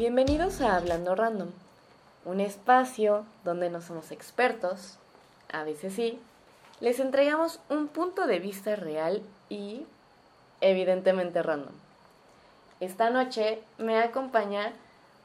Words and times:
Bienvenidos 0.00 0.62
a 0.62 0.76
Hablando 0.76 1.14
Random, 1.14 1.50
un 2.24 2.40
espacio 2.40 3.26
donde 3.44 3.68
no 3.68 3.82
somos 3.82 4.12
expertos, 4.12 4.96
a 5.52 5.62
veces 5.62 5.92
sí, 5.92 6.18
les 6.80 7.00
entregamos 7.00 7.60
un 7.68 7.86
punto 7.86 8.26
de 8.26 8.38
vista 8.38 8.76
real 8.76 9.20
y 9.50 9.84
evidentemente 10.62 11.42
random. 11.42 11.74
Esta 12.80 13.10
noche 13.10 13.58
me 13.76 13.98
acompaña 13.98 14.72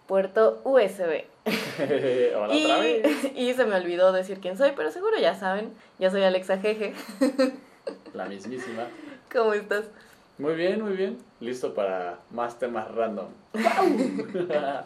puerto 0.08 0.60
USB. 0.66 1.24
Hola 2.36 2.54
y, 2.54 2.66
otra 2.66 2.80
vez. 2.80 3.32
y 3.38 3.54
se 3.54 3.64
me 3.64 3.78
olvidó 3.78 4.12
decir 4.12 4.42
quién 4.42 4.58
soy, 4.58 4.74
pero 4.76 4.92
seguro 4.92 5.18
ya 5.18 5.36
saben, 5.36 5.74
ya 6.00 6.12
soy 6.12 6.24
Alexa 6.24 6.58
Jeje. 6.58 6.94
La 8.14 8.26
mismísima. 8.26 8.90
¿Cómo 9.32 9.54
estás? 9.54 9.86
Muy 10.38 10.56
bien, 10.56 10.82
muy 10.82 10.94
bien. 10.94 11.18
Listo 11.40 11.74
para 11.74 12.20
más 12.32 12.60
temas 12.60 12.92
random. 12.94 13.28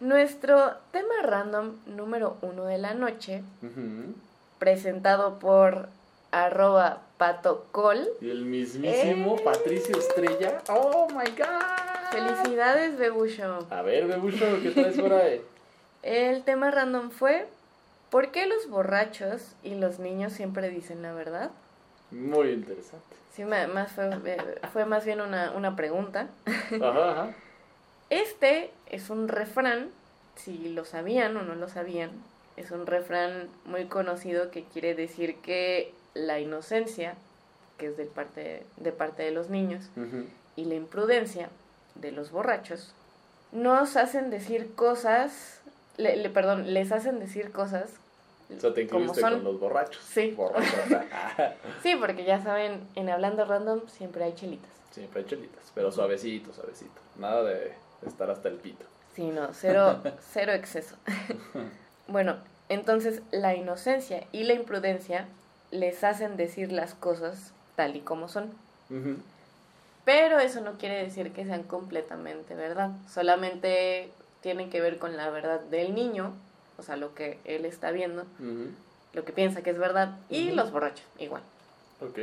Nuestro 0.00 0.74
tema 0.92 1.14
random 1.22 1.74
número 1.86 2.36
uno 2.42 2.64
de 2.66 2.78
la 2.78 2.94
noche, 2.94 3.42
presentado 4.58 5.38
por 5.38 5.88
arroba 6.30 7.02
patocol. 7.16 8.06
y 8.20 8.30
el 8.30 8.44
mismísimo 8.44 9.36
Eh. 9.38 9.42
Patricio 9.44 9.96
Estrella. 9.98 10.62
¡Oh, 10.68 11.08
my 11.10 11.30
God! 11.36 12.12
Felicidades, 12.12 12.96
Bebucho. 12.96 13.66
A 13.70 13.82
ver, 13.82 14.06
Bebucho, 14.06 14.44
¿qué 14.62 14.70
traes 14.70 14.98
por 15.00 15.12
ahí? 15.12 15.40
El 16.02 16.44
tema 16.44 16.70
random 16.70 17.10
fue 17.10 17.48
¿Por 18.10 18.30
qué 18.30 18.46
los 18.46 18.68
borrachos 18.70 19.54
y 19.62 19.74
los 19.74 19.98
niños 19.98 20.32
siempre 20.32 20.70
dicen 20.70 21.02
la 21.02 21.12
verdad? 21.12 21.50
Muy 22.10 22.50
interesante. 22.50 23.16
Sí, 23.34 23.44
más 23.44 23.92
fue, 23.92 24.10
eh, 24.24 24.60
fue 24.72 24.84
más 24.84 25.04
bien 25.04 25.20
una, 25.20 25.52
una 25.52 25.76
pregunta. 25.76 26.28
Ajá, 26.80 27.10
ajá. 27.12 27.34
Este 28.10 28.70
es 28.86 29.10
un 29.10 29.28
refrán, 29.28 29.90
si 30.36 30.70
lo 30.70 30.84
sabían 30.84 31.36
o 31.36 31.42
no 31.42 31.54
lo 31.54 31.68
sabían, 31.68 32.10
es 32.56 32.70
un 32.70 32.86
refrán 32.86 33.48
muy 33.64 33.84
conocido 33.86 34.50
que 34.50 34.64
quiere 34.64 34.94
decir 34.94 35.36
que 35.36 35.92
la 36.14 36.40
inocencia, 36.40 37.14
que 37.76 37.86
es 37.86 37.96
de 37.96 38.06
parte, 38.06 38.64
de 38.78 38.92
parte 38.92 39.22
de 39.22 39.30
los 39.30 39.50
niños, 39.50 39.90
y 40.56 40.64
la 40.64 40.74
imprudencia 40.74 41.50
de 41.94 42.10
los 42.12 42.30
borrachos 42.32 42.94
nos 43.52 43.96
hacen 43.96 44.30
decir 44.30 44.74
cosas, 44.74 45.60
le, 45.96 46.16
le- 46.16 46.30
perdón, 46.30 46.72
les 46.74 46.90
hacen 46.92 47.20
decir 47.20 47.52
cosas 47.52 47.90
O 48.56 48.60
sea, 48.60 48.72
te 48.72 48.82
incluiste 48.82 49.20
con 49.20 49.44
los 49.44 49.60
borrachos. 49.60 50.02
Sí. 50.02 50.30
Borrachos. 50.32 50.72
Sí, 51.82 51.96
porque 52.00 52.24
ya 52.24 52.42
saben, 52.42 52.80
en 52.94 53.10
Hablando 53.10 53.44
Random 53.44 53.80
siempre 53.88 54.24
hay 54.24 54.34
chelitas. 54.34 54.70
Siempre 54.90 55.20
hay 55.20 55.26
chelitas, 55.26 55.70
pero 55.74 55.92
suavecito, 55.92 56.52
suavecito. 56.52 57.00
Nada 57.18 57.42
de 57.44 57.72
estar 58.06 58.30
hasta 58.30 58.48
el 58.48 58.56
pito. 58.56 58.84
Sí, 59.14 59.26
no, 59.26 59.48
cero, 59.52 60.00
cero 60.32 60.52
exceso. 60.52 60.96
bueno, 62.08 62.36
entonces 62.68 63.22
la 63.30 63.54
inocencia 63.54 64.24
y 64.32 64.44
la 64.44 64.54
imprudencia 64.54 65.28
les 65.70 66.02
hacen 66.04 66.36
decir 66.36 66.72
las 66.72 66.94
cosas 66.94 67.52
tal 67.76 67.96
y 67.96 68.00
como 68.00 68.28
son. 68.28 68.50
Pero 70.04 70.38
eso 70.38 70.62
no 70.62 70.78
quiere 70.78 71.02
decir 71.02 71.32
que 71.32 71.44
sean 71.44 71.62
completamente 71.62 72.54
verdad. 72.54 72.92
Solamente 73.06 74.10
tienen 74.40 74.70
que 74.70 74.80
ver 74.80 74.98
con 74.98 75.16
la 75.16 75.28
verdad 75.28 75.60
del 75.60 75.94
niño, 75.94 76.32
o 76.78 76.82
sea, 76.82 76.96
lo 76.96 77.14
que 77.14 77.38
él 77.44 77.64
está 77.64 77.90
viendo, 77.90 78.24
lo 79.12 79.24
que 79.24 79.32
piensa 79.32 79.62
que 79.62 79.70
es 79.70 79.78
verdad, 79.78 80.16
y 80.30 80.52
los 80.52 80.70
borrachos, 80.72 81.04
igual. 81.18 81.42
Ok. 82.00 82.18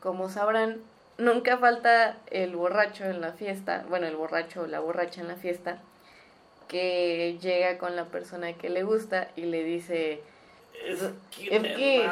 Como 0.00 0.28
sabrán, 0.28 0.78
nunca 1.18 1.58
falta 1.58 2.16
el 2.30 2.56
borracho 2.56 3.04
en 3.04 3.20
la 3.20 3.32
fiesta, 3.32 3.84
bueno, 3.88 4.06
el 4.06 4.16
borracho 4.16 4.62
o 4.62 4.66
la 4.66 4.80
borracha 4.80 5.20
en 5.20 5.28
la 5.28 5.36
fiesta, 5.36 5.78
que 6.68 7.38
llega 7.40 7.78
con 7.78 7.96
la 7.96 8.06
persona 8.06 8.52
que 8.54 8.70
le 8.70 8.82
gusta 8.82 9.28
y 9.36 9.42
le 9.42 9.62
dice, 9.64 10.22
Es 10.86 11.00
que 11.36 12.08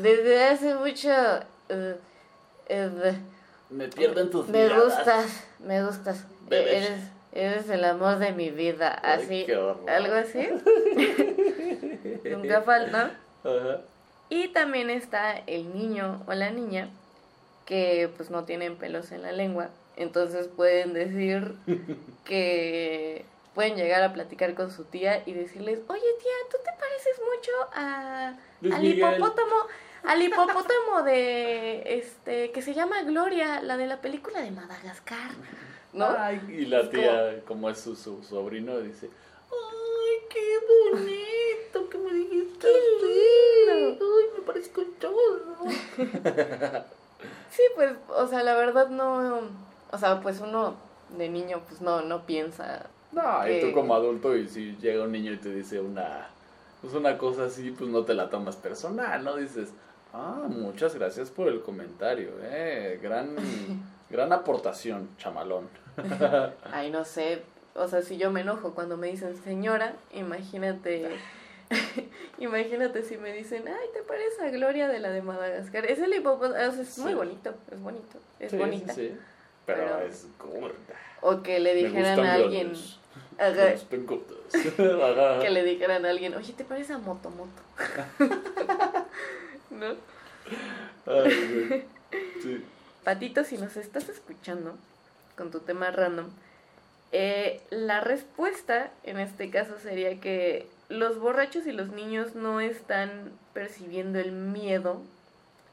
desde 0.00 0.44
hace 0.44 0.74
mucho 0.76 1.10
eh, 1.68 1.96
eh, 2.68 3.18
Me 3.70 3.88
pierden 3.88 4.30
tus 4.30 4.48
me 4.48 4.62
miradas. 4.64 4.84
gustas, 4.96 5.44
me 5.58 5.84
gustas, 5.84 6.24
Bebé. 6.48 6.76
eres, 6.86 7.00
eres 7.34 7.68
el 7.68 7.84
amor 7.84 8.18
de 8.18 8.32
mi 8.32 8.50
vida, 8.50 8.98
Ay, 9.02 9.22
así, 9.22 9.44
qué 9.44 9.56
horror. 9.56 9.90
algo 9.90 10.14
así. 10.14 10.48
nunca 12.24 12.62
falta. 12.62 13.12
Y 14.28 14.48
también 14.48 14.88
está 14.90 15.38
el 15.46 15.74
niño 15.74 16.22
o 16.26 16.32
la 16.32 16.50
niña 16.50 16.88
que 17.66 18.10
pues 18.16 18.30
no 18.30 18.44
tienen 18.44 18.76
pelos 18.76 19.10
en 19.12 19.22
la 19.22 19.32
lengua, 19.32 19.70
entonces 19.96 20.48
pueden 20.48 20.92
decir 20.92 21.54
que 22.24 23.24
pueden 23.54 23.76
llegar 23.76 24.02
a 24.02 24.12
platicar 24.12 24.54
con 24.54 24.70
su 24.70 24.84
tía 24.84 25.22
y 25.26 25.32
decirles, 25.32 25.80
oye 25.88 26.02
tía, 26.20 26.32
tú 26.50 26.56
te 26.64 26.70
pareces 26.72 27.20
mucho 27.20 27.52
a, 27.74 28.34
Luis 28.60 28.74
al 28.74 28.82
Miguel". 28.82 28.98
hipopótamo, 28.98 29.56
al 30.04 30.22
hipopótamo 30.22 31.02
de 31.04 31.98
este 31.98 32.50
que 32.50 32.62
se 32.62 32.74
llama 32.74 33.02
Gloria, 33.02 33.60
la 33.62 33.76
de 33.76 33.86
la 33.86 34.00
película 34.00 34.40
de 34.40 34.50
Madagascar, 34.50 35.30
¿no? 35.94 36.06
Ay, 36.06 36.40
y 36.48 36.66
la 36.66 36.90
tía, 36.90 37.42
como 37.46 37.70
es 37.70 37.78
su, 37.78 37.96
su 37.96 38.22
sobrino, 38.22 38.78
dice, 38.80 39.08
ay, 39.50 40.28
qué 40.28 40.58
bonito 40.92 41.88
que 41.88 41.98
me 41.98 42.12
dijiste. 42.12 42.68
Ay, 43.72 44.26
me 44.36 44.44
parezco 44.44 44.82
chorro. 45.00 45.56
Sí, 47.50 47.62
pues, 47.76 47.92
o 48.08 48.26
sea, 48.26 48.42
la 48.42 48.54
verdad 48.54 48.88
no, 48.88 49.40
o 49.90 49.98
sea, 49.98 50.20
pues 50.20 50.40
uno 50.40 50.74
de 51.16 51.28
niño 51.28 51.62
pues 51.68 51.80
no, 51.80 52.02
no 52.02 52.26
piensa 52.26 52.86
No, 53.12 53.48
y 53.48 53.60
tú 53.60 53.72
como 53.72 53.94
adulto, 53.94 54.36
y 54.36 54.48
si 54.48 54.76
llega 54.80 55.04
un 55.04 55.12
niño 55.12 55.32
y 55.32 55.36
te 55.36 55.54
dice 55.54 55.80
una, 55.80 56.28
pues 56.82 56.94
una 56.94 57.16
cosa 57.16 57.44
así, 57.44 57.70
pues 57.70 57.88
no 57.90 58.04
te 58.04 58.14
la 58.14 58.28
tomas 58.28 58.56
personal, 58.56 59.22
¿no? 59.22 59.36
Dices, 59.36 59.70
ah, 60.12 60.42
muchas 60.48 60.96
gracias 60.96 61.30
por 61.30 61.46
el 61.48 61.62
comentario, 61.62 62.30
eh, 62.42 62.98
gran, 63.00 63.36
gran 64.10 64.32
aportación, 64.32 65.08
chamalón. 65.18 65.68
Ay, 66.72 66.90
no 66.90 67.04
sé. 67.04 67.42
O 67.74 67.88
sea, 67.88 68.02
si 68.02 68.16
yo 68.16 68.30
me 68.30 68.42
enojo 68.42 68.74
cuando 68.74 68.96
me 68.96 69.08
dicen 69.08 69.36
señora, 69.42 69.94
imagínate. 70.12 71.08
imagínate 72.38 73.02
si 73.02 73.16
me 73.16 73.32
dicen, 73.32 73.64
ay, 73.66 73.88
te 73.92 74.02
parece 74.02 74.46
a 74.46 74.50
Gloria 74.50 74.86
de 74.88 75.00
la 75.00 75.10
de 75.10 75.22
Madagascar. 75.22 75.84
Es 75.86 75.98
el 75.98 76.14
hipopótamo. 76.14 76.54
sea, 76.54 76.82
es 76.82 76.98
muy 76.98 77.14
bonito, 77.14 77.54
es 77.70 77.80
bonito, 77.80 78.18
es 78.38 78.50
Sí, 78.50 78.56
bonita. 78.58 78.92
sí, 78.92 79.08
sí. 79.08 79.18
Pero, 79.66 79.80
Pero- 79.84 80.00
es 80.06 80.26
gorda. 80.38 80.74
O 81.22 81.42
que 81.42 81.58
le 81.58 81.74
dijeran 81.74 82.20
a 82.20 82.34
alguien. 82.34 82.72
Ajá. 83.38 83.74
que 85.40 85.50
le 85.50 85.64
dijeran 85.64 86.04
a 86.06 86.10
alguien, 86.10 86.34
oye, 86.34 86.52
te 86.52 86.64
parece 86.64 86.92
a 86.92 86.98
Motomoto. 86.98 87.62
¿No? 89.70 89.94
Ay. 91.06 91.84
Sí. 92.42 92.64
Patito, 93.04 93.44
si 93.44 93.58
nos 93.58 93.76
estás 93.76 94.08
escuchando 94.08 94.74
con 95.36 95.50
tu 95.50 95.60
tema 95.60 95.90
random, 95.90 96.26
eh, 97.12 97.60
la 97.70 98.00
respuesta 98.00 98.90
en 99.04 99.18
este 99.18 99.50
caso 99.50 99.78
sería 99.78 100.20
que 100.20 100.66
los 100.88 101.18
borrachos 101.18 101.66
y 101.66 101.72
los 101.72 101.88
niños 101.88 102.34
no 102.34 102.60
están 102.60 103.30
percibiendo 103.52 104.18
el 104.18 104.32
miedo 104.32 105.00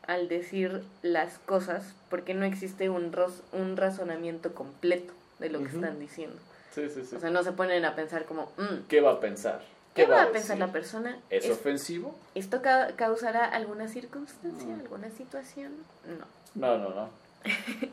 al 0.08 0.28
decir 0.28 0.84
las 1.03 1.38
cosas 1.40 1.94
porque 2.09 2.34
no 2.34 2.46
existe 2.46 2.90
un, 2.90 3.12
ros- 3.14 3.44
un 3.53 3.78
razonamiento 3.78 4.53
completo 4.53 5.14
de 5.40 5.50
lo 5.50 5.59
que 5.59 5.66
están 5.70 6.00
diciendo. 6.00 6.36
Sí, 6.74 6.90
sí, 6.90 7.03
sí. 7.06 7.16
O 7.16 7.20
sea, 7.20 7.30
no 7.30 7.44
se 7.44 7.52
ponen 7.52 7.86
a 7.86 7.96
pensar 7.96 8.25
como, 8.25 8.52
"Mm, 8.58 8.88
¿Qué 8.88 9.02
va 9.02 9.12
a 9.14 9.20
pensar? 9.20 9.62
¿qué 9.94 10.06
va 10.06 10.18
a 10.18 10.20
decir? 10.22 10.34
pensar 10.34 10.58
la 10.58 10.72
persona? 10.72 11.18
¿Es 11.30 11.46
¿Es- 11.46 11.52
ofensivo? 11.52 12.16
¿Esto 12.36 12.62
ca- 12.62 12.94
causará 12.96 13.46
alguna 13.46 13.88
circunstancia, 13.90 14.68
Mm. 14.75 14.80
alguna 14.81 15.09
situación? 15.12 15.72
No. 16.06 16.25
No, 16.56 16.78
no, 16.78 16.90
no. 16.90 17.10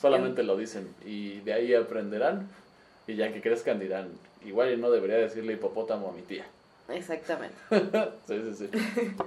Solamente 0.00 0.42
lo 0.42 0.56
dicen 0.56 0.94
y 1.04 1.40
de 1.40 1.52
ahí 1.52 1.74
aprenderán 1.74 2.48
y 3.06 3.16
ya 3.16 3.32
que 3.32 3.40
crezcan 3.40 3.78
dirán, 3.78 4.10
igual 4.44 4.72
y 4.72 4.76
no 4.76 4.90
debería 4.90 5.16
decirle 5.16 5.54
hipopótamo 5.54 6.08
a 6.08 6.12
mi 6.12 6.22
tía. 6.22 6.44
Exactamente. 6.88 7.56
Sí, 8.26 8.40
sí, 8.42 8.54
sí. 8.54 8.70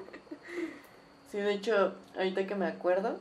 Sí, 1.32 1.40
de 1.40 1.54
hecho, 1.54 1.94
ahorita 2.16 2.48
que 2.48 2.56
me 2.56 2.68
acuerdo. 2.68 3.18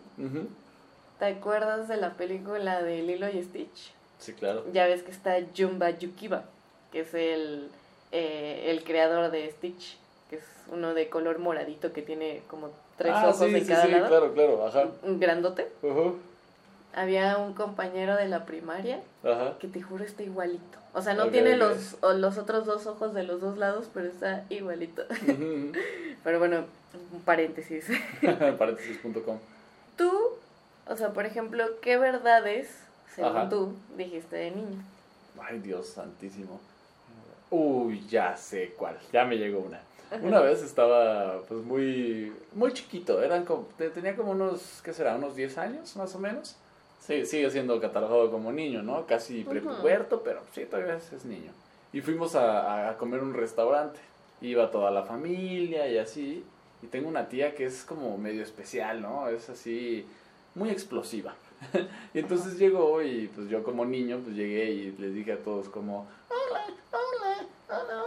¿te 1.18 1.24
acuerdas 1.24 1.88
de 1.88 1.96
la 1.96 2.12
película 2.12 2.80
de 2.82 3.02
Lilo 3.02 3.28
y 3.28 3.42
Stitch? 3.42 3.92
Sí, 4.18 4.32
claro. 4.32 4.64
Ya 4.72 4.86
ves 4.86 5.02
que 5.02 5.10
está 5.10 5.36
Jumba 5.56 5.90
Yukiba, 5.90 6.44
que 6.92 7.00
es 7.00 7.14
el, 7.14 7.68
eh, 8.12 8.66
el 8.68 8.84
creador 8.84 9.32
de 9.32 9.50
Stitch, 9.50 9.98
que 10.30 10.36
es 10.36 10.44
uno 10.70 10.94
de 10.94 11.08
color 11.08 11.40
moradito 11.40 11.92
que 11.92 12.02
tiene 12.02 12.42
como 12.48 12.70
tres 12.96 13.12
ah, 13.14 13.28
ojos 13.28 13.48
sí, 13.48 13.54
en 13.54 13.64
sí, 13.64 13.68
cada 13.68 13.84
sí, 13.84 13.90
lado. 13.92 14.08
claro, 14.08 14.32
claro, 14.34 14.66
ajá. 14.66 14.88
Un 15.02 15.20
grandote. 15.20 15.68
Había 16.94 17.36
un 17.38 17.52
compañero 17.52 18.16
de 18.16 18.26
la 18.26 18.46
primaria 18.46 19.00
Ajá. 19.22 19.58
que 19.58 19.68
te 19.68 19.82
juro 19.82 20.02
está 20.04 20.22
igualito. 20.22 20.78
O 20.94 21.02
sea, 21.02 21.12
no 21.12 21.28
tiene 21.28 21.56
los, 21.58 21.98
o 22.00 22.14
los 22.14 22.38
otros 22.38 22.64
dos 22.64 22.86
ojos 22.86 23.12
de 23.12 23.22
los 23.22 23.42
dos 23.42 23.58
lados, 23.58 23.90
pero 23.92 24.08
está 24.08 24.44
igualito. 24.48 25.02
Ujú. 25.28 25.72
Pero 26.24 26.38
bueno, 26.40 26.64
paréntesis. 27.24 27.86
Paréntesis.com. 28.58 29.38
Tú, 29.96 30.30
o 30.88 30.96
sea, 30.96 31.12
por 31.12 31.26
ejemplo, 31.26 31.64
¿qué 31.82 31.98
verdades, 31.98 32.68
según 33.14 33.36
Ajá. 33.36 33.48
tú, 33.48 33.74
dijiste 33.96 34.36
de 34.36 34.50
niño? 34.52 34.82
Ay, 35.40 35.60
Dios 35.60 35.88
santísimo. 35.88 36.58
Uy, 37.50 38.04
ya 38.08 38.36
sé 38.36 38.74
cuál. 38.76 38.96
Ya 39.12 39.24
me 39.24 39.36
llegó 39.36 39.60
una. 39.60 39.80
Una 40.22 40.40
vez 40.40 40.62
estaba 40.62 41.42
pues 41.48 41.62
muy 41.64 42.32
muy 42.52 42.72
chiquito, 42.72 43.22
eran 43.22 43.44
como, 43.44 43.66
tenía 43.94 44.14
como 44.14 44.32
unos, 44.32 44.80
¿qué 44.82 44.92
será? 44.92 45.16
Unos 45.16 45.34
10 45.34 45.58
años 45.58 45.96
más 45.96 46.14
o 46.14 46.18
menos. 46.18 46.56
Sí, 47.00 47.24
sigue 47.26 47.50
siendo 47.50 47.80
catalogado 47.80 48.30
como 48.30 48.52
niño, 48.52 48.82
¿no? 48.82 49.06
Casi 49.06 49.44
prepuberto, 49.44 50.22
pero 50.22 50.40
sí, 50.52 50.64
todavía 50.64 50.96
es, 50.96 51.24
niño. 51.24 51.52
Y 51.92 52.00
fuimos 52.00 52.34
a, 52.34 52.90
a 52.90 52.96
comer 52.96 53.22
un 53.22 53.34
restaurante. 53.34 54.00
Iba 54.40 54.70
toda 54.70 54.90
la 54.90 55.02
familia 55.02 55.88
y 55.88 55.98
así. 55.98 56.44
Y 56.82 56.86
tengo 56.86 57.08
una 57.08 57.28
tía 57.28 57.54
que 57.54 57.64
es 57.64 57.84
como 57.84 58.18
medio 58.18 58.42
especial, 58.42 59.00
¿no? 59.02 59.28
Es 59.28 59.48
así, 59.48 60.06
muy 60.54 60.70
explosiva. 60.70 61.34
y 62.14 62.18
entonces 62.18 62.58
llegó 62.58 63.02
y 63.02 63.28
pues 63.28 63.48
yo 63.48 63.62
como 63.62 63.84
niño 63.84 64.20
pues 64.22 64.36
llegué 64.36 64.70
y 64.70 64.92
les 64.92 65.14
dije 65.14 65.32
a 65.32 65.42
todos 65.42 65.68
como, 65.68 66.06
hola, 66.28 66.66
hola, 66.90 66.90
hola, 66.90 67.46
hola, 67.68 67.82
hola, 67.82 68.02
hola, 68.02 68.05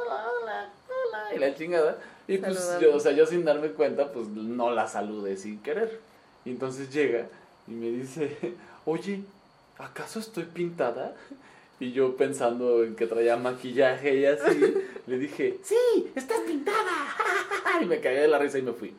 y 1.39 1.41
la 1.41 1.55
chingada. 1.55 1.97
Y 2.27 2.37
pues 2.37 2.77
yo, 2.79 2.95
o 2.95 2.99
sea, 2.99 3.11
yo 3.11 3.25
sin 3.25 3.43
darme 3.43 3.69
cuenta 3.69 4.11
pues 4.11 4.27
no 4.27 4.71
la 4.71 4.87
saludé 4.87 5.37
sin 5.37 5.59
querer. 5.61 5.99
Y 6.45 6.51
entonces 6.51 6.91
llega 6.93 7.27
y 7.67 7.71
me 7.71 7.89
dice, 7.89 8.37
oye, 8.85 9.21
¿acaso 9.77 10.19
estoy 10.19 10.45
pintada? 10.45 11.15
Y 11.79 11.91
yo 11.93 12.17
pensando 12.17 12.83
en 12.83 12.95
que 12.95 13.07
traía 13.07 13.37
maquillaje 13.37 14.15
y 14.15 14.25
así, 14.25 14.73
le 15.07 15.17
dije, 15.17 15.57
sí, 15.63 16.11
estás 16.15 16.39
pintada. 16.41 16.91
y 17.81 17.85
me 17.85 17.99
caí 17.99 18.15
de 18.15 18.27
la 18.27 18.37
risa 18.37 18.59
y 18.59 18.63
me 18.63 18.73
fui. 18.73 18.93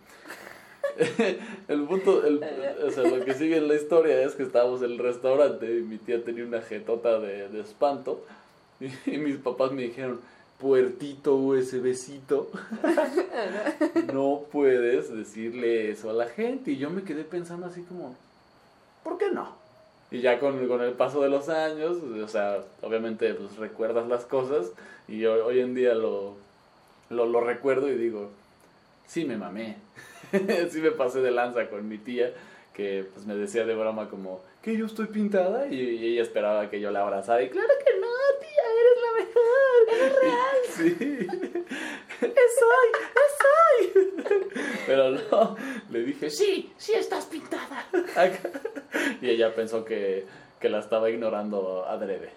el 1.69 1.85
punto, 1.85 2.27
el, 2.27 2.43
o 2.85 2.91
sea, 2.91 3.05
lo 3.05 3.25
que 3.25 3.35
sigue 3.35 3.59
en 3.59 3.69
la 3.69 3.75
historia 3.75 4.23
es 4.23 4.35
que 4.35 4.43
estábamos 4.43 4.83
en 4.83 4.93
el 4.93 4.99
restaurante 4.99 5.67
y 5.67 5.83
mi 5.83 5.99
tía 5.99 6.25
tenía 6.25 6.45
una 6.45 6.61
jetota 6.63 7.21
de, 7.21 7.49
de 7.49 7.61
espanto 7.61 8.25
y, 8.81 9.19
mis 9.19 9.37
papás 9.37 9.73
me 9.73 9.83
dijeron, 9.83 10.21
puertito 10.61 11.37
USBcito, 11.37 12.51
no 14.13 14.43
puedes 14.53 15.15
decirle 15.15 15.91
eso 15.91 16.11
a 16.11 16.13
la 16.13 16.27
gente. 16.27 16.73
Y 16.73 16.77
yo 16.77 16.91
me 16.91 17.03
quedé 17.03 17.25
pensando 17.25 17.67
así 17.67 17.83
como, 17.83 18.15
¿por 19.03 19.19
qué 19.19 19.31
no? 19.31 19.57
Y 20.11 20.21
ya 20.21 20.39
con, 20.39 20.67
con 20.69 20.83
el 20.83 20.93
paso 20.93 21.23
de 21.23 21.29
los 21.29 21.49
años, 21.49 21.99
o 21.99 22.29
sea, 22.29 22.63
obviamente 22.83 23.33
pues 23.35 23.57
recuerdas 23.57 24.09
las 24.09 24.25
cosas 24.25 24.73
y 25.07 25.25
hoy, 25.25 25.41
hoy 25.41 25.61
en 25.61 25.75
día 25.75 25.95
lo, 25.95 26.35
lo, 27.11 27.27
lo 27.27 27.41
recuerdo 27.41 27.89
y 27.89 27.95
digo, 27.95 28.31
sí 29.07 29.25
me 29.25 29.37
mamé. 29.37 29.77
sí 30.71 30.81
me 30.81 30.93
pasé 30.93 31.21
de 31.21 31.31
lanza 31.31 31.69
con 31.69 31.89
mi 31.89 31.99
tía, 31.99 32.33
que 32.75 33.07
pues 33.13 33.27
me 33.27 33.35
decía 33.35 33.65
de 33.65 33.75
broma 33.75 34.09
como, 34.09 34.41
que 34.63 34.77
yo 34.77 34.87
estoy 34.87 35.07
pintada, 35.07 35.67
y, 35.67 36.07
ella 36.07 36.23
esperaba 36.23 36.71
que 36.71 36.81
yo 36.81 36.91
la 36.91 37.03
abrazara, 37.03 37.43
y 37.43 37.51
claro 37.51 37.69
que 37.85 38.01
no, 38.01 38.07
tía, 38.41 38.50
eres 38.81 38.99
la 39.03 39.13
mejor. 39.23 39.79
Es 39.93 40.13
real. 40.21 40.59
Sí. 40.69 40.97
es 42.27 42.51
soy, 42.61 42.89
es 43.17 43.33
soy. 43.41 43.87
Pero 44.87 45.11
no, 45.11 45.57
le 45.91 46.03
dije, 46.05 46.31
sí, 46.31 46.73
sí 46.77 46.93
estás 46.95 47.27
pintada. 47.27 47.87
y 49.21 49.29
ella 49.29 49.55
pensó 49.55 49.85
que, 49.85 50.27
que 50.59 50.69
la 50.69 50.81
estaba 50.81 51.11
ignorando 51.11 51.85
adrede. 51.87 52.31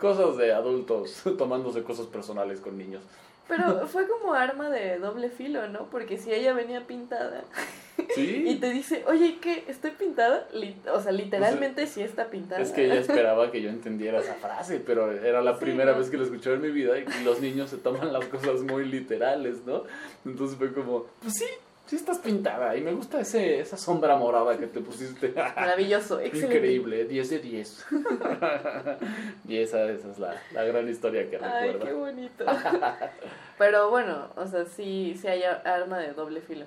Cosas 0.00 0.36
de 0.36 0.52
adultos 0.52 1.22
tomándose 1.38 1.82
cosas 1.82 2.06
personales 2.06 2.60
con 2.60 2.78
niños. 2.78 3.02
Pero 3.48 3.86
fue 3.88 4.06
como 4.08 4.34
arma 4.34 4.70
de 4.70 4.98
doble 4.98 5.28
filo, 5.28 5.68
¿no? 5.68 5.88
Porque 5.90 6.18
si 6.18 6.32
ella 6.32 6.52
venía 6.52 6.86
pintada 6.86 7.44
y 8.16 8.56
te 8.56 8.70
dice, 8.70 9.04
oye, 9.06 9.38
¿qué? 9.40 9.64
¿Estoy 9.68 9.92
pintada? 9.92 10.48
o 10.92 11.00
sea, 11.00 11.12
literalmente 11.12 11.86
sí 11.86 12.02
está 12.02 12.30
pintada. 12.30 12.60
Es 12.60 12.70
que 12.70 12.86
ella 12.86 12.94
esperaba 13.00 13.50
que 13.50 13.62
yo 13.62 13.70
entendiera 13.70 14.20
esa 14.20 14.34
frase, 14.34 14.80
pero 14.84 15.10
era 15.12 15.42
la 15.42 15.58
primera 15.58 15.92
vez 15.92 16.10
que 16.10 16.16
lo 16.16 16.24
escuché 16.24 16.52
en 16.52 16.62
mi 16.62 16.70
vida 16.70 16.98
y 16.98 17.24
los 17.24 17.40
niños 17.40 17.70
se 17.70 17.78
toman 17.78 18.12
las 18.12 18.26
cosas 18.26 18.62
muy 18.62 18.84
literales, 18.84 19.64
¿no? 19.66 19.84
Entonces 20.24 20.56
fue 20.56 20.72
como, 20.72 21.06
pues 21.20 21.34
sí, 21.34 21.46
Sí 21.86 21.96
estás 21.96 22.18
pintada 22.18 22.76
y 22.76 22.80
me 22.80 22.92
gusta 22.92 23.20
ese, 23.20 23.60
esa 23.60 23.76
sombra 23.76 24.16
morada 24.16 24.56
que 24.56 24.66
te 24.66 24.80
pusiste. 24.80 25.28
Maravilloso, 25.56 26.20
excelente. 26.20 26.56
Increíble, 26.56 27.04
10 27.04 27.30
de 27.30 27.38
10. 27.40 27.86
y 29.48 29.56
esa, 29.58 29.90
esa 29.90 30.10
es 30.10 30.18
la, 30.18 30.40
la, 30.52 30.64
gran 30.64 30.88
historia 30.88 31.28
que 31.28 31.38
recuerdo. 31.38 31.80
Ay, 31.80 31.88
qué 31.88 31.92
bonito. 31.92 32.44
Pero 33.58 33.90
bueno, 33.90 34.28
o 34.36 34.46
sea, 34.46 34.64
sí, 34.64 35.18
sí 35.20 35.26
hay 35.26 35.42
arma 35.42 35.98
de 35.98 36.12
doble 36.12 36.40
filo. 36.40 36.66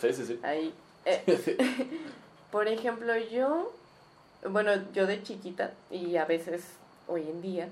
Sí, 0.00 0.12
sí, 0.12 0.24
sí. 0.26 0.40
Ahí. 0.42 0.74
Eh, 1.10 1.22
por 2.50 2.68
ejemplo, 2.68 3.16
yo, 3.16 3.72
bueno, 4.46 4.72
yo 4.92 5.06
de 5.06 5.22
chiquita 5.22 5.72
y 5.90 6.16
a 6.16 6.26
veces 6.26 6.64
hoy 7.06 7.22
en 7.22 7.40
día, 7.40 7.68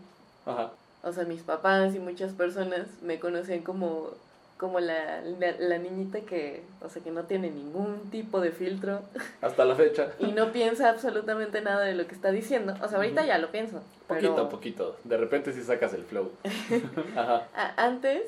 Ajá. 0.46 0.70
o 1.02 1.12
sea, 1.12 1.24
mis 1.24 1.42
papás 1.42 1.94
y 1.94 1.98
muchas 1.98 2.32
personas 2.32 2.86
me 3.02 3.20
conocen 3.20 3.62
como 3.62 4.12
como 4.56 4.80
la, 4.80 5.20
la, 5.20 5.78
niñita 5.78 6.20
que, 6.20 6.62
o 6.80 6.88
sea, 6.88 7.02
que 7.02 7.10
no 7.10 7.24
tiene 7.24 7.50
ningún 7.50 8.10
tipo 8.10 8.40
de 8.40 8.52
filtro. 8.52 9.02
Hasta 9.42 9.64
la 9.64 9.74
fecha. 9.74 10.12
y 10.18 10.32
no 10.32 10.52
piensa 10.52 10.88
absolutamente 10.88 11.60
nada 11.60 11.84
de 11.84 11.94
lo 11.94 12.06
que 12.06 12.14
está 12.14 12.30
diciendo. 12.30 12.74
O 12.82 12.88
sea, 12.88 12.96
ahorita 12.96 13.26
ya 13.26 13.38
lo 13.38 13.50
pienso. 13.50 13.82
Poquito, 14.06 14.48
poquito. 14.48 14.96
De 15.04 15.18
repente 15.18 15.52
sí 15.52 15.62
sacas 15.62 15.92
el 15.92 16.04
flow. 16.04 16.30
Ajá. 17.16 17.46
Antes, 17.76 18.22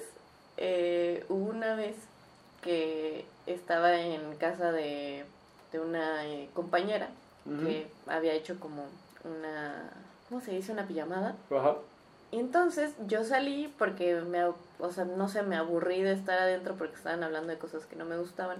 eh, 0.58 1.24
hubo 1.28 1.48
una 1.48 1.74
vez 1.76 1.96
que 2.62 3.24
estaba 3.46 3.98
en 3.98 4.36
casa 4.36 4.72
de, 4.72 5.24
de 5.72 5.80
una 5.80 6.26
eh, 6.26 6.48
compañera 6.52 7.08
que 7.64 7.86
había 8.06 8.34
hecho 8.34 8.60
como 8.60 8.84
una, 9.24 9.90
¿cómo 10.28 10.42
se 10.42 10.50
dice? 10.50 10.72
Una 10.72 10.86
pijamada. 10.86 11.34
Ajá. 11.50 11.76
Entonces 12.30 12.94
yo 13.06 13.24
salí 13.24 13.72
porque 13.78 14.16
me, 14.16 14.44
o 14.44 14.92
sea, 14.92 15.04
no 15.04 15.28
sé, 15.28 15.42
me 15.42 15.56
aburrí 15.56 16.02
de 16.02 16.12
estar 16.12 16.38
adentro 16.38 16.74
porque 16.76 16.96
estaban 16.96 17.22
hablando 17.22 17.52
de 17.52 17.58
cosas 17.58 17.86
que 17.86 17.96
no 17.96 18.04
me 18.04 18.18
gustaban. 18.18 18.58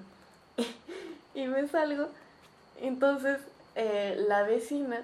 y 1.35 1.47
me 1.47 1.67
salgo. 1.69 2.09
Entonces 2.81 3.41
eh, 3.75 4.17
la 4.27 4.43
vecina 4.43 5.03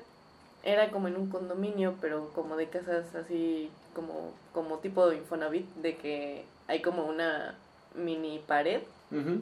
era 0.63 0.91
como 0.91 1.09
en 1.09 1.17
un 1.17 1.29
condominio, 1.29 1.95
pero 2.01 2.31
como 2.35 2.57
de 2.57 2.69
casas 2.69 3.15
así, 3.15 3.71
como, 3.95 4.33
como 4.53 4.79
tipo 4.79 5.09
de 5.09 5.17
Infonavit, 5.19 5.69
de 5.77 5.97
que 5.97 6.45
hay 6.67 6.81
como 6.81 7.05
una 7.05 7.55
mini 7.95 8.43
pared, 8.47 8.81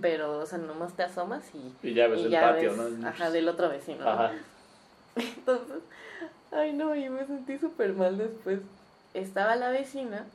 pero, 0.03 0.41
o 0.41 0.45
sea, 0.45 0.59
nomás 0.59 0.93
te 0.95 1.03
asomas 1.03 1.45
y... 1.55 1.89
Y 1.89 1.95
ya 1.95 2.07
ves 2.09 2.27
el 2.27 2.33
patio, 2.33 2.75
¿no? 2.75 3.09
Ajá, 3.09 3.31
del 3.31 3.49
otro 3.49 3.71
vecino. 3.71 4.07
Ajá. 4.07 4.33
Entonces, 5.17 5.79
ay 6.51 6.75
no, 6.75 6.95
y 6.95 7.09
me 7.09 7.25
sentí 7.25 7.57
súper 7.57 7.95
mal 7.95 8.19
después 8.19 8.61
estaba 9.15 9.57
la 9.57 9.71
vecina 9.71 10.27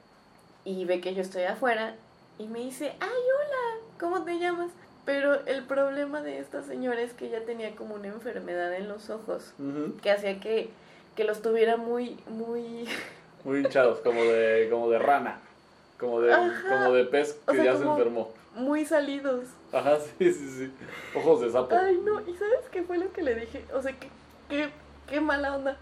y 0.66 0.86
ve 0.86 1.02
que 1.02 1.14
yo 1.14 1.22
estoy 1.22 1.44
afuera 1.44 1.96
y 2.38 2.48
me 2.48 2.60
dice, 2.60 2.94
ay, 3.00 3.10
hola, 3.10 3.84
¿cómo 4.00 4.24
te 4.24 4.40
llamas? 4.40 4.72
Pero 5.06 5.46
el 5.46 5.64
problema 5.64 6.22
de 6.22 6.40
esta 6.40 6.64
señora 6.64 7.02
es 7.02 7.14
que 7.14 7.28
ella 7.28 7.46
tenía 7.46 7.76
como 7.76 7.96
una 7.96 8.08
enfermedad 8.08 8.74
en 8.74 8.90
los 8.90 9.10
ojos 9.10 9.54
que 10.02 10.12
hacía 10.12 10.40
que, 10.40 10.70
que 11.16 11.24
los 11.24 11.42
tuviera 11.42 11.78
muy, 11.78 12.18
muy... 12.30 12.88
Muy 13.44 13.60
hinchados, 13.60 14.00
como 14.00 14.22
de, 14.24 14.68
como 14.70 14.90
de 14.90 15.00
rana, 15.00 15.40
como 15.98 16.20
de, 16.20 16.36
como 16.68 16.92
de 16.92 17.06
pez 17.06 17.40
que 17.50 17.64
ya 17.64 17.78
se 17.78 17.84
enfermó. 17.84 18.30
Muy 18.56 18.84
salidos. 18.84 19.46
Ajá, 19.72 20.00
sí, 20.18 20.34
sí, 20.34 20.50
sí. 20.50 20.74
Ojos 21.16 21.40
de 21.40 21.52
sapo. 21.52 21.74
Ay, 21.74 21.98
no, 22.04 22.20
¿y 22.28 22.36
sabes 22.36 22.68
qué 22.72 22.84
fue 22.84 22.98
lo 22.98 23.14
que 23.14 23.22
le 23.22 23.36
dije? 23.36 23.64
O 23.74 23.82
sea, 23.82 23.94
qué, 23.98 24.10
qué, 24.50 24.70
qué 25.08 25.22
mala 25.22 25.56
onda. 25.56 25.78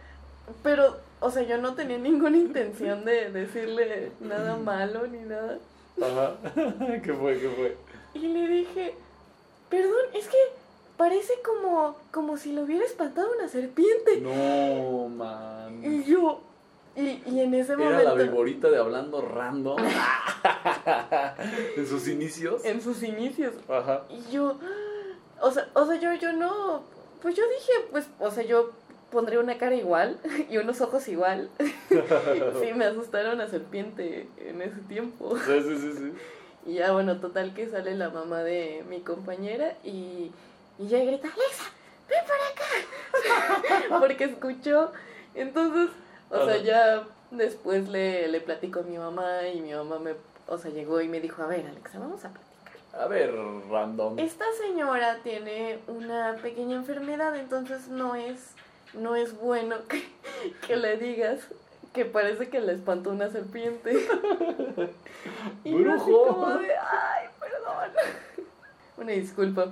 Pero 0.63 0.97
o 1.25 1.31
sea, 1.31 1.43
yo 1.43 1.57
no 1.57 1.73
tenía 1.73 1.97
ninguna 1.97 2.37
intención 2.37 3.03
de 3.03 3.31
decirle 3.31 4.11
nada 4.19 4.57
malo 4.57 5.07
ni 5.07 5.19
nada. 5.19 5.57
Ajá. 5.99 6.35
¿Qué 7.03 7.13
fue? 7.13 7.39
¿Qué 7.39 7.49
fue? 7.49 7.77
Y 8.13 8.27
le 8.27 8.47
dije, 8.47 8.93
perdón, 9.69 10.03
es 10.13 10.27
que 10.27 10.37
parece 10.97 11.33
como, 11.43 11.95
como 12.11 12.37
si 12.37 12.51
lo 12.51 12.61
hubiera 12.61 12.85
espantado 12.85 13.31
una 13.37 13.47
serpiente. 13.47 14.21
No, 14.21 15.09
man. 15.09 15.83
Y 15.83 16.03
yo, 16.03 16.41
y, 16.95 17.23
y 17.25 17.39
en 17.39 17.53
ese 17.55 17.75
momento. 17.75 18.01
Era 18.01 18.13
la 18.13 18.23
viborita 18.23 18.69
de 18.69 18.77
hablando 18.77 19.21
random. 19.21 19.77
en 21.77 21.87
sus 21.87 22.07
inicios. 22.07 22.63
En 22.63 22.81
sus 22.81 23.01
inicios. 23.03 23.55
Ajá. 23.67 24.03
Y 24.09 24.31
yo, 24.31 24.59
o 25.41 25.51
sea, 25.51 25.67
o 25.73 25.85
sea, 25.87 25.95
yo, 25.95 26.13
yo 26.13 26.33
no. 26.33 26.83
Pues 27.21 27.35
yo 27.35 27.43
dije, 27.49 27.71
pues, 27.91 28.07
o 28.19 28.29
sea, 28.29 28.43
yo 28.43 28.71
pondría 29.15 29.39
una 29.39 29.57
cara 29.57 29.75
igual 29.75 30.19
y 30.49 30.57
unos 30.57 30.81
ojos 30.81 31.07
igual. 31.07 31.49
sí, 31.89 32.73
me 32.75 32.85
asustaron 32.85 33.39
a 33.39 33.47
serpiente 33.47 34.27
en 34.37 34.61
ese 34.61 34.81
tiempo. 34.89 35.37
Sí, 35.37 35.61
sí, 35.63 35.77
sí, 35.79 35.93
sí. 35.97 36.13
Y 36.67 36.73
ya, 36.73 36.93
bueno, 36.93 37.17
total 37.17 37.53
que 37.53 37.69
sale 37.69 37.95
la 37.95 38.09
mamá 38.09 38.39
de 38.41 38.83
mi 38.89 39.01
compañera 39.01 39.75
y, 39.83 40.31
y 40.79 40.87
ya 40.87 40.97
grita, 40.97 41.27
Alexa, 41.27 41.65
ven 42.09 42.23
para 42.25 43.77
acá. 43.77 43.99
Porque 43.99 44.23
escuchó. 44.23 44.91
Entonces, 45.35 45.91
o 46.31 46.43
sea, 46.43 46.57
ya 46.57 47.03
después 47.29 47.87
le, 47.87 48.27
le 48.29 48.41
platico 48.41 48.79
a 48.79 48.81
mi 48.81 48.97
mamá 48.97 49.47
y 49.47 49.61
mi 49.61 49.75
mamá 49.75 49.99
me, 49.99 50.15
o 50.47 50.57
sea, 50.57 50.71
llegó 50.71 51.01
y 51.01 51.07
me 51.07 51.21
dijo, 51.21 51.43
a 51.43 51.45
ver, 51.45 51.67
Alexa, 51.67 51.99
vamos 51.99 52.25
a 52.25 52.29
platicar. 52.29 52.99
A 52.99 53.07
ver, 53.07 53.31
random. 53.69 54.17
Esta 54.17 54.45
señora 54.59 55.19
tiene 55.21 55.77
una 55.87 56.35
pequeña 56.41 56.77
enfermedad, 56.77 57.35
entonces 57.35 57.89
no 57.89 58.15
es 58.15 58.54
no 58.97 59.15
es 59.15 59.39
bueno 59.39 59.75
que, 59.87 60.75
le 60.75 60.97
digas 60.97 61.39
que 61.93 62.05
parece 62.05 62.49
que 62.49 62.59
le 62.59 62.73
espantó 62.73 63.11
una 63.11 63.29
serpiente. 63.29 63.93
y 65.63 65.71
yo 65.71 65.93
así 65.93 66.11
¡Brujo! 66.11 66.27
como 66.27 66.57
de, 66.57 66.75
ay, 66.75 67.27
perdón. 67.39 68.45
Una 68.97 69.11
disculpa. 69.11 69.71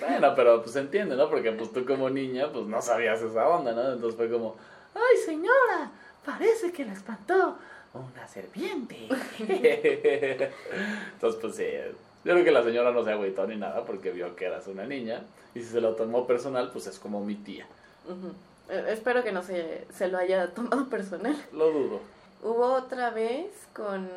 Bueno, 0.00 0.32
pero 0.34 0.60
pues 0.60 0.72
se 0.72 0.80
entiende, 0.80 1.16
¿no? 1.16 1.30
Porque 1.30 1.52
pues 1.52 1.72
tú 1.72 1.84
como 1.84 2.10
niña, 2.10 2.50
pues 2.52 2.66
no 2.66 2.82
sabías 2.82 3.20
esa 3.22 3.48
onda, 3.48 3.72
¿no? 3.72 3.92
Entonces 3.92 4.16
fue 4.16 4.30
como, 4.30 4.56
¡ay, 4.94 5.16
señora! 5.24 5.90
Parece 6.24 6.72
que 6.72 6.84
la 6.84 6.92
espantó 6.92 7.56
una 7.94 8.28
serpiente. 8.28 9.08
Entonces, 9.38 11.40
pues 11.40 11.56
sí, 11.56 11.64
yo 12.24 12.32
creo 12.32 12.44
que 12.44 12.50
la 12.50 12.62
señora 12.62 12.90
no 12.90 13.04
se 13.04 13.12
agüitó 13.12 13.46
ni 13.46 13.56
nada 13.56 13.84
porque 13.84 14.10
vio 14.10 14.34
que 14.34 14.46
eras 14.46 14.66
una 14.66 14.84
niña. 14.84 15.22
Y 15.54 15.60
si 15.60 15.66
se 15.66 15.80
lo 15.80 15.94
tomó 15.94 16.26
personal, 16.26 16.70
pues 16.72 16.86
es 16.86 16.98
como 16.98 17.24
mi 17.24 17.36
tía. 17.36 17.66
Eh, 18.08 18.32
espero 18.68 19.22
que 19.22 19.32
no 19.32 19.42
se, 19.42 19.86
se 19.92 20.08
lo 20.08 20.18
haya 20.18 20.48
tomado 20.54 20.86
personal. 20.90 21.36
Lo 21.52 21.70
dudo. 21.70 22.00
Hubo 22.42 22.74
otra 22.74 23.10
vez 23.10 23.50
con, 23.74 24.08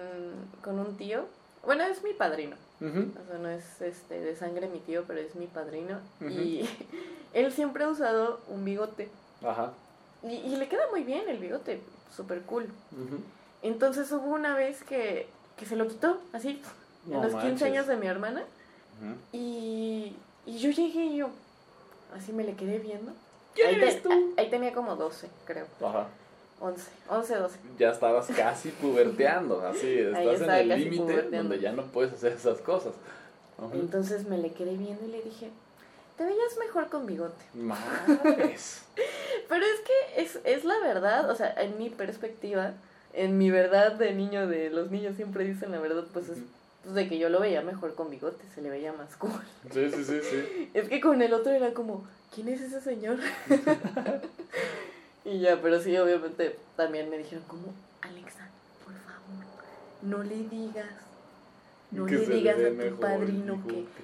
con 0.61 0.79
un 0.79 0.97
tío. 0.97 1.25
Bueno, 1.65 1.83
es 1.83 2.03
mi 2.03 2.13
padrino. 2.13 2.55
O 2.81 3.27
sea, 3.27 3.37
no 3.39 3.49
es 3.49 3.81
este 3.81 4.21
de 4.21 4.35
sangre 4.37 4.69
mi 4.69 4.79
tío, 4.79 5.03
pero 5.05 5.19
es 5.19 5.35
mi 5.35 5.47
padrino. 5.47 5.99
Y 6.21 6.67
él 7.33 7.51
siempre 7.51 7.83
ha 7.83 7.89
usado 7.89 8.39
un 8.47 8.63
bigote. 8.63 9.09
Ajá. 9.43 9.73
Y, 10.23 10.33
y 10.35 10.55
le 10.55 10.67
queda 10.69 10.83
muy 10.91 11.03
bien 11.03 11.27
el 11.27 11.39
bigote, 11.39 11.81
súper 12.15 12.41
cool. 12.43 12.67
Entonces 13.61 14.09
hubo 14.11 14.27
una 14.33 14.55
vez 14.55 14.83
que, 14.83 15.27
que 15.57 15.65
se 15.65 15.75
lo 15.75 15.87
quitó, 15.87 16.21
así, 16.33 16.61
No 17.05 17.15
en 17.17 17.21
los 17.23 17.31
15 17.31 17.45
manches. 17.47 17.63
años 17.63 17.87
de 17.87 17.97
mi 17.97 18.07
hermana. 18.07 18.43
Y, 19.31 20.15
y 20.45 20.57
yo 20.59 20.71
llegué 20.71 21.05
y 21.05 21.17
yo, 21.17 21.29
así 22.15 22.31
me 22.33 22.43
le 22.43 22.55
quedé 22.55 22.79
viendo. 22.79 23.11
¿Quién 23.55 23.67
ahí, 23.69 23.75
eres 23.75 23.95
te- 23.95 24.01
tú? 24.09 24.33
ahí- 24.37 24.49
tenía 24.49 24.73
como 24.73 24.95
12, 24.95 25.27
creo. 25.45 25.65
Ajá. 25.83 26.07
11, 26.61 26.91
11, 27.09 27.35
12. 27.35 27.57
Ya 27.77 27.91
estabas 27.91 28.27
casi 28.27 28.69
puberteando, 28.71 29.61
así, 29.65 29.97
estás 29.99 30.41
en 30.41 30.49
el 30.49 30.67
límite 30.69 31.21
donde 31.23 31.59
ya 31.59 31.71
no 31.71 31.83
puedes 31.83 32.13
hacer 32.13 32.33
esas 32.33 32.59
cosas. 32.59 32.93
Entonces 33.73 34.25
me 34.27 34.37
le 34.37 34.51
quedé 34.51 34.75
viendo 34.75 35.05
y 35.05 35.09
le 35.11 35.21
dije, 35.21 35.49
te 36.17 36.25
veías 36.25 36.57
mejor 36.59 36.89
con 36.89 37.05
bigote. 37.05 37.43
Madres. 37.53 38.83
Pero 39.49 39.65
es 39.65 39.79
que 39.81 40.21
es, 40.21 40.39
es 40.43 40.65
la 40.65 40.79
verdad, 40.79 41.29
o 41.29 41.35
sea, 41.35 41.53
en 41.61 41.77
mi 41.77 41.89
perspectiva, 41.89 42.73
en 43.13 43.37
mi 43.37 43.49
verdad 43.51 43.93
de 43.93 44.13
niño, 44.13 44.47
de 44.47 44.69
los 44.69 44.91
niños 44.91 45.15
siempre 45.15 45.43
dicen 45.45 45.71
la 45.71 45.79
verdad, 45.79 46.03
pues 46.13 46.29
es 46.29 46.39
pues, 46.83 46.95
de 46.95 47.07
que 47.07 47.17
yo 47.17 47.29
lo 47.29 47.39
veía 47.39 47.61
mejor 47.61 47.95
con 47.95 48.09
bigote, 48.09 48.43
se 48.53 48.61
le 48.61 48.69
veía 48.69 48.93
más 48.93 49.15
cool. 49.17 49.31
Sí, 49.71 49.89
sí, 49.91 50.03
sí, 50.03 50.19
sí. 50.23 50.71
Es 50.73 50.89
que 50.89 50.99
con 51.01 51.21
el 51.21 51.33
otro 51.33 51.51
era 51.51 51.73
como, 51.73 52.05
¿quién 52.33 52.47
es 52.49 52.61
ese 52.61 52.81
señor? 52.81 53.17
y 55.25 55.39
ya, 55.39 55.61
pero 55.61 55.81
sí, 55.81 55.95
obviamente 55.97 56.57
también 56.75 57.09
me 57.09 57.17
dijeron 57.17 57.43
como, 57.47 57.73
Alexa, 58.01 58.47
por 58.85 58.93
favor, 58.93 59.45
no 60.01 60.23
le 60.23 60.47
digas, 60.49 60.87
no 61.91 62.05
Que 62.05 62.15
le 62.17 62.25
digas 62.27 62.55
a 62.57 62.69
tu 62.69 62.75
mejor, 62.75 62.99
padrino 62.99 63.61
que 63.67 63.73
bigote. 63.73 64.01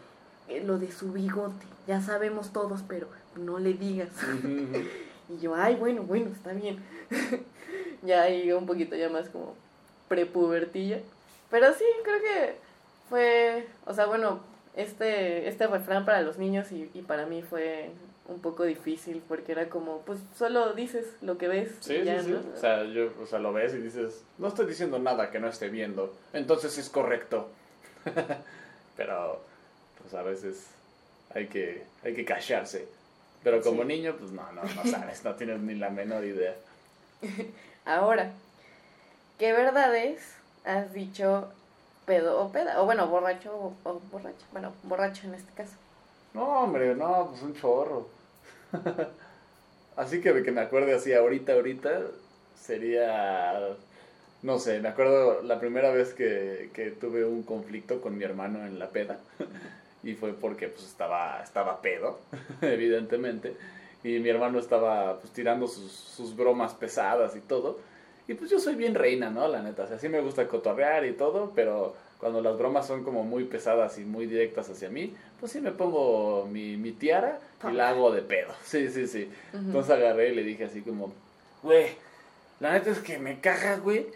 eh, 0.49 0.63
lo 0.65 0.77
de 0.77 0.91
su 0.91 1.11
bigote, 1.11 1.65
ya 1.87 2.01
sabemos 2.01 2.51
todos, 2.53 2.81
pero 2.87 3.07
no 3.35 3.59
le 3.59 3.73
digas. 3.73 4.09
Y 5.27 5.39
yo, 5.39 5.55
ay, 5.55 5.73
bueno, 5.73 6.03
bueno, 6.03 6.29
está 6.31 6.53
bien. 6.53 6.77
ya 8.03 8.21
ahí 8.21 8.51
un 8.51 8.67
poquito 8.67 8.95
ya 8.95 9.09
más 9.09 9.27
como 9.29 9.55
prepubertilla. 10.07 10.99
Pero 11.49 11.73
sí, 11.73 11.83
creo 12.03 12.21
que 12.21 12.55
fue, 13.09 13.67
o 13.85 13.93
sea, 13.93 14.05
bueno, 14.05 14.39
este, 14.75 15.47
este 15.47 15.67
refrán 15.67 16.05
para 16.05 16.21
los 16.21 16.37
niños 16.37 16.71
y, 16.71 16.89
y 16.93 17.01
para 17.01 17.25
mí 17.25 17.41
fue 17.43 17.91
un 18.27 18.39
poco 18.41 18.63
difícil 18.63 19.21
porque 19.27 19.51
era 19.51 19.69
como, 19.69 19.99
pues 20.01 20.19
solo 20.35 20.73
dices 20.73 21.05
lo 21.21 21.37
que 21.37 21.47
ves. 21.47 21.71
Sí, 21.81 22.01
ya, 22.03 22.19
sí, 22.19 22.25
sí. 22.25 22.31
¿no? 22.31 22.53
O 22.55 22.57
sea, 22.59 22.83
yo, 22.85 23.11
o 23.21 23.25
sea, 23.27 23.39
lo 23.39 23.53
ves 23.53 23.73
y 23.73 23.77
dices, 23.77 24.23
no 24.39 24.47
estoy 24.47 24.65
diciendo 24.65 24.97
nada 24.99 25.29
que 25.31 25.39
no 25.39 25.47
esté 25.47 25.69
viendo, 25.69 26.13
entonces 26.33 26.77
es 26.77 26.89
correcto. 26.89 27.49
Pero, 28.97 29.41
pues 30.01 30.13
a 30.13 30.23
veces 30.23 30.67
hay 31.33 31.47
que, 31.47 31.83
hay 32.03 32.13
que 32.13 32.25
callarse. 32.25 32.87
Pero 33.43 33.61
como 33.61 33.81
Sí. 33.83 33.87
niño, 33.89 34.15
pues 34.17 34.31
no, 34.31 34.51
no, 34.53 34.63
no 34.63 34.85
sabes, 34.89 35.23
no 35.23 35.35
tienes 35.35 35.59
ni 35.59 35.75
la 35.75 35.89
menor 35.89 36.23
idea. 36.23 36.55
Ahora, 37.85 38.31
¿qué 39.37 39.53
verdades 39.53 40.35
has 40.63 40.93
dicho 40.93 41.49
pedo 42.05 42.39
o 42.39 42.51
peda? 42.51 42.81
O 42.81 42.85
bueno, 42.85 43.07
borracho 43.07 43.53
o, 43.55 43.89
o 43.89 44.01
borracha. 44.11 44.45
Bueno, 44.51 44.73
borracho 44.83 45.27
en 45.27 45.35
este 45.35 45.51
caso. 45.53 45.73
No, 46.33 46.63
hombre, 46.63 46.95
no, 46.95 47.27
pues 47.29 47.41
un 47.43 47.55
chorro. 47.55 48.07
así 49.95 50.21
que 50.21 50.43
que 50.43 50.51
me 50.51 50.61
acuerde 50.61 50.93
así 50.93 51.13
ahorita, 51.13 51.53
ahorita, 51.53 52.01
sería, 52.59 53.75
no 54.41 54.59
sé, 54.59 54.79
me 54.79 54.89
acuerdo 54.89 55.41
la 55.43 55.59
primera 55.59 55.91
vez 55.91 56.13
que, 56.13 56.71
que 56.73 56.91
tuve 56.91 57.25
un 57.25 57.43
conflicto 57.43 58.01
con 58.01 58.17
mi 58.17 58.23
hermano 58.23 58.65
en 58.65 58.79
la 58.79 58.89
peda. 58.89 59.19
y 60.03 60.13
fue 60.13 60.33
porque 60.33 60.67
pues 60.67 60.85
estaba, 60.85 61.41
estaba 61.43 61.81
pedo, 61.81 62.19
evidentemente. 62.61 63.55
Y 64.03 64.19
mi 64.19 64.29
hermano 64.29 64.59
estaba 64.59 65.19
pues 65.19 65.33
tirando 65.33 65.67
sus, 65.67 65.91
sus 65.91 66.35
bromas 66.35 66.73
pesadas 66.73 67.35
y 67.35 67.39
todo. 67.39 67.79
Y 68.27 68.33
pues 68.33 68.49
yo 68.49 68.59
soy 68.59 68.75
bien 68.75 68.95
reina, 68.95 69.29
¿no? 69.29 69.47
La 69.47 69.61
neta, 69.61 69.83
o 69.83 69.87
sea, 69.87 69.99
sí 69.99 70.09
me 70.09 70.21
gusta 70.21 70.47
cotorrear 70.47 71.05
y 71.05 71.13
todo, 71.13 71.51
pero 71.55 71.95
cuando 72.19 72.41
las 72.41 72.57
bromas 72.57 72.87
son 72.87 73.03
como 73.03 73.23
muy 73.23 73.43
pesadas 73.43 73.97
y 73.99 74.01
muy 74.01 74.25
directas 74.25 74.69
hacia 74.69 74.89
mí, 74.89 75.13
pues 75.39 75.51
sí 75.51 75.61
me 75.61 75.71
pongo 75.71 76.47
mi, 76.51 76.75
mi 76.77 76.91
tiara 76.91 77.39
y 77.69 77.73
la 77.73 77.89
hago 77.89 78.11
de 78.11 78.21
pedo. 78.21 78.53
Sí, 78.63 78.89
sí, 78.89 79.07
sí. 79.07 79.29
Entonces 79.53 79.91
agarré 79.91 80.29
y 80.29 80.35
le 80.35 80.43
dije 80.43 80.65
así 80.65 80.81
como, 80.81 81.13
güey, 81.61 81.87
la 82.59 82.73
neta 82.73 82.89
es 82.89 82.99
que 82.99 83.19
me 83.19 83.39
caga, 83.41 83.77
güey, 83.77 84.07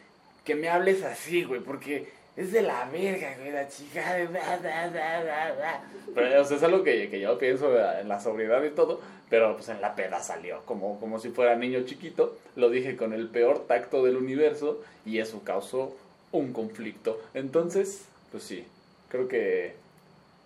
que 0.43 0.55
me 0.55 0.69
hables 0.69 1.03
así, 1.03 1.43
güey, 1.43 1.61
porque 1.61 2.09
es 2.35 2.51
de 2.51 2.61
la 2.61 2.85
verga, 2.89 3.35
güey, 3.37 3.51
la 3.51 3.67
chica 3.67 4.13
de... 4.13 4.27
bla, 4.27 4.57
bla, 4.57 4.89
bla, 4.89 5.21
bla, 5.21 5.53
bla". 5.55 5.81
Pero, 6.13 6.41
o 6.41 6.45
sea, 6.45 6.57
es 6.57 6.63
algo 6.63 6.83
que, 6.83 7.09
que 7.09 7.19
yo 7.19 7.37
pienso 7.37 7.77
en 7.77 8.07
la 8.07 8.19
sobriedad 8.19 8.63
y 8.63 8.69
todo, 8.69 9.01
pero 9.29 9.55
pues 9.55 9.69
en 9.69 9.81
la 9.81 9.95
peda 9.95 10.21
salió, 10.21 10.63
como, 10.65 10.99
como 10.99 11.19
si 11.19 11.29
fuera 11.29 11.55
niño 11.55 11.83
chiquito, 11.83 12.37
lo 12.55 12.69
dije 12.69 12.95
con 12.95 13.13
el 13.13 13.27
peor 13.27 13.67
tacto 13.67 14.03
del 14.03 14.17
universo 14.17 14.81
y 15.05 15.19
eso 15.19 15.41
causó 15.43 15.95
un 16.31 16.53
conflicto. 16.53 17.19
Entonces, 17.33 18.05
pues 18.31 18.43
sí, 18.43 18.65
creo 19.09 19.27
que 19.27 19.75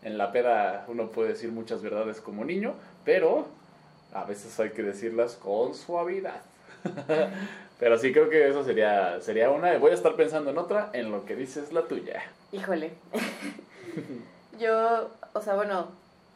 en 0.03 0.17
la 0.17 0.31
peda 0.31 0.85
uno 0.87 1.09
puede 1.09 1.29
decir 1.29 1.51
muchas 1.51 1.81
verdades 1.81 2.19
como 2.19 2.43
niño, 2.43 2.73
pero 3.05 3.47
a 4.13 4.25
veces 4.25 4.59
hay 4.59 4.71
que 4.71 4.83
decirlas 4.83 5.35
con 5.35 5.73
suavidad. 5.75 6.41
pero 7.83 7.97
sí, 7.97 8.13
creo 8.13 8.29
que 8.29 8.47
eso 8.47 8.63
sería, 8.63 9.19
sería 9.19 9.49
una. 9.49 9.77
Voy 9.77 9.91
a 9.91 9.93
estar 9.93 10.15
pensando 10.15 10.51
en 10.51 10.57
otra, 10.57 10.89
en 10.93 11.11
lo 11.11 11.25
que 11.25 11.35
dices 11.35 11.73
la 11.73 11.81
tuya. 11.81 12.23
Híjole. 12.53 12.93
Yo, 14.57 15.09
o 15.33 15.41
sea, 15.41 15.55
bueno, 15.55 15.89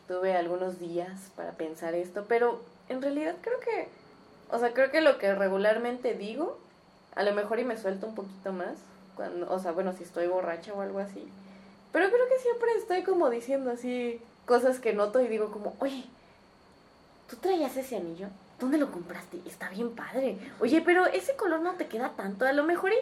tuve 0.10 0.36
algunos 0.36 0.78
días 0.78 1.32
para 1.38 1.54
pensar 1.54 1.96
esto, 1.96 2.26
pero 2.28 2.60
en 2.90 3.02
realidad 3.02 3.36
creo 3.40 3.62
que, 3.62 3.88
o 4.52 4.60
sea, 4.60 4.74
creo 4.74 4.92
que 4.92 5.00
lo 5.00 5.18
que 5.20 5.34
regularmente 5.36 6.16
digo, 6.16 6.60
a 7.16 7.24
lo 7.24 7.34
mejor 7.34 7.60
y 7.60 7.64
me 7.64 7.78
suelto 7.78 8.08
un 8.08 8.16
poquito 8.16 8.52
más, 8.52 8.76
cuando, 9.16 9.50
o 9.50 9.58
sea, 9.58 9.72
bueno, 9.72 9.94
si 9.94 10.04
estoy 10.04 10.28
borracha 10.28 10.74
o 10.74 10.82
algo 10.82 11.00
así, 11.00 11.30
pero 11.94 12.10
creo 12.10 12.28
que 12.28 12.40
siempre 12.40 12.72
estoy 12.76 13.04
como 13.04 13.30
diciendo 13.30 13.72
así 13.72 14.20
cosas 14.46 14.82
que 14.82 14.92
noto 14.92 15.22
y 15.22 15.30
digo 15.30 15.50
como, 15.54 15.78
oye, 15.80 16.04
¿tú 17.30 17.38
traías 17.38 17.78
ese 17.78 17.96
anillo? 17.96 18.28
¿Dónde 18.60 18.78
lo 18.78 18.92
compraste? 18.92 19.38
Está 19.46 19.70
bien 19.70 19.92
padre. 19.96 20.38
Oye, 20.60 20.82
pero 20.84 21.06
ese 21.06 21.36
color 21.36 21.60
no 21.62 21.74
te 21.74 21.88
queda 21.88 22.14
tanto. 22.18 22.46
A 22.46 22.54
lo 22.54 22.64
mejor 22.64 22.92
y 22.92 22.98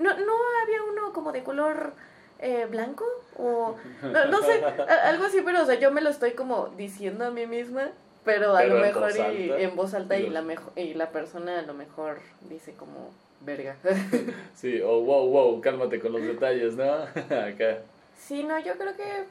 no, 0.00 0.10
no 0.10 0.32
había 0.62 0.82
uno 0.82 1.12
como 1.12 1.32
de 1.32 1.42
color 1.42 1.92
eh, 2.40 2.66
blanco 2.70 3.04
o 3.36 3.76
no, 4.02 4.24
no 4.26 4.42
sé, 4.42 4.62
a- 4.64 5.08
algo 5.08 5.24
así, 5.24 5.40
pero 5.44 5.62
o 5.62 5.66
sea, 5.66 5.76
yo 5.76 5.90
me 5.90 6.00
lo 6.02 6.10
estoy 6.10 6.32
como 6.32 6.66
diciendo 6.76 7.24
a 7.26 7.30
mí 7.30 7.46
misma, 7.46 7.88
pero 8.24 8.54
a 8.54 8.58
Pero 8.58 8.70
lo 8.70 8.76
en 8.76 8.82
mejor 8.82 9.02
voz 9.04 9.16
y 9.16 9.20
alta. 9.20 9.58
en 9.60 9.76
voz 9.76 9.94
alta 9.94 10.16
y 10.18 10.28
la 10.28 10.42
mejo- 10.42 10.72
y 10.76 10.94
la 10.94 11.10
persona 11.10 11.58
a 11.60 11.62
lo 11.62 11.72
mejor 11.74 12.18
dice 12.42 12.74
como 12.74 13.10
verga. 13.40 13.76
Sí, 14.54 14.80
o 14.82 15.00
wow, 15.00 15.28
wow, 15.30 15.60
cálmate 15.60 16.00
con 16.00 16.12
los 16.12 16.22
detalles, 16.22 16.74
¿no? 16.76 16.92
Acá. 17.14 17.78
Sí, 18.18 18.42
no, 18.44 18.58
yo 18.58 18.74
creo 18.76 18.94
que 18.96 19.24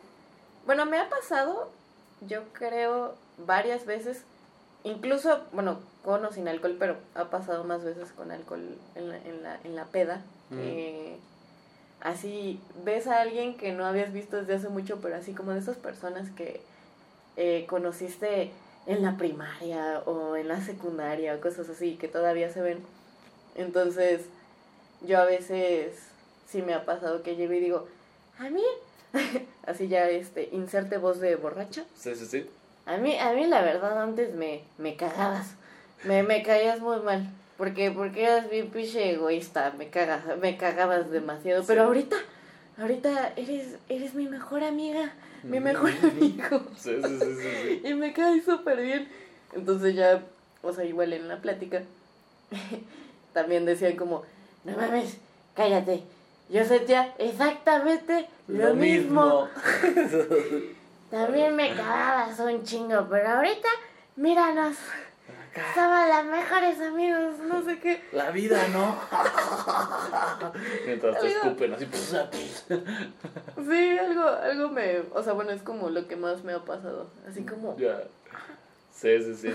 bueno, 0.66 0.86
me 0.86 0.98
ha 1.00 1.08
pasado, 1.08 1.70
yo 2.22 2.42
creo 2.54 3.16
varias 3.38 3.86
veces 3.86 4.24
incluso, 4.88 5.42
bueno, 5.52 5.80
con 6.04 6.24
o 6.26 6.32
sin 6.32 6.48
alcohol, 6.48 6.76
pero 6.80 6.98
ha 7.16 7.30
pasado 7.30 7.64
más 7.64 7.84
veces 7.84 8.12
con 8.14 8.32
alcohol 8.32 8.78
en 8.96 9.10
la, 9.10 9.18
en 9.18 9.44
la, 9.44 9.60
en 9.64 9.76
la 9.76 9.86
peda. 9.86 10.22
que 10.50 11.18
así 12.00 12.62
ves 12.86 13.08
a 13.08 13.22
alguien 13.22 13.58
que 13.58 13.74
no 13.74 13.86
habías 13.86 14.14
visto 14.14 14.38
desde 14.38 14.56
hace 14.56 14.70
mucho, 14.70 15.00
pero 15.02 15.16
así 15.16 15.34
como 15.34 15.52
de 15.52 15.60
esas 15.60 15.78
personas 15.78 16.30
que 16.32 16.62
eh, 17.36 17.66
conociste 17.68 18.52
en 18.86 19.02
la 19.04 19.18
primaria 19.18 20.00
o 20.06 20.36
en 20.38 20.48
la 20.48 20.62
secundaria 20.62 21.36
o 21.36 21.42
cosas 21.42 21.70
así, 21.70 21.98
que 21.98 22.08
todavía 22.08 22.50
se 22.52 22.62
ven. 22.62 22.80
Entonces, 23.56 24.22
yo 25.02 25.20
a 25.20 25.26
veces 25.26 25.96
sí 26.48 26.62
me 26.62 26.74
ha 26.74 26.86
pasado 26.86 27.24
que 27.24 27.36
llego 27.36 27.54
y 27.54 27.60
digo, 27.60 27.88
a 28.40 28.50
mí, 28.50 28.64
así 29.66 29.88
ya, 29.88 30.10
este, 30.10 30.50
inserte 30.52 30.98
voz 30.98 31.20
de 31.20 31.36
borracha. 31.36 31.84
Sí, 31.96 32.16
sí, 32.16 32.26
sí. 32.26 32.50
A 32.88 32.98
mí, 32.98 33.18
a 33.20 33.34
mí 33.34 33.46
la 33.46 33.62
verdad 33.62 34.02
antes 34.02 34.34
me, 34.34 34.64
me 34.78 34.96
cagabas, 34.96 35.56
me, 36.06 36.24
me 36.24 36.42
caías 36.42 36.80
muy 36.80 37.00
mal. 37.02 37.30
Porque, 37.58 37.92
porque 37.92 38.24
eras 38.24 38.50
bien 38.50 38.70
pinche 38.70 39.12
egoísta, 39.12 39.74
me 39.78 39.90
cagas, 39.90 40.24
me 40.40 40.58
cagabas 40.58 41.12
demasiado. 41.12 41.64
Pero 41.66 41.84
ahorita, 41.84 42.16
ahorita 42.78 43.34
eres, 43.36 43.76
eres 43.90 44.14
mi 44.14 44.28
mejor 44.28 44.64
amiga, 44.64 45.12
mi 45.44 45.60
mejor 45.60 45.92
amigo. 46.04 46.62
Sí, 46.78 46.92
sí, 47.04 47.20
sí, 47.20 47.26
sí, 47.36 47.82
sí. 47.82 47.82
Y 47.90 47.94
me 47.96 48.14
cae 48.14 48.42
súper 48.42 48.82
bien. 48.82 49.10
Entonces 49.54 49.96
ya, 49.96 50.24
o 50.62 50.72
sea, 50.72 50.86
igual 50.86 51.14
en 51.14 51.28
la 51.28 51.38
plática, 51.42 51.82
también 53.34 53.66
decían 53.66 53.98
como, 53.98 54.24
no 54.64 54.78
mames, 54.78 55.18
cállate. 55.56 56.04
Yo 56.50 56.64
sentía 56.64 57.14
exactamente 57.18 58.30
lo, 58.48 58.74
mismo. 58.76 59.50
También 61.10 61.56
me 61.56 61.74
cagabas 61.76 62.40
un 62.40 62.64
chingo, 62.64 63.08
pero 63.10 63.30
ahorita, 63.30 63.70
míranos. 64.16 64.78
Somos 65.74 66.08
los 66.08 66.26
mejores 66.26 66.80
amigos, 66.82 67.40
no 67.40 67.64
sé 67.64 67.80
qué. 67.80 68.04
La 68.12 68.30
vida, 68.30 68.68
¿no? 68.68 68.96
Mientras 70.86 71.20
te 71.20 71.28
escupen 71.28 71.74
así. 71.74 71.88
Sí, 73.68 73.98
algo, 73.98 74.24
algo 74.24 74.70
me. 74.70 75.00
O 75.14 75.24
sea, 75.24 75.34
bueno, 75.34 75.52
es 75.52 75.64
como 75.64 75.90
lo 75.90 76.08
que 76.08 76.16
más 76.16 76.44
me 76.44 76.54
ha 76.54 76.64
pasado. 76.64 77.10
Así 77.28 77.44
como. 77.44 77.76
Ya. 77.78 78.04
Sí, 78.94 79.18
sí, 79.24 79.36
sí. 79.36 79.50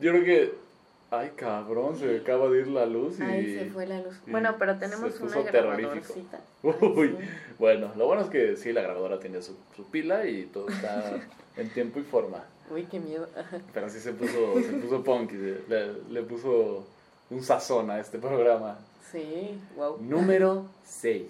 Yo 0.00 0.10
creo 0.12 0.24
que. 0.24 0.67
Ay, 1.10 1.30
cabrón, 1.36 1.96
se 1.96 2.18
acaba 2.18 2.48
de 2.50 2.60
ir 2.60 2.66
la 2.68 2.84
luz 2.84 3.18
y. 3.18 3.22
Ay, 3.22 3.58
se 3.58 3.70
fue 3.70 3.86
la 3.86 4.00
luz. 4.00 4.14
Bueno, 4.26 4.56
pero 4.58 4.78
tenemos 4.78 5.18
una 5.20 5.40
grabadorcita. 5.42 6.40
Uy, 6.62 6.74
Ay, 6.82 7.16
sí. 7.18 7.28
bueno, 7.58 7.90
lo 7.96 8.06
bueno 8.06 8.22
es 8.22 8.28
que 8.28 8.56
sí, 8.56 8.72
la 8.72 8.82
grabadora 8.82 9.18
tiene 9.18 9.40
su, 9.40 9.56
su 9.74 9.84
pila 9.90 10.26
y 10.26 10.44
todo 10.46 10.68
está 10.68 11.18
en 11.56 11.70
tiempo 11.70 11.98
y 11.98 12.02
forma. 12.02 12.44
Uy, 12.70 12.84
qué 12.84 13.00
miedo. 13.00 13.26
Pero 13.74 13.88
sí 13.88 14.00
se 14.00 14.12
puso, 14.12 14.60
se 14.60 14.72
puso 14.74 15.02
punky, 15.02 15.36
le, 15.68 15.92
le 16.10 16.22
puso 16.22 16.86
un 17.30 17.42
sazón 17.42 17.90
a 17.90 18.00
este 18.00 18.18
programa. 18.18 18.78
Sí, 19.10 19.58
wow. 19.76 19.96
Número 20.02 20.66
6. 20.84 21.24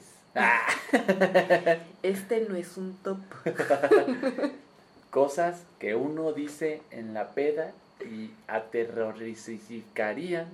Este 2.03 2.47
no 2.49 2.57
es 2.57 2.77
un 2.77 2.97
top. 3.03 3.19
Cosas 5.11 5.63
que 5.79 5.95
uno 5.95 6.33
dice 6.33 6.83
en 6.91 7.15
la 7.15 7.31
peda 7.31 7.73
y 8.05 8.31
aterrorizarían 8.47 10.47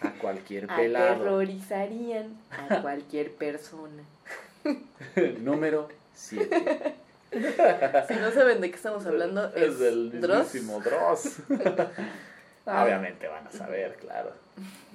a 0.00 0.10
cualquier 0.20 0.66
pelado. 0.76 1.14
Aterrorizarían 1.14 2.36
a 2.50 2.82
cualquier 2.82 3.32
persona. 3.32 4.02
Número 5.40 5.88
7. 6.14 6.94
Si 7.30 8.14
no 8.14 8.30
saben 8.32 8.62
de 8.62 8.70
qué 8.70 8.76
estamos 8.76 9.04
hablando, 9.04 9.54
es, 9.54 9.62
Es 9.62 9.78
del 9.78 10.18
Dross. 10.18 10.54
Dross. 10.82 11.40
Obviamente 12.64 13.28
van 13.28 13.46
a 13.46 13.50
saber, 13.50 13.96
claro. 13.96 14.32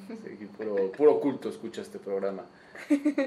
Sí, 0.08 0.48
puro, 0.58 0.92
puro 0.92 1.20
culto 1.20 1.50
escucha 1.50 1.84
este 1.84 2.00
programa. 2.00 2.46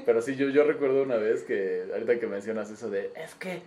Pero 0.05 0.21
sí, 0.21 0.35
yo, 0.35 0.49
yo 0.49 0.63
recuerdo 0.63 1.03
una 1.03 1.15
vez 1.15 1.43
que, 1.43 1.85
ahorita 1.91 2.19
que 2.19 2.27
mencionas 2.27 2.69
eso 2.69 2.89
de, 2.89 3.11
es 3.15 3.33
que 3.35 3.61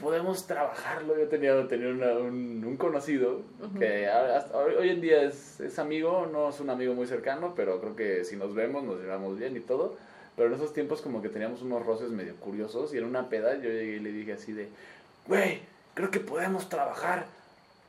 podemos 0.00 0.46
trabajarlo. 0.46 1.18
Yo 1.18 1.28
tenía, 1.28 1.66
tenía 1.68 1.88
una- 1.88 2.12
un, 2.18 2.64
un 2.64 2.76
conocido 2.76 3.42
que 3.78 4.06
hasta 4.08 4.56
hoy 4.56 4.88
en 4.90 5.00
día 5.00 5.22
es, 5.22 5.60
es 5.60 5.78
amigo, 5.78 6.28
no 6.30 6.50
es 6.50 6.60
un 6.60 6.70
amigo 6.70 6.94
muy 6.94 7.06
cercano, 7.06 7.54
pero 7.56 7.80
creo 7.80 7.96
que 7.96 8.24
si 8.24 8.36
nos 8.36 8.54
vemos 8.54 8.84
nos 8.84 9.00
llevamos 9.00 9.38
bien 9.38 9.56
y 9.56 9.60
todo. 9.60 9.96
Pero 10.36 10.48
en 10.50 10.54
esos 10.54 10.72
tiempos 10.72 11.02
como 11.02 11.20
que 11.20 11.28
teníamos 11.28 11.62
unos 11.62 11.84
roces 11.84 12.10
medio 12.10 12.36
curiosos 12.36 12.94
y 12.94 12.98
en 12.98 13.04
una 13.04 13.28
peda 13.28 13.54
yo 13.56 13.70
llegué 13.70 13.96
y 13.96 14.00
le 14.00 14.12
dije 14.12 14.34
así 14.34 14.52
de, 14.52 14.68
güey, 15.26 15.60
creo 15.94 16.10
que 16.12 16.20
podemos 16.20 16.68
trabajar 16.68 17.26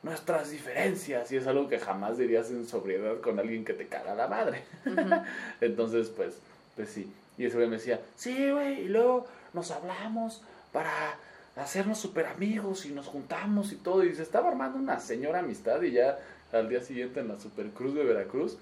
nuestras 0.02 0.50
diferencias 0.50 1.30
y 1.30 1.36
es 1.36 1.46
algo 1.46 1.68
que 1.68 1.78
jamás 1.78 2.18
dirías 2.18 2.50
en 2.50 2.66
sobriedad 2.66 3.20
con 3.20 3.38
alguien 3.38 3.64
que 3.64 3.72
te 3.74 3.86
caga 3.86 4.14
la 4.16 4.26
madre. 4.26 4.62
Entonces, 5.60 6.08
pues, 6.08 6.38
pues 6.74 6.88
sí. 6.88 7.12
Y 7.38 7.46
ese 7.46 7.56
güey 7.56 7.68
me 7.68 7.76
decía, 7.76 8.00
sí, 8.16 8.50
güey, 8.50 8.80
y 8.82 8.88
luego 8.88 9.26
nos 9.52 9.70
hablamos 9.70 10.42
para 10.72 11.14
hacernos 11.62 11.98
super 11.98 12.26
amigos 12.26 12.86
y 12.86 12.90
nos 12.90 13.06
juntamos 13.06 13.72
y 13.72 13.76
todo. 13.76 14.04
Y 14.04 14.14
se 14.14 14.22
estaba 14.22 14.48
armando 14.48 14.78
una 14.78 15.00
señora 15.00 15.40
amistad 15.40 15.82
y 15.82 15.92
ya 15.92 16.18
al 16.52 16.68
día 16.68 16.80
siguiente 16.80 17.20
en 17.20 17.28
la 17.28 17.38
Supercruz 17.38 17.94
de 17.94 18.04
Veracruz 18.04 18.58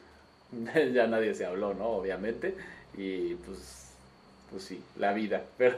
ya 0.92 1.06
nadie 1.06 1.34
se 1.34 1.46
habló, 1.46 1.74
¿no? 1.74 1.88
Obviamente. 1.88 2.54
Y 2.96 3.34
pues, 3.36 3.92
pues 4.50 4.62
sí, 4.64 4.82
la 4.96 5.12
vida. 5.12 5.44
Pero, 5.58 5.76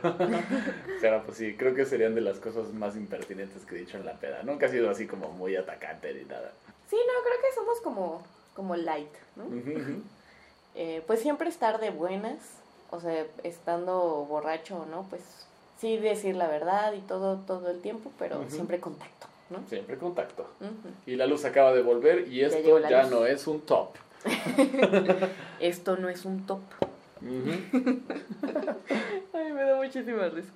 pero 1.00 1.22
pues 1.24 1.38
sí, 1.38 1.56
creo 1.56 1.74
que 1.74 1.84
serían 1.84 2.14
de 2.14 2.20
las 2.20 2.38
cosas 2.38 2.72
más 2.72 2.96
impertinentes 2.96 3.64
que 3.64 3.76
he 3.76 3.78
dicho 3.78 3.96
en 3.96 4.06
la 4.06 4.14
peda. 4.14 4.42
Nunca 4.42 4.66
ha 4.66 4.68
sido 4.68 4.90
así 4.90 5.06
como 5.06 5.30
muy 5.30 5.56
atacante 5.56 6.14
ni 6.14 6.24
nada. 6.24 6.52
Sí, 6.88 6.96
no, 6.96 7.22
creo 7.22 7.40
que 7.40 7.54
somos 7.54 7.80
como, 7.80 8.22
como 8.54 8.76
light, 8.76 9.12
¿no? 9.36 9.44
Eh, 10.74 11.02
pues 11.06 11.20
siempre 11.20 11.48
estar 11.48 11.80
de 11.80 11.90
buenas, 11.90 12.38
o 12.90 13.00
sea, 13.00 13.26
estando 13.42 14.24
borracho 14.28 14.82
o 14.82 14.86
no, 14.86 15.06
pues 15.10 15.22
sí 15.80 15.96
decir 15.96 16.36
la 16.36 16.46
verdad 16.48 16.92
y 16.92 17.00
todo, 17.00 17.38
todo 17.46 17.70
el 17.70 17.80
tiempo, 17.80 18.12
pero 18.18 18.44
siempre 18.48 18.78
contacto, 18.80 19.26
¿no? 19.50 19.58
Siempre 19.68 19.96
contacto. 19.96 20.46
Y 21.06 21.16
la 21.16 21.26
luz 21.26 21.44
acaba 21.44 21.72
de 21.72 21.82
volver 21.82 22.28
y 22.28 22.42
esto 22.42 22.78
ya 22.88 23.04
no 23.04 23.26
es 23.26 23.46
un 23.46 23.60
top. 23.62 23.90
Esto 25.60 25.96
no 25.96 26.08
es 26.10 26.24
un 26.26 26.44
top. 26.46 26.60
Ay, 29.32 29.52
me 29.52 29.62
da 29.62 29.76
muchísima 29.76 30.28
risa. 30.28 30.50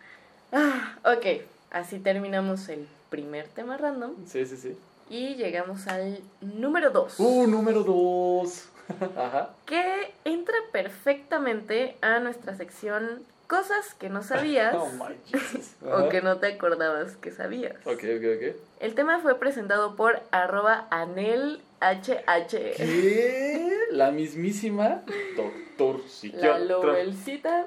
Ah, 0.53 0.97
ok, 1.05 1.43
así 1.71 1.99
terminamos 1.99 2.69
el 2.69 2.87
primer 3.11 3.49
tema 3.49 3.77
random 3.77 4.13
Sí, 4.27 4.45
sí, 4.47 4.57
sí. 4.57 4.77
y 5.11 5.35
llegamos 5.37 5.87
al 5.89 6.21
número 6.41 6.91
2, 6.91 7.19
Uh, 7.21 7.47
número 7.47 7.83
dos. 7.85 8.69
Ajá. 9.17 9.51
que 9.67 10.13
entra 10.25 10.57
perfectamente 10.73 11.97
a 12.03 12.19
nuestra 12.21 12.55
sección 12.55 13.23
cosas 13.55 13.95
que 13.95 14.09
no 14.09 14.23
sabías 14.31 14.75
Oh 14.75 14.91
my 14.91 15.15
Jesus. 15.27 15.75
o 15.83 16.09
que 16.09 16.23
no 16.23 16.39
te 16.39 16.49
acordabas 16.49 17.17
que 17.17 17.31
sabías. 17.31 17.77
Ok, 17.85 18.03
ok, 18.17 18.25
ok. 18.37 18.57
El 18.81 18.95
tema 18.95 19.21
fue 19.21 19.39
presentado 19.39 19.97
por 19.97 20.21
arroba 20.31 20.87
anelhh. 20.91 21.61
¿Qué? 22.49 23.71
La 23.91 24.11
mismísima 24.11 25.03
doctor 25.37 26.01
La 26.01 26.09
psiquiatra. 26.09 26.59
Lorelcita. 26.61 27.67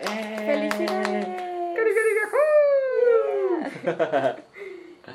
Eh. 0.00 0.70
¡Felicidades! 0.80 1.42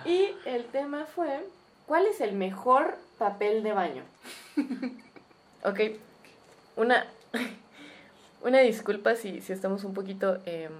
y 0.06 0.30
el 0.46 0.66
tema 0.66 1.06
fue, 1.06 1.28
¿cuál 1.86 2.06
es 2.06 2.22
el 2.22 2.34
mejor 2.34 2.98
papel 3.18 3.62
de 3.63 3.74
baño? 3.74 4.04
ok, 5.63 5.80
una, 6.78 7.06
una 8.48 8.60
disculpa 8.60 9.16
si, 9.16 9.42
si 9.42 9.54
estamos 9.54 9.84
un 9.84 9.94
poquito 9.94 10.40
em, 10.46 10.72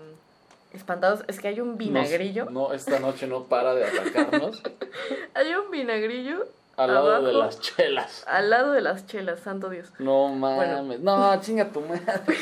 espantados, 0.73 1.23
es 1.27 1.39
que 1.39 1.47
hay 1.49 1.60
un 1.60 1.77
vinagrillo, 1.77 2.45
Nos- 2.45 2.53
no, 2.53 2.73
esta 2.73 2.99
noche 2.99 3.27
no 3.27 3.43
para 3.45 3.73
de 3.75 3.86
atacarnos 3.86 4.62
hay 5.34 5.53
un 5.53 5.71
vinagrillo 5.71 6.45
al 6.77 6.93
lado 6.93 7.21
de 7.23 7.34
las 7.34 7.60
chelas. 7.60 8.23
al 8.27 8.49
lado 8.51 8.71
de 8.71 8.82
las 8.82 9.08
chelas, 9.08 9.39
santo 9.39 9.69
Dios. 9.69 9.91
No 9.99 10.27
mames. 10.30 10.99
No, 10.99 11.39
chinga 11.41 11.69
tu 11.71 11.82
madre. 11.82 12.01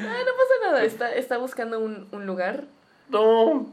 Ah, 0.00 0.20
no 0.24 0.32
pasa 0.32 0.54
nada, 0.70 0.84
está, 0.84 1.14
está 1.14 1.38
buscando 1.38 1.80
un, 1.80 2.08
un 2.12 2.26
lugar. 2.26 2.64
No. 3.08 3.66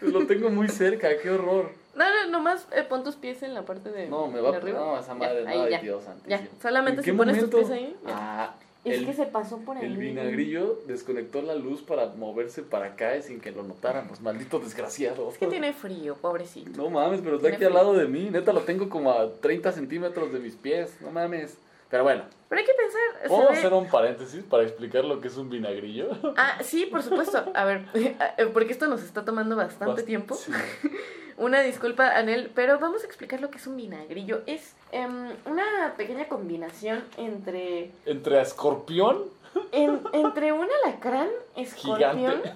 Lo 0.00 0.26
tengo 0.26 0.50
muy 0.50 0.68
cerca, 0.68 1.08
qué 1.22 1.30
horror. 1.30 1.70
No, 1.94 2.04
no, 2.08 2.30
nomás 2.30 2.66
eh, 2.72 2.82
pon 2.84 3.02
tus 3.04 3.16
pies 3.16 3.42
en 3.42 3.54
la 3.54 3.62
parte 3.62 3.90
de, 3.90 4.08
No, 4.08 4.28
me 4.28 4.40
va 4.40 4.56
a. 4.56 4.60
No, 4.60 4.98
esa 4.98 5.08
Ya, 5.08 5.14
madre, 5.14 5.44
ahí, 5.46 5.58
no, 5.58 5.68
ya. 5.68 5.80
Dios 5.80 6.04
santísimo. 6.04 6.30
Ya, 6.36 6.48
solamente 6.62 7.00
¿En 7.00 7.04
si 7.04 7.12
pones 7.12 7.38
tus 7.40 7.50
pies 7.50 7.70
ahí. 7.70 7.96
ya. 8.06 8.14
Ah, 8.16 8.54
es 8.84 8.98
el- 8.98 9.06
que 9.06 9.12
se 9.14 9.26
pasó 9.26 9.58
por 9.58 9.76
ahí. 9.76 9.84
El 9.86 9.96
vinagrillo 9.96 10.80
desconectó 10.86 11.42
la 11.42 11.54
luz 11.54 11.82
para 11.82 12.06
moverse 12.06 12.62
para 12.62 12.86
acá 12.86 13.16
y 13.16 13.22
sin 13.22 13.40
que 13.40 13.50
lo 13.52 13.62
notáramos. 13.62 14.20
Maldito 14.20 14.58
desgraciado. 14.58 15.28
Es 15.30 15.38
que 15.38 15.46
tiene 15.46 15.72
frío, 15.72 16.14
pobrecito. 16.16 16.70
No 16.82 16.90
mames, 16.90 17.20
pero 17.22 17.36
está 17.36 17.48
aquí 17.48 17.64
al 17.64 17.74
lado 17.74 17.94
de 17.94 18.06
mí. 18.06 18.30
Neta, 18.30 18.52
lo 18.52 18.60
tengo 18.60 18.88
como 18.88 19.12
a 19.12 19.32
30 19.40 19.72
centímetros 19.72 20.32
de 20.32 20.38
mis 20.38 20.54
pies. 20.54 20.96
No 21.00 21.10
mames. 21.10 21.58
Pero 21.90 22.02
bueno, 22.04 22.24
Pero 22.50 22.58
hay 22.60 22.66
que 22.66 22.74
pensar. 22.74 23.28
¿puedo 23.28 23.48
ve- 23.50 23.56
hacer 23.56 23.72
un 23.72 23.88
paréntesis 23.88 24.44
para 24.44 24.62
explicar 24.62 25.06
lo 25.06 25.20
que 25.22 25.28
es 25.28 25.36
un 25.38 25.48
vinagrillo? 25.48 26.10
Ah, 26.36 26.58
sí, 26.62 26.84
por 26.84 27.02
supuesto. 27.02 27.42
A 27.54 27.64
ver, 27.64 27.86
eh, 27.94 28.46
porque 28.52 28.72
esto 28.72 28.88
nos 28.88 29.02
está 29.02 29.24
tomando 29.24 29.56
bastante 29.56 30.02
Bast- 30.02 30.06
tiempo. 30.06 30.34
Sí. 30.34 30.52
Una 31.38 31.60
disculpa, 31.60 32.16
Anel, 32.16 32.50
pero 32.54 32.78
vamos 32.78 33.02
a 33.04 33.06
explicar 33.06 33.40
lo 33.40 33.50
que 33.50 33.58
es 33.58 33.66
un 33.66 33.76
vinagrillo. 33.76 34.42
Es 34.46 34.74
em, 34.92 35.32
una 35.46 35.94
pequeña 35.96 36.26
combinación 36.28 37.04
entre 37.16 37.90
Entre 38.06 38.40
escorpión, 38.40 39.24
en- 39.72 40.02
entre 40.12 40.52
un 40.52 40.66
alacrán, 40.84 41.28
escorpión 41.56 42.16
gigante, 42.18 42.52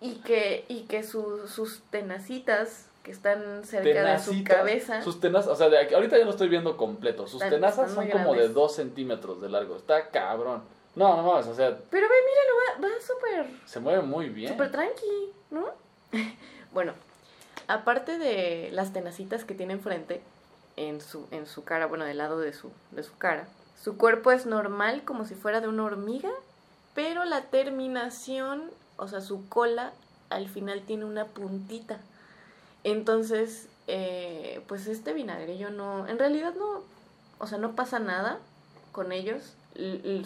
y 0.00 0.14
que 0.16 0.64
y 0.68 0.82
que 0.82 1.02
su- 1.02 1.46
sus 1.48 1.80
tenacitas 1.90 2.86
que 3.02 3.10
están 3.10 3.64
cerca 3.64 4.04
de 4.12 4.18
su 4.18 4.44
cabeza. 4.44 5.02
Sus 5.02 5.20
tenazas, 5.20 5.48
o 5.52 5.56
sea, 5.56 5.68
de 5.68 5.78
aquí- 5.78 5.94
ahorita 5.94 6.16
ya 6.18 6.24
lo 6.24 6.30
estoy 6.30 6.48
viendo 6.48 6.76
completo. 6.76 7.26
Sus 7.26 7.34
Están- 7.42 7.50
tenazas 7.50 7.90
son 7.92 8.08
como 8.10 8.32
de 8.32 8.36
grandes. 8.38 8.54
2 8.54 8.74
centímetros 8.74 9.40
de 9.40 9.48
largo. 9.48 9.76
Está 9.76 10.08
cabrón. 10.08 10.62
No, 10.94 11.16
no 11.16 11.22
mames, 11.22 11.46
o 11.46 11.54
sea, 11.54 11.76
Pero 11.90 12.06
ve, 12.08 12.14
míralo, 12.26 12.82
va, 12.82 12.88
va 12.88 13.00
súper 13.00 13.46
se 13.64 13.80
mueve 13.80 14.02
muy 14.02 14.28
bien. 14.28 14.52
Súper 14.52 14.70
tranqui, 14.70 15.32
¿no? 15.50 15.66
bueno, 16.72 16.92
aparte 17.70 18.18
de 18.18 18.70
las 18.72 18.92
tenacitas 18.92 19.44
que 19.44 19.54
tiene 19.54 19.74
enfrente, 19.74 20.20
en 20.76 21.00
su, 21.00 21.26
en 21.30 21.46
su 21.46 21.62
cara, 21.64 21.86
bueno, 21.86 22.04
del 22.04 22.18
lado 22.18 22.38
de 22.38 22.52
su, 22.52 22.70
de 22.90 23.02
su 23.02 23.16
cara. 23.16 23.46
Su 23.80 23.96
cuerpo 23.96 24.30
es 24.32 24.46
normal, 24.46 25.04
como 25.04 25.24
si 25.24 25.34
fuera 25.34 25.60
de 25.60 25.68
una 25.68 25.84
hormiga, 25.84 26.30
pero 26.94 27.24
la 27.24 27.42
terminación, 27.42 28.70
o 28.96 29.06
sea, 29.08 29.20
su 29.20 29.48
cola, 29.48 29.92
al 30.30 30.48
final 30.48 30.82
tiene 30.82 31.04
una 31.04 31.26
puntita. 31.26 31.98
Entonces, 32.82 33.68
eh, 33.86 34.62
pues 34.66 34.86
este 34.86 35.12
vinagrillo 35.12 35.70
no, 35.70 36.06
en 36.08 36.18
realidad 36.18 36.54
no, 36.54 36.82
o 37.38 37.46
sea, 37.46 37.58
no 37.58 37.76
pasa 37.76 37.98
nada 37.98 38.38
con 38.92 39.12
ellos. 39.12 39.54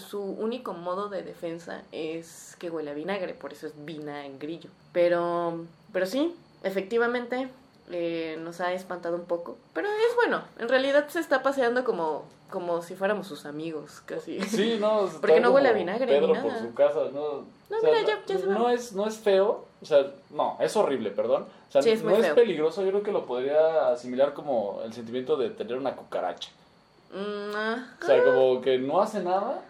Su 0.09 0.23
único 0.23 0.73
modo 0.73 1.09
de 1.09 1.23
defensa 1.23 1.83
es 1.93 2.57
que 2.59 2.71
huele 2.71 2.91
a 2.91 2.95
vinagre, 2.95 3.35
por 3.35 3.53
eso 3.53 3.67
es 3.67 3.73
vinagrillo. 3.85 4.71
Pero, 4.93 5.67
pero 5.93 6.07
sí, 6.07 6.35
efectivamente, 6.65 7.49
eh, 7.91 8.37
nos 8.41 8.61
ha 8.61 8.73
espantado 8.73 9.15
un 9.17 9.25
poco. 9.27 9.57
Pero 9.73 9.89
es 9.89 10.15
bueno, 10.17 10.43
en 10.59 10.69
realidad 10.69 11.07
se 11.09 11.21
está 11.21 11.43
paseando 11.43 11.85
como, 11.85 12.25
como 12.51 12.83
si 12.83 12.95
fuéramos 12.97 13.27
sus 13.27 13.47
amigos, 13.47 14.03
casi. 14.07 14.41
Sí, 14.43 14.79
no. 14.81 15.09
Porque 15.21 15.41
no 15.41 15.51
huele 15.51 15.69
a 15.69 15.73
vinagre 15.73 16.07
Pedro 16.07 16.35
ni 16.35 16.41
por 16.41 16.59
su 16.59 16.75
casa, 16.75 17.01
no. 17.13 17.45
No, 17.71 17.79
o 17.79 17.81
sea, 17.81 17.91
mira, 17.93 18.07
ya- 18.07 18.23
ya 18.27 18.39
se 18.39 18.47
va. 18.47 18.55
no 18.55 18.69
es, 18.71 18.93
no 18.93 19.07
es 19.07 19.17
feo, 19.19 19.67
o 19.83 19.85
sea, 19.87 20.07
no, 20.31 20.57
es 20.61 20.77
horrible, 20.77 21.11
perdón. 21.11 21.47
O 21.69 21.73
sea, 21.73 21.83
Sí, 21.83 21.91
es 21.91 22.03
no 22.03 22.11
es 22.11 22.25
feo. 22.27 22.35
peligroso, 22.35 22.83
yo 22.83 22.91
creo 22.91 23.03
que 23.03 23.13
lo 23.13 23.25
podría 23.27 23.89
asimilar 23.89 24.33
como 24.35 24.81
el 24.85 24.93
sentimiento 24.93 25.37
de 25.37 25.51
tener 25.51 25.77
una 25.77 25.95
cucaracha. 25.97 26.51
Mm, 27.13 27.55
ah, 27.55 27.87
O 28.03 28.05
sea, 28.07 28.25
como 28.25 28.61
que 28.61 28.79
no 28.79 29.01
hace 29.01 29.23
nada, 29.23 29.63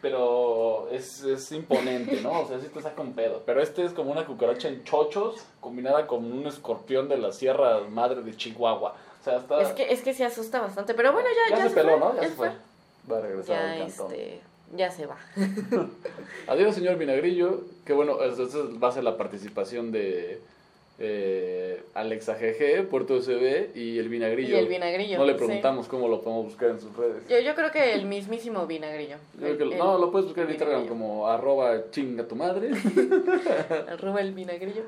pero 0.00 0.88
es, 0.90 1.22
es 1.24 1.52
imponente, 1.52 2.20
¿no? 2.22 2.40
O 2.40 2.46
sea, 2.48 2.58
sí 2.60 2.68
te 2.68 2.80
saca 2.80 3.02
un 3.02 3.12
pedo. 3.12 3.42
Pero 3.44 3.60
este 3.62 3.84
es 3.84 3.92
como 3.92 4.12
una 4.12 4.24
cucaracha 4.26 4.68
en 4.68 4.82
chochos 4.84 5.36
combinada 5.60 6.06
con 6.06 6.24
un 6.32 6.46
escorpión 6.46 7.08
de 7.08 7.18
la 7.18 7.32
Sierra 7.32 7.80
Madre 7.88 8.22
de 8.22 8.34
Chihuahua. 8.36 8.94
O 9.20 9.24
sea, 9.24 9.36
está... 9.36 9.60
es 9.60 9.68
que, 9.72 9.92
es 9.92 10.00
que 10.02 10.14
se 10.14 10.24
asusta 10.24 10.60
bastante, 10.60 10.94
pero 10.94 11.12
bueno, 11.12 11.28
ya, 11.28 11.56
ya, 11.56 11.62
ya 11.64 11.68
se 11.68 11.74
peló, 11.74 11.90
fue, 11.90 11.98
¿no? 12.00 12.14
Ya, 12.16 12.22
ya 12.22 12.28
se 12.28 12.34
fue. 12.34 12.52
Va 13.10 13.18
a 13.18 13.20
regresar 13.20 13.56
Ya, 13.56 13.72
al 13.72 13.78
cantón. 13.88 14.12
este, 14.12 14.40
ya 14.76 14.90
se 14.90 15.06
va. 15.06 15.16
Adiós, 16.46 16.74
señor 16.74 16.96
Vinagrillo. 16.96 17.62
Que 17.84 17.92
bueno, 17.92 18.22
esa 18.22 18.42
va 18.82 18.88
a 18.88 18.92
ser 18.92 19.04
la 19.04 19.16
participación 19.16 19.92
de 19.92 20.40
eh, 21.02 21.82
Alexa 21.94 22.34
GG, 22.34 22.86
Puerto 22.88 23.14
USB 23.14 23.74
y 23.74 23.98
el 23.98 24.08
Vinagrillo. 24.10 24.54
Y 24.54 24.58
el 24.58 24.68
vinagrillo. 24.68 25.16
No 25.18 25.24
le 25.24 25.32
sí. 25.32 25.38
preguntamos 25.38 25.88
cómo 25.88 26.08
lo 26.08 26.20
podemos 26.20 26.44
buscar 26.44 26.68
en 26.70 26.80
sus 26.80 26.94
redes. 26.96 27.26
Yo, 27.28 27.38
yo 27.40 27.54
creo 27.54 27.70
que 27.72 27.94
el 27.94 28.04
mismísimo 28.06 28.66
vinagrillo. 28.66 29.16
Yo 29.34 29.40
creo 29.40 29.58
que 29.58 29.64
lo- 29.64 29.72
El- 29.72 29.78
no, 29.78 29.98
lo 29.98 30.10
puedes 30.12 30.26
buscar 30.26 30.44
en 30.44 30.50
Instagram 30.50 30.86
como 30.86 31.26
arroba 31.26 31.90
chinga 31.90 32.28
tu 32.28 32.36
madre. 32.36 32.70
Arroba 33.88 34.20
el 34.20 34.32
vinagrillo. 34.32 34.82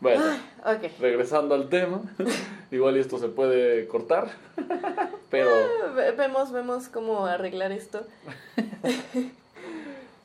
Bueno, 0.00 0.22
Ok. 0.64 0.92
regresando 1.00 1.54
al 1.56 1.68
tema, 1.68 2.00
igual 2.70 2.96
esto 2.96 3.18
se 3.18 3.26
puede 3.28 3.86
cortar, 3.88 4.28
pero 5.30 5.50
Ve- 5.96 6.12
Vemos, 6.12 6.52
vemos 6.52 6.88
cómo 6.88 7.26
arreglar 7.26 7.72
esto. 7.72 8.06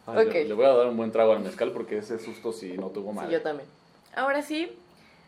ay, 0.05 0.25
le, 0.29 0.45
le 0.45 0.53
voy 0.53 0.65
a 0.65 0.69
dar 0.73 0.87
un 0.87 0.97
buen 0.97 1.11
trago 1.11 1.31
al 1.33 1.39
mezcal 1.39 1.71
porque 1.71 1.97
ese 1.97 2.19
susto 2.19 2.53
sí 2.53 2.75
no 2.77 2.87
tuvo 2.89 3.09
Sí, 3.11 3.15
mal 3.15 3.29
yo 3.31 3.41
también. 3.41 3.67
Ahora 4.15 4.41
sí, 4.43 4.71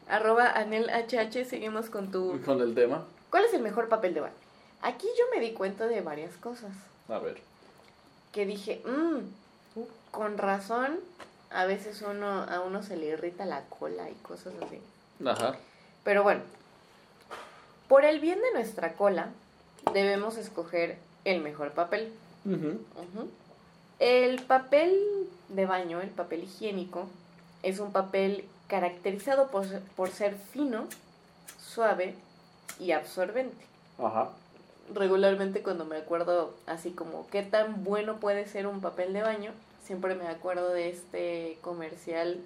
arroba 0.07 0.51
anelhh, 0.51 1.45
seguimos 1.45 1.89
con 1.89 2.11
tu... 2.11 2.41
con 2.43 2.61
el 2.61 2.73
tema. 2.75 3.05
¿Cuál 3.29 3.45
es 3.45 3.53
el 3.53 3.61
mejor 3.61 3.89
papel 3.89 4.13
de 4.13 4.21
baño? 4.21 4.33
Aquí 4.81 5.07
yo 5.17 5.25
me 5.33 5.41
di 5.41 5.53
cuenta 5.53 5.87
de 5.87 6.01
varias 6.01 6.35
cosas. 6.37 6.71
A 7.09 7.19
ver. 7.19 7.41
Que 8.31 8.45
dije, 8.45 8.81
mmm, 8.85 9.19
con 10.11 10.37
razón, 10.37 10.99
a 11.49 11.65
veces 11.65 12.01
uno, 12.01 12.43
a 12.43 12.61
uno 12.61 12.83
se 12.83 12.97
le 12.97 13.07
irrita 13.07 13.45
la 13.45 13.63
cola 13.65 14.09
y 14.09 14.13
cosas 14.15 14.53
así. 14.65 14.79
Ajá. 15.25 15.55
Pero 16.03 16.23
bueno, 16.23 16.41
por 17.87 18.05
el 18.05 18.19
bien 18.19 18.39
de 18.41 18.53
nuestra 18.53 18.93
cola, 18.93 19.29
debemos 19.93 20.37
escoger 20.37 20.97
el 21.23 21.41
mejor 21.41 21.71
papel. 21.71 22.13
El 23.99 24.41
papel 24.43 24.99
de 25.49 25.65
baño, 25.65 26.01
el 26.01 26.09
papel 26.09 26.43
higiénico, 26.43 27.07
es 27.63 27.79
un 27.79 27.91
papel 27.91 28.45
caracterizado 28.67 29.47
por, 29.47 29.65
ser- 29.67 29.82
por 29.95 30.10
ser 30.10 30.36
fino, 30.36 30.88
suave 31.60 32.15
y 32.80 32.91
absorbente. 32.91 33.65
Ajá. 33.99 34.30
Regularmente 34.93 35.62
cuando 35.63 35.86
me 35.86 35.97
acuerdo 35.97 36.54
así 36.67 36.91
como 36.91 37.28
qué 37.32 37.41
tan 37.41 37.84
bueno 37.84 38.17
puede 38.19 38.47
ser 38.47 38.67
un 38.67 38.82
papel 38.82 39.13
de 39.13 39.21
baño, 39.23 39.51
siempre 39.84 40.13
me 40.15 40.28
acuerdo 40.28 40.69
de 40.69 40.89
este 40.89 41.58
comercial 41.62 42.39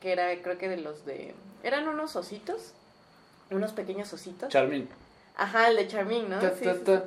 que 0.00 0.12
era 0.12 0.28
creo 0.42 0.58
que 0.58 0.68
de 0.68 0.76
los 0.78 1.04
de... 1.04 1.34
Eran 1.62 1.88
unos 1.88 2.14
ositos, 2.16 2.72
unos 3.50 3.72
pequeños 3.72 4.12
ositos. 4.12 4.48
Charmin. 4.48 4.88
Ajá, 5.36 5.68
el 5.70 5.76
de 5.76 5.86
Charmin, 5.88 6.28
¿no? 6.28 6.38
Ta, 6.40 6.52
ta, 6.54 6.74
ta. 6.84 7.04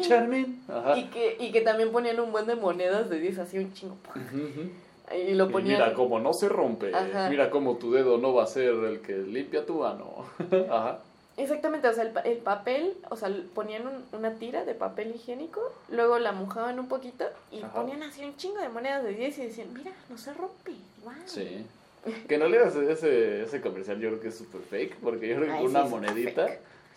Charmin. 0.00 0.64
Ajá. 0.68 0.96
Y 0.96 1.04
que, 1.08 1.36
y 1.40 1.52
que 1.52 1.60
también 1.62 1.92
ponían 1.92 2.20
un 2.20 2.32
buen 2.32 2.46
de 2.46 2.56
monedas 2.56 3.08
de 3.10 3.18
10 3.20 3.38
así 3.38 3.58
un 3.58 3.72
chingo. 3.74 3.96
Ujú. 4.14 4.70
Y 5.14 5.34
lo 5.34 5.48
Y 5.48 5.52
ponían. 5.52 5.78
mira 5.80 5.94
cómo 5.94 6.18
no 6.18 6.32
se 6.32 6.48
rompe. 6.48 6.94
Ajá. 6.94 7.28
Mira 7.28 7.50
cómo 7.50 7.76
tu 7.76 7.92
dedo 7.92 8.18
no 8.18 8.32
va 8.34 8.44
a 8.44 8.46
ser 8.46 8.70
el 8.72 9.00
que 9.00 9.12
limpia 9.18 9.64
tu 9.66 9.80
mano. 9.80 10.24
Ajá. 10.70 10.98
Exactamente, 11.36 11.88
o 11.88 11.92
sea, 11.94 12.04
el, 12.04 12.12
el 12.24 12.38
papel, 12.38 12.94
o 13.10 13.16
sea, 13.16 13.30
ponían 13.54 13.86
un- 13.86 14.04
una 14.18 14.32
tira 14.34 14.64
de 14.66 14.74
papel 14.74 15.14
higiénico, 15.14 15.60
luego 15.88 16.18
la 16.18 16.32
mojaban 16.32 16.78
un 16.78 16.88
poquito 16.88 17.24
y 17.50 17.62
Ajá. 17.62 17.72
ponían 17.72 18.02
así 18.02 18.22
un 18.22 18.36
chingo 18.36 18.58
de 18.58 18.68
monedas 18.68 19.02
de 19.02 19.14
10 19.14 19.38
y 19.38 19.42
decían, 19.46 19.72
mira, 19.72 19.92
no 20.10 20.18
se 20.18 20.32
rompe. 20.34 20.72
Wow. 21.04 21.12
Sí. 21.26 21.64
Que 22.28 22.36
no 22.36 22.48
le 22.48 22.60
ese, 22.62 23.42
ese, 23.44 23.60
comercial 23.60 23.98
yo 24.00 24.08
creo 24.08 24.20
que 24.20 24.28
es 24.28 24.36
super 24.36 24.60
fake, 24.60 24.96
porque 24.96 25.28
yo 25.28 25.36
creo 25.36 25.46
que 25.46 25.52
Ay, 25.52 25.60
sí, 25.60 25.66
una 25.66 25.84
monedita 25.84 26.48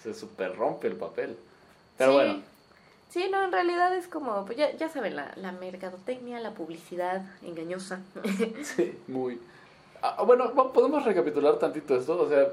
se 0.02 0.14
super 0.16 0.56
rompe 0.56 0.88
el 0.88 0.96
papel. 0.96 1.38
Pero 1.98 2.12
Sí. 2.12 2.16
bueno, 2.18 2.42
Sí, 3.16 3.30
no, 3.32 3.46
en 3.46 3.52
realidad 3.54 3.96
es 3.96 4.10
como, 4.10 4.44
pues 4.44 4.58
ya, 4.58 4.76
ya 4.76 4.90
saben, 4.90 5.16
la, 5.16 5.32
la 5.38 5.54
mercadotecnia, 5.54 6.42
la 6.42 6.52
publicidad 6.52 7.22
engañosa. 7.44 8.02
sí, 8.62 8.92
muy... 9.08 9.40
Ah, 10.02 10.22
bueno, 10.24 10.54
va- 10.54 10.74
podemos 10.74 11.06
recapitular 11.06 11.58
tantito 11.58 11.96
esto, 11.96 12.22
o 12.22 12.28
sea, 12.28 12.46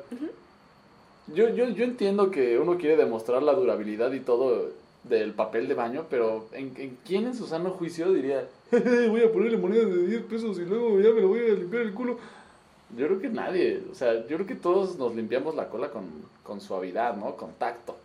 yo, 1.34 1.48
yo, 1.48 1.68
yo 1.68 1.82
entiendo 1.82 2.30
que 2.30 2.60
uno 2.60 2.78
quiere 2.78 2.96
demostrar 2.96 3.42
la 3.42 3.54
durabilidad 3.54 4.12
y 4.12 4.20
todo 4.20 4.68
del 5.02 5.32
papel 5.32 5.66
de 5.66 5.74
baño, 5.74 6.06
pero 6.08 6.46
¿en, 6.52 6.72
en 6.76 6.96
quién 7.04 7.26
en 7.26 7.34
su 7.34 7.48
sano 7.48 7.70
juicio 7.72 8.12
diría, 8.12 8.46
voy 8.70 9.20
a 9.24 9.32
ponerle 9.32 9.58
monedas 9.58 9.88
de 9.90 10.06
10 10.06 10.22
pesos 10.26 10.60
y 10.60 10.64
luego 10.64 11.00
ya 11.00 11.10
me 11.10 11.22
lo 11.22 11.26
voy 11.26 11.40
a 11.40 11.54
limpiar 11.54 11.82
el 11.82 11.92
culo? 11.92 12.18
Yo 12.96 13.08
creo 13.08 13.20
que 13.20 13.30
nadie, 13.30 13.82
o 13.90 13.96
sea, 13.96 14.14
yo 14.28 14.36
creo 14.36 14.46
que 14.46 14.54
todos 14.54 14.96
nos 14.96 15.12
limpiamos 15.16 15.56
la 15.56 15.68
cola 15.68 15.88
con, 15.90 16.04
con 16.44 16.60
suavidad, 16.60 17.16
¿no? 17.16 17.34
Con 17.34 17.52
tacto. 17.54 17.96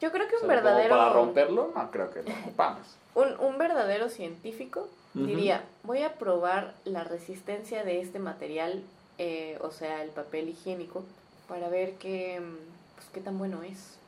Yo 0.00 0.12
creo 0.12 0.28
que 0.28 0.34
O 0.34 0.38
un 0.38 0.42
como 0.42 0.54
verdadero... 0.54 0.96
para 0.96 1.12
romperlo, 1.12 1.72
no 1.74 1.90
creo 1.90 2.10
que 2.10 2.22
lo 2.22 2.34
rompamos. 2.44 2.96
Un, 3.14 3.38
un 3.40 3.58
verdadero 3.58 4.08
científico 4.08 4.88
diría, 5.14 5.64
voy 5.82 6.02
a 6.02 6.14
probar 6.14 6.74
la 6.84 7.04
resistencia 7.04 7.84
de 7.84 8.00
este 8.00 8.18
material, 8.18 8.82
eh, 9.18 9.58
o 9.62 9.70
sea, 9.70 10.02
el 10.02 10.10
papel 10.10 10.50
higiénico, 10.50 11.04
para 11.48 11.68
ver 11.68 11.94
qué, 11.94 12.40
mm, 12.40 12.56
pues, 12.96 13.08
qué 13.14 13.20
tan 13.20 13.38
bueno 13.38 13.62
es. 13.62 13.98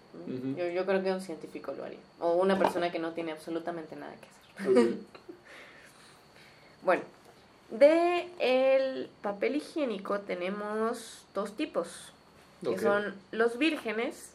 yo, 0.56 0.68
yo 0.68 0.84
creo 0.84 1.02
que 1.02 1.12
un 1.12 1.20
científico 1.20 1.72
lo 1.72 1.84
haría. 1.84 1.98
O 2.20 2.32
una 2.32 2.58
persona 2.58 2.90
que 2.90 2.98
no 2.98 3.12
tiene 3.12 3.32
absolutamente 3.32 3.96
nada 3.96 4.12
que 4.14 4.62
hacer. 4.62 4.94
Bueno, 6.80 7.02
de 7.70 8.28
el 8.38 9.10
papel 9.20 9.56
higiénico 9.56 10.20
tenemos 10.20 11.24
dos 11.34 11.54
tipos, 11.56 12.12
que 12.62 12.78
son 12.78 13.14
los 13.32 13.58
vírgenes, 13.58 14.30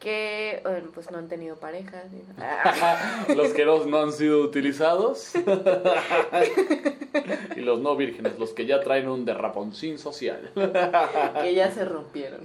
que 0.00 0.62
pues 0.94 1.10
no 1.10 1.18
han 1.18 1.28
tenido 1.28 1.56
pareja. 1.56 2.04
ni- 2.12 2.22
los 3.34 3.52
que 3.52 3.64
no 3.64 3.98
han 3.98 4.12
sido 4.12 4.42
utilizados. 4.42 5.32
y 7.56 7.60
los 7.60 7.80
no 7.80 7.96
vírgenes, 7.96 8.38
los 8.38 8.52
que 8.52 8.66
ya 8.66 8.80
traen 8.80 9.08
un 9.08 9.24
derraponcín 9.24 9.98
social. 9.98 10.50
que 10.54 11.54
ya 11.54 11.70
se 11.70 11.84
rompieron. 11.84 12.40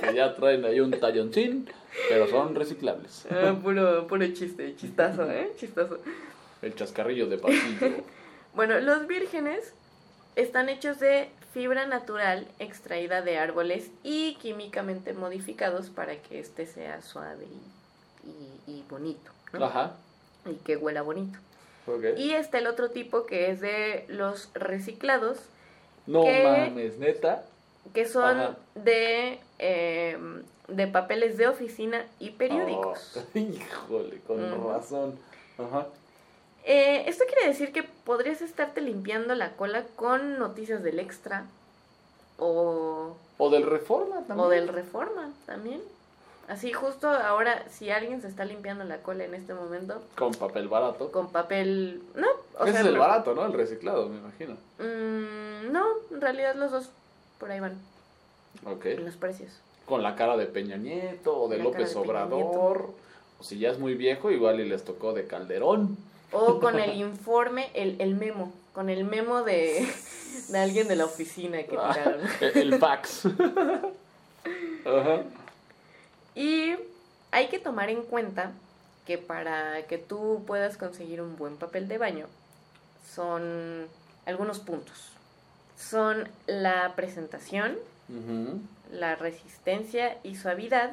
que 0.00 0.14
ya 0.14 0.34
traen 0.34 0.64
ahí 0.64 0.80
un 0.80 0.92
talloncín, 0.92 1.68
pero 2.08 2.26
son 2.28 2.54
reciclables. 2.54 3.26
Ah, 3.30 3.54
puro, 3.62 4.06
puro 4.06 4.26
chiste, 4.32 4.74
chistazo, 4.76 5.30
¿eh? 5.30 5.52
Chistazo. 5.58 5.98
El 6.62 6.74
chascarrillo 6.74 7.26
de 7.26 7.38
pasillo. 7.38 8.04
Bueno, 8.54 8.80
los 8.80 9.06
vírgenes 9.06 9.74
están 10.34 10.70
hechos 10.70 10.98
de 10.98 11.28
fibra 11.56 11.86
natural 11.86 12.46
extraída 12.58 13.22
de 13.22 13.38
árboles 13.38 13.90
y 14.02 14.34
químicamente 14.34 15.14
modificados 15.14 15.88
para 15.88 16.20
que 16.20 16.38
este 16.38 16.66
sea 16.66 17.00
suave 17.00 17.46
y, 17.46 18.28
y- 18.28 18.76
y 18.80 18.84
bonito, 18.90 19.30
¿no? 19.54 19.64
Ajá. 19.64 19.94
Y 20.44 20.56
que 20.56 20.76
huela 20.76 21.00
bonito. 21.00 21.38
ok. 21.86 22.18
Y 22.18 22.32
está 22.32 22.58
el 22.58 22.66
otro 22.66 22.90
tipo 22.90 23.24
que 23.24 23.50
es 23.50 23.62
de 23.62 24.04
los 24.08 24.50
reciclados, 24.52 25.38
No 26.06 26.24
¿Qué? 26.24 26.42
mames, 26.44 26.98
neta. 26.98 27.42
que 27.94 28.04
son 28.04 28.38
Ajá. 28.38 28.56
de, 28.74 29.40
eh, 29.58 30.18
de 30.68 30.86
papeles 30.88 31.38
de 31.38 31.48
oficina 31.48 32.04
y 32.18 32.32
periódicos. 32.32 33.16
Oh, 33.16 33.38
híjole, 33.38 34.20
con 34.26 34.68
razón. 34.74 35.18
Ajá. 35.56 35.86
Eh, 36.64 37.04
esto 37.06 37.24
quiere 37.26 37.48
decir 37.48 37.72
que 37.72 37.88
podrías 38.06 38.40
estarte 38.40 38.80
limpiando 38.80 39.34
la 39.34 39.50
cola 39.56 39.84
con 39.96 40.38
noticias 40.38 40.82
del 40.82 40.98
extra 41.00 41.44
o, 42.38 43.16
O 43.38 43.50
del 43.50 43.64
Reforma 43.66 44.16
también. 44.26 44.40
o 44.40 44.48
del 44.48 44.68
reforma 44.68 45.30
también. 45.44 45.82
Así 46.48 46.72
justo 46.72 47.08
ahora, 47.10 47.64
si 47.68 47.90
alguien 47.90 48.22
se 48.22 48.28
está 48.28 48.44
limpiando 48.44 48.84
la 48.84 48.98
cola 48.98 49.24
en 49.24 49.34
este 49.34 49.52
momento, 49.52 50.00
Con 50.16 50.32
papel 50.32 50.68
barato. 50.68 51.10
con 51.10 51.32
papel... 51.32 52.00
No, 52.14 52.28
o 52.58 52.62
Ese 52.62 52.72
sea, 52.72 52.80
es 52.82 52.86
el 52.86 52.96
barato, 52.98 53.34
¿no? 53.34 53.44
El 53.44 53.52
reciclado, 53.52 54.08
me 54.08 54.18
imagino. 54.18 54.54
Mm, 54.78 55.72
no, 55.72 55.84
en 56.12 56.20
realidad 56.20 56.54
los 56.54 56.70
dos 56.70 56.90
por 57.40 57.50
ahí 57.50 57.58
van, 57.58 57.76
Ok. 58.64 58.86
en 58.86 59.04
los 59.06 59.16
precios. 59.16 59.50
Con 59.86 60.04
la 60.04 60.14
cara 60.14 60.36
de 60.36 60.46
Peña 60.46 60.76
Nieto 60.76 61.36
o 61.36 61.48
de 61.48 61.58
La 61.58 61.64
López 61.64 61.92
de 61.92 61.98
Obrador. 62.00 62.90
O 63.40 63.42
si 63.42 63.58
ya 63.58 63.70
es 63.70 63.78
muy 63.80 63.94
viejo, 63.94 64.30
igual 64.30 64.60
y 64.60 64.68
les 64.68 64.84
tocó 64.84 65.12
de 65.14 65.26
Calderón. 65.26 65.96
O 66.32 66.60
con 66.60 66.78
el 66.78 66.96
informe, 66.96 67.70
el, 67.74 68.00
el 68.00 68.14
memo, 68.14 68.52
con 68.72 68.90
el 68.90 69.04
memo 69.04 69.42
de, 69.42 69.86
de 70.48 70.58
alguien 70.58 70.88
de 70.88 70.96
la 70.96 71.04
oficina 71.04 71.58
que 71.58 71.70
tiraron. 71.70 72.20
El, 72.40 72.74
el 72.74 72.78
fax. 72.78 73.26
Ajá. 74.84 75.22
Y 76.34 76.74
hay 77.30 77.48
que 77.48 77.58
tomar 77.58 77.90
en 77.90 78.02
cuenta 78.02 78.52
que 79.06 79.18
para 79.18 79.86
que 79.86 79.98
tú 79.98 80.44
puedas 80.46 80.76
conseguir 80.76 81.22
un 81.22 81.36
buen 81.36 81.56
papel 81.56 81.88
de 81.88 81.98
baño 81.98 82.26
son 83.14 83.86
algunos 84.26 84.58
puntos. 84.58 85.12
Son 85.78 86.28
la 86.46 86.94
presentación, 86.96 87.76
la 88.90 89.14
resistencia 89.16 90.18
y 90.22 90.36
suavidad, 90.36 90.92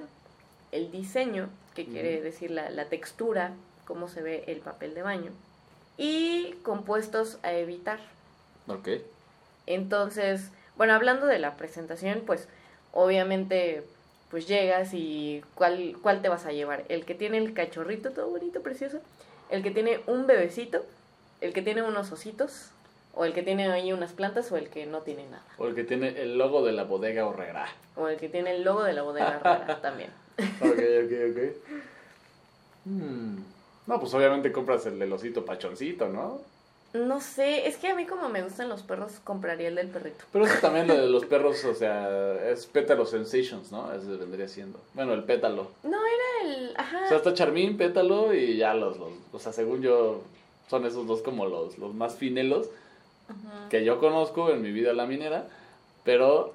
el 0.71 0.91
diseño, 0.91 1.49
que 1.73 1.85
quiere 1.85 2.21
decir 2.21 2.51
la, 2.51 2.69
la 2.69 2.85
textura, 2.85 3.51
cómo 3.85 4.07
se 4.07 4.21
ve 4.21 4.43
el 4.47 4.59
papel 4.59 4.93
de 4.93 5.01
baño, 5.03 5.31
y 5.97 6.53
compuestos 6.63 7.37
a 7.43 7.53
evitar. 7.53 7.99
Ok. 8.67 8.89
Entonces, 9.67 10.49
bueno, 10.75 10.93
hablando 10.93 11.25
de 11.27 11.39
la 11.39 11.55
presentación, 11.55 12.23
pues 12.25 12.47
obviamente 12.91 13.83
pues 14.29 14.47
llegas 14.47 14.93
y 14.93 15.43
¿cuál, 15.53 15.95
cuál 16.01 16.21
te 16.23 16.29
vas 16.29 16.45
a 16.47 16.51
llevar? 16.51 16.83
El 16.89 17.05
que 17.05 17.13
tiene 17.13 17.37
el 17.37 17.53
cachorrito 17.53 18.11
todo 18.11 18.29
bonito, 18.31 18.61
precioso, 18.61 18.99
el 19.51 19.61
que 19.61 19.69
tiene 19.69 19.99
un 20.07 20.25
bebecito, 20.25 20.83
el 21.39 21.53
que 21.53 21.61
tiene 21.61 21.83
unos 21.83 22.11
ositos, 22.11 22.69
o 23.13 23.25
el 23.25 23.33
que 23.33 23.43
tiene 23.43 23.71
ahí 23.71 23.93
unas 23.93 24.11
plantas, 24.13 24.51
o 24.51 24.57
el 24.57 24.69
que 24.69 24.87
no 24.87 25.01
tiene 25.01 25.25
nada, 25.27 25.43
O 25.59 25.67
el 25.67 25.75
que 25.75 25.83
tiene 25.83 26.19
el 26.19 26.39
logo 26.39 26.65
de 26.65 26.71
la 26.71 26.83
bodega 26.83 27.27
horrera. 27.27 27.67
o 27.95 28.07
el 28.07 28.17
que 28.17 28.27
tiene 28.27 28.55
el 28.55 28.63
logo 28.63 28.81
de 28.83 28.93
la 28.93 29.03
bodega 29.03 29.35
Herrera 29.35 29.79
también. 29.83 30.09
Ok, 30.39 30.79
ok, 31.05 31.13
ok. 31.29 31.57
Hmm. 32.85 33.37
No, 33.87 33.99
pues 33.99 34.13
obviamente 34.13 34.51
compras 34.51 34.85
el 34.85 34.97
del 34.99 35.11
osito 35.13 35.43
pachoncito, 35.45 36.07
¿no? 36.09 36.39
No 36.93 37.19
sé, 37.21 37.67
es 37.67 37.77
que 37.77 37.87
a 37.87 37.95
mí 37.95 38.05
como 38.05 38.29
me 38.29 38.43
gustan 38.43 38.69
los 38.69 38.83
perros, 38.83 39.13
compraría 39.23 39.67
el 39.69 39.75
del 39.75 39.87
perrito. 39.87 40.25
Pero 40.31 40.45
eso 40.45 40.59
también 40.61 40.87
lo 40.87 40.95
de 40.95 41.07
los 41.09 41.25
perros, 41.33 41.65
o 41.65 41.73
sea, 41.73 42.49
es 42.51 42.67
pétalo 42.67 43.05
sensations, 43.07 43.71
¿no? 43.71 43.91
Eso 43.93 44.15
vendría 44.17 44.47
siendo. 44.47 44.79
Bueno, 44.93 45.13
el 45.13 45.23
pétalo. 45.23 45.69
No, 45.83 45.97
era 45.97 46.49
el... 46.53 46.73
Ajá. 46.77 47.01
O 47.05 47.07
sea, 47.07 47.17
está 47.17 47.33
Charmín, 47.33 47.77
pétalo 47.77 48.33
y 48.33 48.57
ya 48.57 48.75
los, 48.75 48.97
los, 48.99 49.09
o 49.31 49.39
sea, 49.39 49.51
según 49.51 49.81
yo, 49.81 50.21
son 50.69 50.85
esos 50.85 51.07
dos 51.07 51.23
como 51.23 51.47
los, 51.47 51.77
los 51.79 51.93
más 51.95 52.15
finelos 52.15 52.69
que 53.69 53.83
yo 53.83 53.99
conozco 53.99 54.51
en 54.51 54.61
mi 54.61 54.71
vida 54.71 54.93
la 54.93 55.07
minera, 55.07 55.47
pero, 56.03 56.53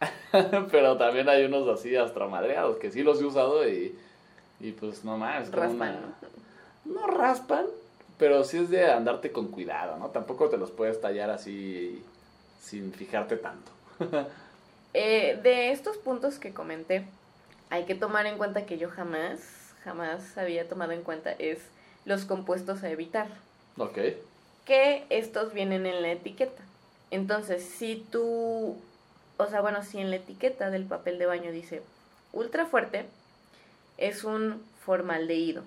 pero 0.70 0.98
también 0.98 1.28
hay 1.30 1.44
unos 1.44 1.66
así 1.68 1.96
astromadreados 1.96 2.76
que 2.78 2.90
sí 2.90 3.02
los 3.02 3.20
he 3.20 3.24
usado 3.24 3.66
y, 3.66 3.96
y 4.60 4.72
pues 4.72 5.04
no 5.04 5.16
más. 5.16 5.50
Raspan, 5.50 5.76
una- 5.96 6.00
No 6.00 6.39
raspan, 7.06 7.66
pero 8.18 8.44
sí 8.44 8.58
es 8.58 8.70
de 8.70 8.90
andarte 8.90 9.32
con 9.32 9.48
cuidado, 9.48 9.96
¿no? 9.98 10.08
Tampoco 10.08 10.48
te 10.48 10.56
los 10.56 10.70
puedes 10.70 11.00
tallar 11.00 11.30
así 11.30 12.02
sin 12.60 12.92
fijarte 12.92 13.36
tanto. 13.36 13.70
Eh, 14.92 15.38
de 15.40 15.70
estos 15.70 15.98
puntos 15.98 16.40
que 16.40 16.52
comenté, 16.52 17.04
hay 17.68 17.84
que 17.84 17.94
tomar 17.94 18.26
en 18.26 18.38
cuenta 18.38 18.66
que 18.66 18.76
yo 18.76 18.90
jamás, 18.90 19.38
jamás 19.84 20.36
había 20.36 20.68
tomado 20.68 20.90
en 20.90 21.02
cuenta 21.02 21.30
es 21.30 21.60
los 22.04 22.24
compuestos 22.24 22.82
a 22.82 22.90
evitar, 22.90 23.28
Ok. 23.78 23.98
que 24.64 25.06
estos 25.08 25.52
vienen 25.52 25.86
en 25.86 26.02
la 26.02 26.10
etiqueta. 26.10 26.60
Entonces, 27.12 27.62
si 27.64 28.04
tú, 28.10 28.76
o 29.36 29.46
sea, 29.46 29.60
bueno, 29.60 29.84
si 29.84 29.98
en 30.00 30.10
la 30.10 30.16
etiqueta 30.16 30.70
del 30.70 30.86
papel 30.86 31.20
de 31.20 31.26
baño 31.26 31.52
dice 31.52 31.82
ultra 32.32 32.66
fuerte, 32.66 33.04
es 33.96 34.24
un 34.24 34.60
formaldehído. 34.84 35.62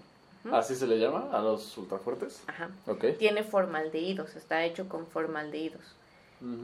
¿Así 0.51 0.75
se 0.75 0.87
le 0.87 0.99
llama 0.99 1.29
a 1.31 1.39
los 1.41 1.77
ultrafuertes? 1.77 2.43
Ajá. 2.47 2.69
Ok. 2.87 3.05
Tiene 3.17 3.43
formaldehídos, 3.43 4.35
está 4.35 4.63
hecho 4.65 4.89
con 4.89 5.07
formaldehídos. 5.07 5.81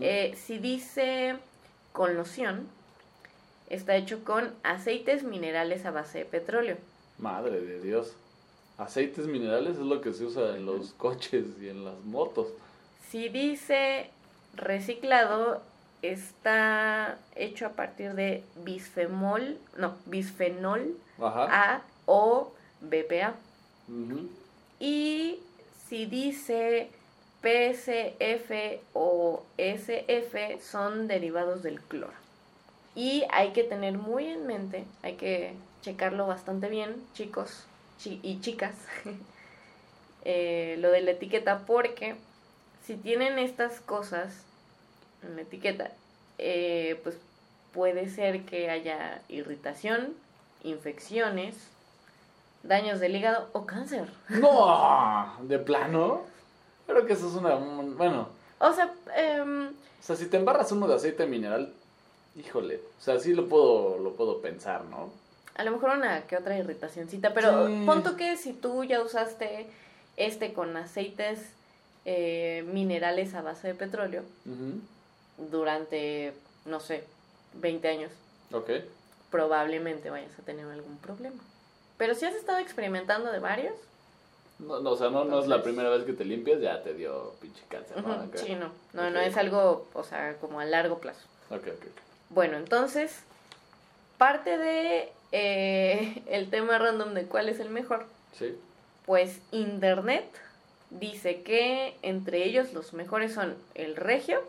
Eh, 0.02 0.36
si 0.36 0.58
dice 0.58 1.38
con 1.94 2.18
loción, 2.18 2.68
está 3.70 3.96
hecho 3.96 4.26
con 4.26 4.54
aceites 4.64 5.24
minerales 5.24 5.86
a 5.86 5.92
base 5.92 6.20
de 6.20 6.26
petróleo. 6.26 6.76
Madre 7.18 7.62
de 7.62 7.80
Dios. 7.80 8.14
Aceites 8.78 9.26
minerales 9.28 9.78
es 9.78 9.86
lo 9.86 10.02
que 10.02 10.14
se 10.14 10.26
usa 10.26 10.58
en 10.58 10.66
los 10.66 10.92
coches 10.94 11.46
y 11.62 11.70
en 11.70 11.86
las 11.86 11.98
motos. 12.04 12.48
Si 13.10 13.30
dice 13.30 14.10
reciclado, 14.54 15.62
está 16.02 17.18
hecho 17.36 17.66
a 17.66 17.70
partir 17.70 18.14
de 18.14 18.44
bisfemol, 18.64 19.58
no, 19.78 19.96
bisfenol 20.06 20.96
Ajá. 21.22 21.76
A 21.76 21.82
o 22.06 22.52
BPA. 22.82 23.36
Y 24.80 25.40
si 25.88 26.06
dice 26.06 26.90
PCF 27.42 28.80
o 28.94 29.44
SF 29.58 30.60
son 30.62 31.08
derivados 31.08 31.64
del 31.64 31.82
cloro. 31.82 32.14
Y 32.96 33.24
hay 33.32 33.52
que 33.52 33.64
tener 33.64 33.98
muy 33.98 34.26
en 34.28 34.46
mente, 34.46 34.84
hay 35.04 35.14
que 35.16 35.54
checarlo 35.82 36.28
bastante 36.28 36.68
bien, 36.70 36.96
chicos 37.14 37.64
chi- 38.00 38.20
y 38.24 38.42
chicas, 38.42 38.76
eh, 40.26 40.76
lo 40.80 40.92
de 40.92 41.02
la 41.02 41.12
etiqueta, 41.12 41.60
porque 41.66 42.16
si 42.86 42.96
tienen 42.96 43.40
estas 43.40 43.80
cosas 43.82 44.34
en 45.24 45.36
la 45.36 45.44
etiqueta, 45.44 45.92
eh, 46.38 47.00
pues 47.04 47.16
puede 47.74 48.10
ser 48.10 48.44
que 48.44 48.70
haya 48.70 49.22
irritación, 49.30 50.14
infecciones, 50.64 51.56
daños 52.64 53.00
del 53.00 53.16
hígado 53.16 53.50
o 53.54 53.66
cáncer. 53.66 54.10
No, 54.30 55.38
de 55.44 55.60
plano. 55.60 56.22
Creo 56.88 57.06
que 57.06 57.14
eso 57.14 57.28
es 57.28 57.36
una. 57.36 57.56
un- 57.56 57.98
Bueno, 57.98 58.30
O 58.60 58.74
sea, 58.74 58.92
em, 59.16 59.68
o 59.70 60.04
sea, 60.04 60.16
si 60.16 60.26
te 60.28 60.38
embarras 60.38 60.72
uno 60.72 60.88
de 60.88 60.96
aceite 60.96 61.26
mineral, 61.28 61.74
híjole. 62.36 62.82
O 62.98 63.02
sea, 63.02 63.20
sí 63.20 63.34
lo 63.34 63.48
puedo, 63.48 63.98
lo 64.00 64.14
puedo 64.14 64.42
pensar, 64.42 64.84
¿no? 64.86 65.12
a 65.56 65.64
lo 65.66 65.72
mejor 65.72 65.90
una 65.98 66.22
que 66.22 66.38
otra 66.38 66.58
irritacióncita, 66.58 67.34
pero 67.34 67.68
Sí. 67.68 67.84
pon 67.86 68.02
tú 68.02 68.16
que 68.16 68.38
si 68.38 68.54
tú 68.54 68.86
ya 68.86 69.02
usaste 69.02 69.68
este 70.16 70.54
con 70.54 70.78
aceites 70.78 71.42
eh, 72.06 72.64
minerales 72.72 73.34
a 73.34 73.42
base 73.42 73.68
de 73.68 73.76
petróleo 73.76 74.24
durante, 75.38 76.34
no 76.66 76.80
sé, 76.80 77.04
20 77.56 77.88
años, 77.90 78.12
Ok. 78.54 78.70
probablemente 79.32 80.10
vayas 80.10 80.32
a 80.40 80.44
tener 80.44 80.66
algún 80.66 80.98
problema. 80.98 81.42
Pero 82.00 82.16
si 82.16 82.26
has 82.26 82.34
estado 82.34 82.58
experimentando 82.58 83.32
de 83.32 83.38
varios, 83.40 83.76
No, 84.58 84.80
no, 84.80 84.92
o 84.92 84.98
sea, 84.98 85.10
no, 85.10 85.24
no 85.26 85.40
es 85.40 85.48
la 85.48 85.62
primera 85.62 85.90
vez 85.90 86.04
que 86.06 86.14
te 86.14 86.26
limpias, 86.26 86.60
ya 86.60 86.82
te 86.82 86.94
dio 86.96 87.34
pinche 87.40 87.62
cáncer, 87.70 87.98
Ok. 88.00 88.36
sí, 88.38 88.56
no, 88.56 88.72
no, 88.94 89.10
no 89.12 89.20
es 89.20 89.38
algo, 89.38 89.88
o 89.94 90.04
sea, 90.04 90.36
como 90.42 90.60
a 90.60 90.66
largo 90.66 90.98
plazo. 91.00 91.22
Ok, 91.52 91.68
ok. 91.68 91.86
Bueno, 92.30 92.58
entonces, 92.58 93.20
parte 94.18 94.58
de 94.58 95.12
eh, 95.32 96.24
el 96.30 96.50
tema 96.50 96.78
random 96.80 97.14
de 97.14 97.26
cuál 97.26 97.48
es 97.50 97.60
el 97.60 97.70
mejor, 97.70 98.06
Sí. 98.34 98.58
pues 99.06 99.40
Internet 99.52 100.26
dice 100.90 101.42
que 101.44 101.96
entre 102.02 102.44
ellos 102.46 102.74
los 102.74 102.94
mejores 102.94 103.34
son 103.34 103.56
el 103.76 103.96
regio, 103.96 104.42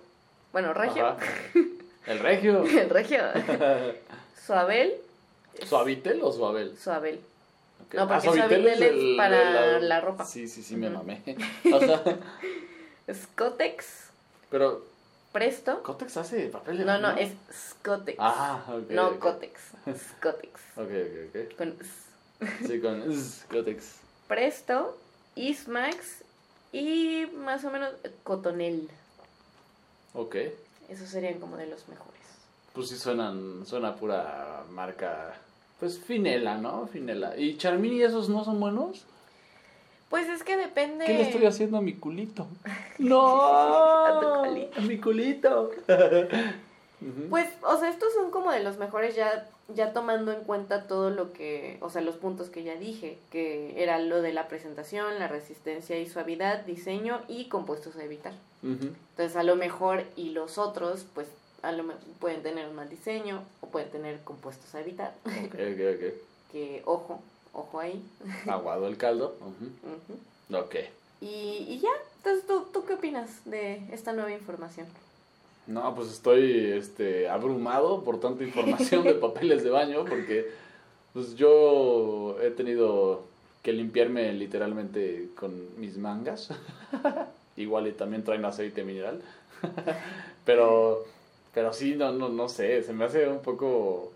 bueno, 0.52 0.72
regio, 0.72 1.06
Ajá. 1.06 1.18
El 2.06 2.18
regio. 2.18 2.64
el 2.64 2.88
regio, 2.90 3.18
Suabel, 4.46 4.94
¿Suavitel 5.68 6.22
o 6.22 6.32
Suabel? 6.32 6.76
Suabel. 6.78 7.20
No, 7.92 8.06
porque 8.08 8.22
Suavitel 8.24 8.62
Suavitel 8.62 8.82
es 8.82 9.16
para 9.16 9.78
la 9.80 10.00
ropa. 10.00 10.24
Sí, 10.24 10.46
sí, 10.48 10.62
sí, 10.62 10.76
me 10.76 10.88
Ujú. 10.88 10.98
mamé. 10.98 11.22
Ajá. 11.74 12.02
Scotex, 13.12 14.10
Pero, 14.50 14.84
Presto, 15.32 15.82
¿Cotex 15.82 16.16
hace 16.16 16.48
papel 16.48 16.78
de 16.78 16.84
no, 16.84 16.98
no, 16.98 17.10
es 17.12 17.32
Scotex, 17.52 18.18
Ah, 18.20 18.64
ok. 18.68 18.90
no 18.90 19.08
ok. 19.10 19.18
Cotex, 19.18 19.60
Scotex, 19.96 20.60
Ok, 20.76 20.90
ok, 20.90 21.28
ok. 21.50 21.56
con 21.56 21.76
S. 21.80 21.90
Sí, 22.66 22.80
con 22.80 23.12
zzz, 23.12 23.44
Cotex. 23.50 23.96
Presto, 24.28 24.98
Ismax 25.36 26.22
y 26.72 27.26
más 27.36 27.64
o 27.64 27.70
menos 27.70 27.92
Cotonel. 28.24 28.88
Ok. 30.14 30.36
Esos 30.88 31.08
serían 31.08 31.38
como 31.38 31.56
de 31.56 31.66
los 31.66 31.86
mejores. 31.88 32.10
Pues 32.72 32.88
sí 32.88 32.96
suenan, 32.96 33.64
suena 33.66 33.94
pura 33.96 34.64
marca, 34.70 35.34
pues 35.80 35.98
finela, 35.98 36.58
¿no? 36.58 36.86
Finela. 36.86 37.36
¿Y 37.36 37.56
Charmini 37.56 37.96
y 37.96 38.02
esos 38.02 38.28
no 38.28 38.44
son 38.44 38.60
buenos? 38.60 39.06
Pues 40.10 40.28
es 40.28 40.42
que 40.42 40.56
depende. 40.56 41.06
¿Qué 41.06 41.14
le 41.14 41.22
estoy 41.22 41.46
haciendo 41.46 41.78
a 41.78 41.80
mi 41.80 41.94
culito? 41.94 42.46
¡No! 42.98 43.46
A 43.46 44.20
tu 44.20 44.48
culito. 44.48 44.78
¡A 44.78 44.82
mi 44.82 44.98
culito! 44.98 45.70
Pues, 47.30 47.48
o 47.62 47.78
sea, 47.78 47.88
estos 47.88 48.12
son 48.12 48.30
como 48.30 48.52
de 48.52 48.62
los 48.62 48.76
mejores 48.76 49.16
ya, 49.16 49.48
ya 49.74 49.94
tomando 49.94 50.32
en 50.32 50.44
cuenta 50.44 50.86
todo 50.86 51.08
lo 51.08 51.32
que, 51.32 51.78
o 51.80 51.88
sea, 51.88 52.02
los 52.02 52.16
puntos 52.16 52.50
que 52.50 52.62
ya 52.62 52.74
dije, 52.74 53.18
que 53.30 53.82
era 53.82 53.98
lo 53.98 54.20
de 54.20 54.34
la 54.34 54.48
presentación, 54.48 55.18
la 55.18 55.26
resistencia 55.26 55.98
y 55.98 56.06
suavidad, 56.06 56.66
diseño 56.66 57.22
y 57.26 57.46
compuestos 57.46 57.96
a 57.96 58.04
evitar. 58.04 58.34
Entonces, 58.62 59.34
a 59.36 59.42
lo 59.42 59.56
mejor 59.56 60.04
y 60.14 60.30
los 60.30 60.58
otros, 60.58 61.06
pues, 61.14 61.28
a 61.62 61.72
lo 61.72 61.82
me- 61.84 61.94
pueden 62.18 62.42
tener 62.42 62.68
un 62.68 62.74
mal 62.76 62.88
diseño 62.88 63.42
o 63.60 63.66
pueden 63.68 63.90
tener 63.90 64.20
compuestos 64.20 64.74
a 64.74 64.80
evitar. 64.80 65.14
Ok, 65.24 65.54
ok, 65.54 66.14
que, 66.52 66.82
ojo, 66.84 67.20
ojo 67.52 67.80
ahí. 67.80 68.02
Aguado 68.48 68.86
el 68.88 68.96
caldo. 68.96 69.36
Ujú. 69.40 69.94
Ujú. 69.94 70.62
Ok. 70.64 70.74
y, 71.20 71.26
y 71.68 71.78
ya, 71.80 71.90
entonces, 72.16 72.46
¿tú, 72.46 72.66
¿tú 72.72 72.84
qué 72.84 72.94
opinas 72.94 73.44
de 73.44 73.82
esta 73.92 74.12
nueva 74.12 74.32
información? 74.32 74.86
No, 75.66 75.94
pues 75.94 76.08
estoy 76.10 76.72
este, 76.72 77.28
abrumado 77.28 78.02
por 78.02 78.18
tanta 78.18 78.42
información 78.42 79.04
de 79.04 79.14
papeles 79.26 79.62
de 79.62 79.70
baño 79.70 80.04
porque 80.04 80.50
pues 81.12 81.36
yo 81.36 82.36
he 82.42 82.50
tenido 82.50 83.22
que 83.62 83.72
limpiarme 83.72 84.32
literalmente 84.32 85.28
con 85.36 85.78
mis 85.78 85.96
mangas. 85.98 86.48
Igual 87.56 87.86
y 87.88 87.92
también 87.92 88.24
traen 88.24 88.44
aceite 88.44 88.82
mineral. 88.84 89.22
pero 90.44 91.04
pero 91.54 91.72
sí, 91.72 91.94
no, 91.96 92.12
no, 92.12 92.28
no 92.28 92.48
sé, 92.48 92.82
se 92.82 92.92
me 92.92 93.04
hace 93.04 93.28
un 93.28 93.40
poco... 93.40 94.12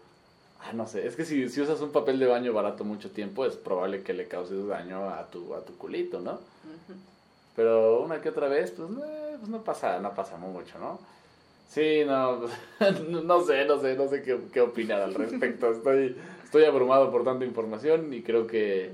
Ah, 0.61 0.73
no 0.73 0.87
sé, 0.87 1.07
es 1.07 1.15
que 1.17 1.25
si, 1.25 1.49
si 1.51 1.61
usas 1.61 1.81
un 1.83 1.91
papel 1.93 2.19
de 2.19 2.27
baño 2.27 2.53
barato 2.55 2.85
mucho 2.85 3.11
tiempo 3.11 3.45
es 3.45 3.55
probable 3.57 4.03
que 4.03 4.15
le 4.15 4.29
causes 4.29 4.67
daño 4.67 5.09
a 5.11 5.27
tu, 5.31 5.55
a 5.55 5.61
tu 5.61 5.77
culito, 5.77 6.21
¿no? 6.21 6.39
Pero 7.57 8.03
una 8.03 8.21
que 8.21 8.31
otra 8.31 8.49
vez, 8.49 8.73
pues, 8.73 8.89
eh, 8.91 9.37
pues 9.39 9.49
no 9.49 9.63
pasa, 9.63 10.01
no 10.01 10.15
pasa 10.15 10.37
mucho, 10.37 10.79
¿no? 10.79 10.99
Sí, 11.69 12.03
no, 12.07 12.41
no 13.25 13.45
sé, 13.45 13.65
no 13.65 13.81
sé, 13.81 13.95
no 13.97 14.09
sé 14.09 14.23
qué, 14.23 14.39
qué 14.53 14.61
opinar 14.61 15.03
al 15.03 15.15
respecto. 15.15 15.71
Estoy, 15.71 16.17
estoy 16.45 16.65
abrumado 16.65 17.11
por 17.11 17.25
tanta 17.25 17.45
información 17.45 18.13
y 18.13 18.23
creo 18.23 18.47
que 18.47 18.93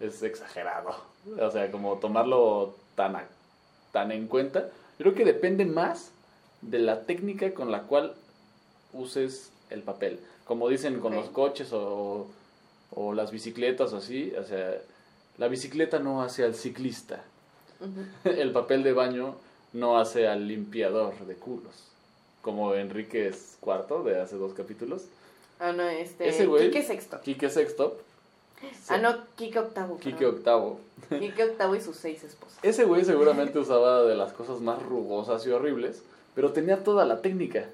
es 0.00 0.22
exagerado. 0.22 0.94
O 1.40 1.50
sea, 1.50 1.70
como 1.70 1.98
tomarlo 1.98 2.74
tan, 2.94 3.16
a- 3.16 3.28
tan 3.92 4.12
en 4.12 4.26
cuenta. 4.26 4.68
Creo 4.98 5.14
que 5.14 5.24
depende 5.24 5.64
más 5.64 6.10
de 6.68 6.78
la 6.78 7.02
técnica 7.04 7.52
con 7.54 7.70
la 7.70 7.82
cual 7.82 8.14
uses 8.92 9.50
el 9.70 9.82
papel. 9.82 10.18
Como 10.44 10.68
dicen 10.68 11.00
con 11.00 11.12
Ok. 11.14 11.20
los 11.20 11.28
coches 11.30 11.72
o, 11.72 12.26
o 12.94 13.12
las 13.14 13.30
bicicletas 13.30 13.92
o 13.92 13.96
así, 13.98 14.32
o 14.38 14.44
sea, 14.44 14.76
la 15.38 15.48
bicicleta 15.48 15.98
no 15.98 16.22
hace 16.22 16.44
al 16.44 16.54
ciclista. 16.54 17.22
Ujú. 17.80 18.28
El 18.30 18.52
papel 18.52 18.82
de 18.84 18.92
baño 18.92 19.34
no 19.72 19.98
hace 19.98 20.28
al 20.28 20.46
limpiador 20.46 21.14
de 21.26 21.34
culos. 21.34 21.88
Como 22.42 22.74
Enríquez 22.74 23.56
IV 23.64 24.04
de 24.04 24.20
hace 24.20 24.36
dos 24.36 24.54
capítulos. 24.54 25.02
Ah, 25.58 25.72
no, 25.72 25.82
este. 25.88 26.28
Ese 26.28 26.46
güey- 26.46 26.66
Quique 26.66 26.82
Sexto. 26.82 27.20
Quique 27.22 27.48
Sexto. 27.50 27.98
Ah, 28.88 28.98
no, 28.98 29.16
Quique 29.36 29.58
Octavo. 29.58 29.98
Quique 29.98 30.24
Octavo. 30.26 30.78
Quique 31.18 31.42
Octavo 31.44 31.74
y 31.74 31.80
sus 31.80 31.96
seis 31.96 32.22
esposas. 32.22 32.58
Ese 32.62 32.84
güey 32.84 33.04
seguramente 33.04 33.58
usaba 33.58 34.02
de 34.04 34.14
las 34.14 34.32
cosas 34.32 34.60
más 34.60 34.80
rugosas 34.82 35.44
y 35.46 35.50
horribles, 35.50 36.02
pero 36.34 36.52
tenía 36.52 36.82
toda 36.82 37.04
la 37.04 37.20
técnica 37.20 37.66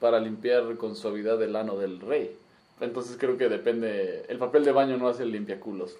para 0.00 0.20
limpiar 0.20 0.76
con 0.76 0.96
suavidad 0.96 1.42
el 1.42 1.56
ano 1.56 1.76
del 1.76 2.00
rey. 2.00 2.36
Entonces 2.80 3.16
creo 3.18 3.36
que 3.36 3.48
depende. 3.48 4.24
El 4.28 4.38
papel 4.38 4.64
de 4.64 4.72
baño 4.72 4.96
no 4.96 5.08
hace 5.08 5.22
el 5.22 5.32
limpiaculos. 5.32 5.96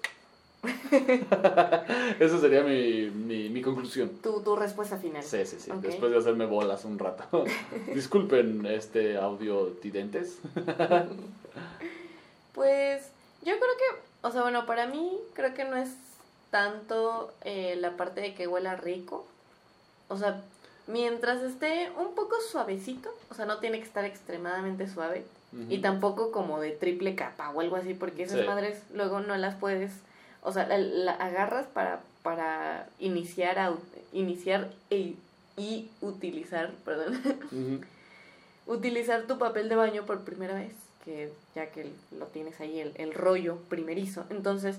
Esa 2.19 2.39
sería 2.39 2.63
mi, 2.63 3.09
mi, 3.09 3.49
mi 3.49 3.61
conclusión. 3.61 4.09
Tu, 4.21 4.41
tu 4.41 4.55
respuesta 4.55 4.97
final. 4.97 5.23
Sí, 5.23 5.45
sí, 5.45 5.57
sí. 5.59 5.71
Después 5.81 6.11
de 6.11 6.17
hacerme 6.17 6.45
bolas 6.45 6.85
un 6.85 6.97
rato. 6.99 7.45
Disculpen 7.93 8.65
este 8.65 9.17
audio 9.17 9.67
tidentes. 9.81 10.39
Pues 12.53 13.09
yo 13.41 13.51
creo 13.51 13.59
que, 13.59 14.01
o 14.21 14.31
sea, 14.31 14.43
bueno, 14.43 14.65
para 14.65 14.87
mí 14.87 15.19
creo 15.33 15.53
que 15.53 15.65
no 15.65 15.75
es 15.75 15.89
tanto 16.49 17.33
eh, 17.43 17.75
la 17.77 17.97
parte 17.97 18.21
de 18.21 18.33
que 18.33 18.47
huela 18.47 18.77
rico. 18.77 19.25
O 20.07 20.17
sea, 20.17 20.41
mientras 20.87 21.41
esté 21.41 21.89
un 21.97 22.13
poco 22.15 22.35
suavecito, 22.51 23.09
o 23.29 23.33
sea, 23.33 23.45
no 23.45 23.57
tiene 23.59 23.79
que 23.79 23.85
estar 23.85 24.05
extremadamente 24.05 24.87
suave. 24.87 25.25
Y 25.69 25.77
tampoco 25.77 26.33
como 26.33 26.59
de 26.59 26.71
triple 26.71 27.15
capa 27.15 27.49
o 27.51 27.61
algo 27.61 27.77
así, 27.77 27.93
porque 27.93 28.23
esas 28.23 28.41
Sí. 28.41 28.45
madres 28.45 28.77
luego 28.93 29.21
no 29.21 29.37
las 29.37 29.55
puedes, 29.55 29.93
o 30.41 30.51
sea, 30.51 30.67
la, 30.67 30.77
la 30.77 31.13
agarras 31.13 31.65
para, 31.67 32.01
para 32.23 32.89
iniciar, 32.99 33.57
a, 33.59 33.73
iniciar 34.11 34.69
e- 34.89 35.15
y 35.55 35.89
utilizar, 36.01 36.71
perdón, 36.83 37.21
utilizar 38.67 39.23
tu 39.27 39.37
papel 39.37 39.69
de 39.69 39.75
baño 39.75 40.05
por 40.05 40.21
primera 40.25 40.55
vez, 40.55 40.73
que 41.05 41.31
ya 41.55 41.67
que 41.67 41.89
lo 42.17 42.25
tienes 42.27 42.59
ahí, 42.59 42.79
el, 42.79 42.91
el 42.95 43.13
rollo 43.13 43.57
primerizo. 43.69 44.25
Entonces, 44.29 44.75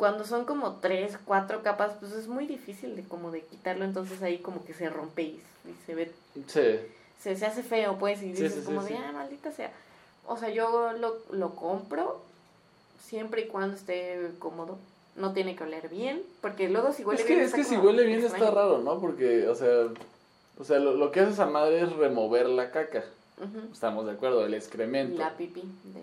cuando 0.00 0.24
son 0.24 0.46
como 0.46 0.76
tres, 0.76 1.18
cuatro 1.26 1.62
capas, 1.62 1.92
pues 2.00 2.12
es 2.12 2.26
muy 2.26 2.46
difícil 2.46 2.96
de 2.96 3.04
como 3.04 3.30
de 3.30 3.42
quitarlo, 3.42 3.84
entonces 3.84 4.22
ahí 4.22 4.38
como 4.38 4.64
que 4.64 4.72
se 4.72 4.88
rompe 4.88 5.22
y, 5.22 5.40
se 5.84 5.94
ve, 5.94 6.10
Sí. 6.46 6.80
se, 7.22 7.36
se 7.36 7.44
hace 7.46 7.62
feo, 7.62 7.98
pues, 7.98 8.22
y 8.22 8.30
dices 8.32 8.54
sí, 8.54 8.60
sí, 8.60 8.64
como 8.64 8.82
de, 8.82 8.96
ah, 8.96 9.12
maldita 9.12 9.52
sea. 9.52 9.70
O 10.26 10.38
sea, 10.38 10.48
yo 10.48 10.92
lo, 10.94 11.18
lo 11.32 11.54
compro 11.54 12.22
siempre 13.06 13.42
y 13.42 13.46
cuando 13.48 13.76
esté 13.76 14.30
cómodo. 14.38 14.78
No 15.16 15.34
tiene 15.34 15.54
que 15.54 15.64
oler 15.64 15.90
bien, 15.90 16.22
porque 16.40 16.70
luego 16.70 16.94
si 16.94 17.04
huele 17.04 17.20
es 17.20 17.26
que, 17.26 17.34
bien 17.34 17.44
es 17.44 17.50
está 17.52 17.58
que 17.58 17.64
si 17.64 17.76
huele 17.76 18.04
bien 18.04 18.20
está 18.20 18.30
extraño. 18.38 18.54
raro, 18.54 18.78
¿no? 18.78 18.98
Porque, 19.00 19.48
o 19.48 19.54
sea, 19.54 19.88
o 20.58 20.64
sea 20.64 20.78
lo, 20.78 20.94
lo 20.94 21.10
que 21.12 21.20
hace 21.20 21.32
esa 21.32 21.44
madre 21.46 21.82
es 21.82 21.92
remover 21.92 22.48
la 22.48 22.70
caca. 22.70 23.04
Ujú. 23.36 23.70
Estamos 23.72 24.06
de 24.06 24.12
acuerdo, 24.12 24.46
el 24.46 24.54
excremento. 24.54 25.18
la 25.18 25.36
pipí. 25.36 25.60
De, 25.84 26.02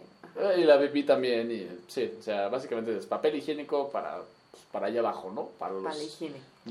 Y 0.57 0.63
la 0.63 0.79
pipí 0.79 1.03
también, 1.03 1.51
y, 1.51 1.67
sí, 1.87 2.11
o 2.19 2.21
sea, 2.21 2.47
básicamente 2.49 2.95
es 2.95 3.05
papel 3.05 3.35
higiénico 3.35 3.89
para, 3.89 4.21
pues, 4.51 4.63
para 4.71 4.87
allá 4.87 4.99
abajo, 4.99 5.31
¿no? 5.33 5.49
Para 5.57 5.73
los 5.73 5.83
Para 5.83 5.95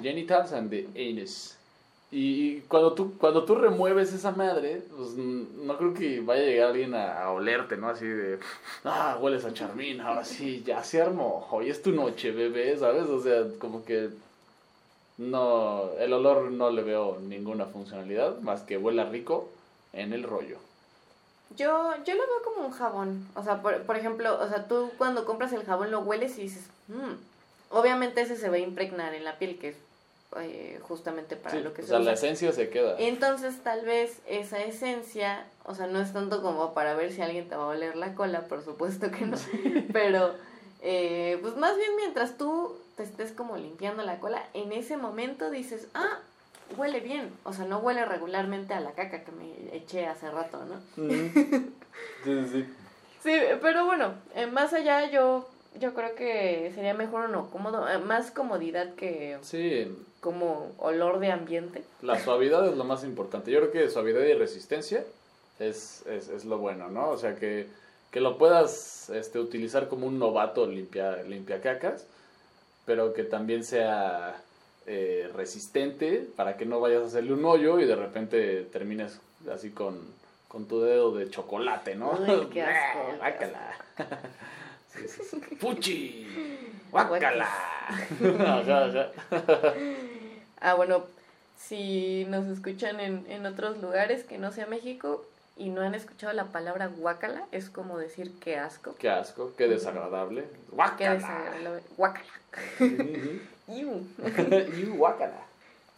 genitals 0.00 0.52
and 0.52 0.70
the 0.70 0.86
anus. 0.94 1.56
Y 2.12 2.60
cuando 2.62 2.92
tú, 2.92 3.18
cuando 3.18 3.44
tú 3.44 3.56
remueves 3.56 4.12
esa 4.12 4.30
madre, 4.30 4.82
pues 4.96 5.14
no 5.16 5.76
creo 5.76 5.92
que 5.92 6.20
vaya 6.20 6.42
a 6.42 6.46
llegar 6.46 6.68
alguien 6.68 6.94
a, 6.94 7.24
a 7.24 7.30
olerte, 7.32 7.76
¿no? 7.76 7.88
Así 7.88 8.06
de, 8.06 8.38
ah, 8.84 9.18
hueles 9.20 9.44
a 9.44 9.52
charmín, 9.52 10.00
ahora 10.00 10.24
sí, 10.24 10.62
ya 10.64 10.84
se 10.84 11.02
armó, 11.02 11.48
hoy 11.50 11.68
es 11.68 11.82
tu 11.82 11.90
noche, 11.90 12.30
bebé, 12.30 12.78
¿sabes? 12.78 13.06
O 13.06 13.20
sea, 13.20 13.44
como 13.58 13.84
que 13.84 14.10
no, 15.18 15.90
el 15.98 16.12
olor 16.12 16.50
no 16.52 16.70
le 16.70 16.82
veo 16.82 17.18
ninguna 17.20 17.66
funcionalidad, 17.66 18.38
más 18.40 18.62
que 18.62 18.78
huela 18.78 19.04
rico 19.06 19.48
en 19.92 20.12
el 20.12 20.22
rollo. 20.22 20.58
Yo, 21.56 21.94
yo 22.04 22.14
lo 22.14 22.20
veo 22.26 22.42
como 22.44 22.66
un 22.66 22.72
jabón. 22.72 23.28
O 23.34 23.42
sea, 23.42 23.62
por, 23.62 23.82
por 23.82 23.96
ejemplo, 23.96 24.38
o 24.40 24.48
sea, 24.48 24.66
tú 24.66 24.90
cuando 24.98 25.24
compras 25.24 25.52
el 25.52 25.64
jabón 25.64 25.90
lo 25.90 26.00
hueles 26.00 26.36
y 26.38 26.42
dices, 26.42 26.64
"Mm". 26.88 27.12
obviamente 27.70 28.20
ese 28.20 28.36
se 28.36 28.48
va 28.48 28.56
a 28.56 28.58
impregnar 28.60 29.14
en 29.14 29.24
la 29.24 29.38
piel, 29.38 29.58
que 29.58 29.68
es 29.70 29.76
eh, 30.38 30.80
justamente 30.82 31.36
para 31.36 31.56
Sí, 31.56 31.62
lo 31.62 31.72
que 31.72 31.80
o 31.82 31.84
se 31.84 31.90
sea, 31.90 31.98
usa. 32.00 32.10
la 32.10 32.14
esencia 32.14 32.52
se 32.52 32.68
queda. 32.68 32.96
Entonces, 32.98 33.62
tal 33.62 33.84
vez 33.86 34.18
esa 34.26 34.58
esencia, 34.62 35.46
o 35.64 35.74
sea, 35.74 35.86
no 35.86 36.00
es 36.00 36.12
tanto 36.12 36.42
como 36.42 36.74
para 36.74 36.94
ver 36.94 37.12
si 37.12 37.22
alguien 37.22 37.48
te 37.48 37.54
va 37.56 37.62
a 37.64 37.68
oler 37.68 37.96
la 37.96 38.14
cola, 38.14 38.42
por 38.42 38.62
supuesto 38.64 39.10
que 39.10 39.24
no, 39.24 39.36
pero 39.92 40.34
eh, 40.82 41.38
pues 41.40 41.56
más 41.56 41.76
bien 41.76 41.90
mientras 41.96 42.36
tú 42.36 42.76
te 42.96 43.04
estés 43.04 43.32
como 43.32 43.56
limpiando 43.56 44.02
la 44.02 44.18
cola, 44.18 44.42
en 44.52 44.72
ese 44.72 44.96
momento 44.96 45.48
dices, 45.50 45.86
ah, 45.94 46.18
huele 46.76 47.00
bien, 47.00 47.30
o 47.44 47.52
sea, 47.52 47.64
no 47.64 47.78
huele 47.78 48.04
regularmente 48.04 48.74
a 48.74 48.80
la 48.80 48.92
caca 48.92 49.24
que 49.24 49.32
me 49.32 49.76
eché 49.76 50.06
hace 50.06 50.30
rato, 50.30 50.64
¿no? 50.64 50.80
Sí, 50.94 51.32
sí, 52.24 52.46
sí. 52.52 52.66
Sí, 53.22 53.32
pero 53.60 53.84
bueno, 53.84 54.14
eh, 54.34 54.46
más 54.46 54.72
allá 54.72 55.10
yo, 55.10 55.48
yo 55.80 55.94
creo 55.94 56.14
que 56.14 56.70
sería 56.74 56.94
mejor 56.94 57.28
uno 57.28 57.50
cómodo, 57.50 57.88
eh, 57.88 57.98
más 57.98 58.30
comodidad 58.30 58.94
que 58.94 59.38
Sí, 59.42 59.92
como 60.20 60.72
olor 60.78 61.18
de 61.18 61.32
ambiente. 61.32 61.84
La 62.02 62.18
suavidad 62.18 62.66
es 62.68 62.76
lo 62.76 62.84
más 62.84 63.04
importante. 63.04 63.50
Yo 63.50 63.60
creo 63.60 63.72
que 63.72 63.90
suavidad 63.90 64.22
y 64.22 64.34
resistencia 64.34 65.04
es, 65.58 66.04
es, 66.06 66.28
es 66.28 66.44
lo 66.44 66.58
bueno, 66.58 66.88
¿no? 66.88 67.10
O 67.10 67.16
sea, 67.16 67.36
que, 67.36 67.66
que 68.10 68.20
lo 68.20 68.38
puedas 68.38 69.10
este, 69.10 69.38
utilizar 69.38 69.88
como 69.88 70.06
un 70.06 70.18
novato 70.18 70.66
limpia, 70.66 71.22
limpia 71.22 71.60
cacas, 71.60 72.06
pero 72.84 73.12
que 73.12 73.24
también 73.24 73.64
sea 73.64 74.40
eh, 74.86 75.30
resistente 75.34 76.26
para 76.36 76.56
que 76.56 76.64
no 76.66 76.80
vayas 76.80 77.02
a 77.02 77.06
hacerle 77.06 77.32
un 77.32 77.44
hoyo 77.44 77.80
y 77.80 77.86
de 77.86 77.96
repente 77.96 78.62
termines 78.72 79.20
así 79.52 79.70
con, 79.70 79.98
con 80.48 80.66
tu 80.66 80.80
dedo 80.80 81.12
de 81.14 81.28
chocolate, 81.30 81.94
¿no? 81.96 82.12
Qué 82.52 82.62
asco, 82.62 83.08
qué 83.10 83.16
Guácala. 83.18 83.74
Sí, 84.96 85.08
sí, 85.08 85.22
sí. 85.30 85.56
¡Fuchi! 85.56 86.26
¡Guácala! 86.90 87.44
Ajá, 87.44 88.84
ajá. 88.86 89.12
Ah, 90.58 90.72
bueno, 90.72 91.04
si 91.58 92.24
nos 92.30 92.46
escuchan 92.46 92.98
en, 93.00 93.26
en 93.28 93.44
otros 93.44 93.76
lugares 93.82 94.24
que 94.24 94.38
no 94.38 94.52
sea 94.52 94.66
México 94.66 95.26
y 95.58 95.68
no 95.68 95.82
han 95.82 95.94
escuchado 95.94 96.32
la 96.32 96.46
palabra 96.46 96.86
guácala, 96.86 97.44
es 97.52 97.68
como 97.68 97.98
decir 97.98 98.32
qué 98.40 98.56
asco. 98.56 98.94
Qué 98.98 99.10
asco, 99.10 99.52
qué 99.58 99.68
desagradable. 99.68 100.42
Qué 100.44 100.74
¡Guácala! 100.74 101.14
desagradable. 101.14 101.82
Guácala. 101.98 102.32
Iu. 103.68 104.06
y 104.76 104.84
guácala. 104.96 105.42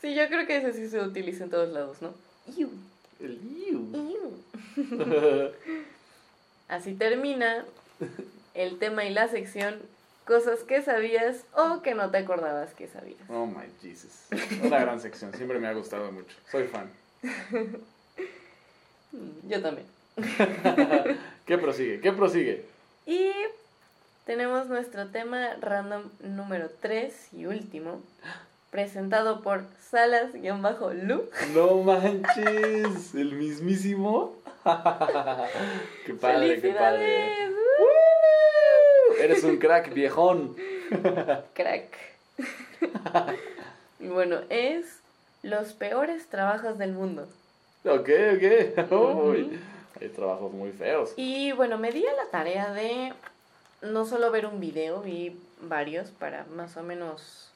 Sí, 0.00 0.14
yo 0.14 0.28
creo 0.28 0.46
que 0.46 0.58
ese 0.58 0.72
sí 0.72 0.88
se 0.88 1.00
utiliza 1.00 1.44
en 1.44 1.50
todos 1.50 1.72
lados, 1.72 2.00
¿no? 2.00 2.14
Iu. 2.56 2.70
El 3.20 3.40
iu. 3.68 3.88
Iu. 4.76 5.50
Así 6.68 6.94
termina 6.94 7.64
el 8.54 8.78
tema 8.78 9.04
y 9.04 9.10
la 9.12 9.28
sección 9.28 9.80
cosas 10.24 10.60
que 10.60 10.82
sabías 10.82 11.44
o 11.54 11.80
que 11.80 11.94
no 11.94 12.10
te 12.10 12.18
acordabas 12.18 12.74
que 12.74 12.86
sabías. 12.86 13.18
Oh 13.28 13.46
my 13.46 13.64
Jesus. 13.82 14.26
Una 14.62 14.78
gran 14.78 15.00
sección, 15.00 15.32
siempre 15.32 15.58
me 15.58 15.68
ha 15.68 15.72
gustado 15.72 16.12
mucho. 16.12 16.36
Soy 16.50 16.64
fan. 16.64 16.90
Yo 19.48 19.62
también. 19.62 19.86
¿Qué 21.46 21.56
prosigue? 21.56 22.00
¿Qué 22.00 22.12
prosigue? 22.12 22.66
Y 23.06 23.30
tenemos 24.28 24.66
nuestro 24.66 25.06
tema 25.06 25.56
random 25.58 26.02
número 26.20 26.68
3 26.82 27.32
y 27.32 27.46
último, 27.46 28.02
presentado 28.70 29.40
por 29.40 29.64
Salas-Lu. 29.80 31.30
No 31.54 31.76
manches, 31.78 33.14
el 33.14 33.32
mismísimo. 33.32 34.36
qué 36.04 36.12
padre, 36.12 36.60
qué 36.60 36.72
padre. 36.74 37.32
Eres 39.18 39.44
un 39.44 39.56
crack, 39.56 39.94
viejón. 39.94 40.54
Crack. 41.54 41.96
Y 43.98 44.08
bueno, 44.08 44.40
es 44.50 45.00
los 45.42 45.72
peores 45.72 46.26
trabajos 46.26 46.76
del 46.76 46.92
mundo. 46.92 47.26
Ok, 47.86 48.10
ok. 48.34 48.92
Uy, 48.92 49.58
hay 49.98 50.08
trabajos 50.10 50.52
muy 50.52 50.72
feos. 50.72 51.14
Y 51.16 51.52
bueno, 51.52 51.78
me 51.78 51.92
di 51.92 52.06
a 52.06 52.12
la 52.12 52.26
tarea 52.30 52.74
de 52.74 53.14
no 53.82 54.04
solo 54.06 54.30
ver 54.30 54.46
un 54.46 54.60
video, 54.60 55.00
vi 55.02 55.38
varios 55.60 56.10
para 56.10 56.44
más 56.44 56.76
o 56.76 56.82
menos... 56.82 57.50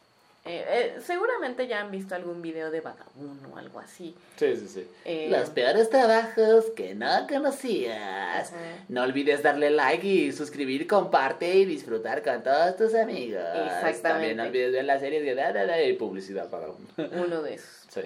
eh, 0.44 0.64
eh, 0.68 1.00
seguramente 1.04 1.66
ya 1.68 1.80
han 1.80 1.90
visto 1.90 2.14
algún 2.14 2.42
video 2.42 2.70
de 2.70 2.80
vagabundo 2.80 3.48
o 3.54 3.56
algo 3.58 3.78
así. 3.80 4.14
Sí, 4.36 4.56
sí, 4.56 4.68
sí. 4.68 4.88
Eh, 5.04 5.28
Los 5.30 5.50
peores 5.50 5.88
trabajos 5.90 6.66
que 6.76 6.94
no 6.94 7.26
conocías. 7.28 8.52
No 8.88 9.02
olvides 9.02 9.42
darle 9.42 9.70
like 9.70 10.06
y 10.06 10.32
suscribir, 10.32 10.86
comparte 10.86 11.54
y 11.54 11.64
disfrutar 11.64 12.22
con 12.22 12.42
todos 12.42 12.76
tus 12.76 12.94
amigos. 12.94 13.42
Exactamente. 13.54 14.00
También 14.02 14.36
no 14.36 14.42
olvides 14.44 14.72
ver 14.72 14.84
la 14.84 14.98
serie 14.98 15.22
de 15.22 15.34
da, 15.34 15.52
da, 15.52 15.64
da, 15.66 15.80
y 15.82 15.92
publicidad 15.94 16.48
para 16.50 16.66
uno. 16.68 16.86
uno 17.24 17.42
de 17.42 17.54
esos. 17.54 17.86
Sí. 17.88 18.00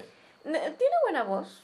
Ne- 0.45 0.59
Tiene 0.73 0.95
buena 1.05 1.23
voz, 1.25 1.62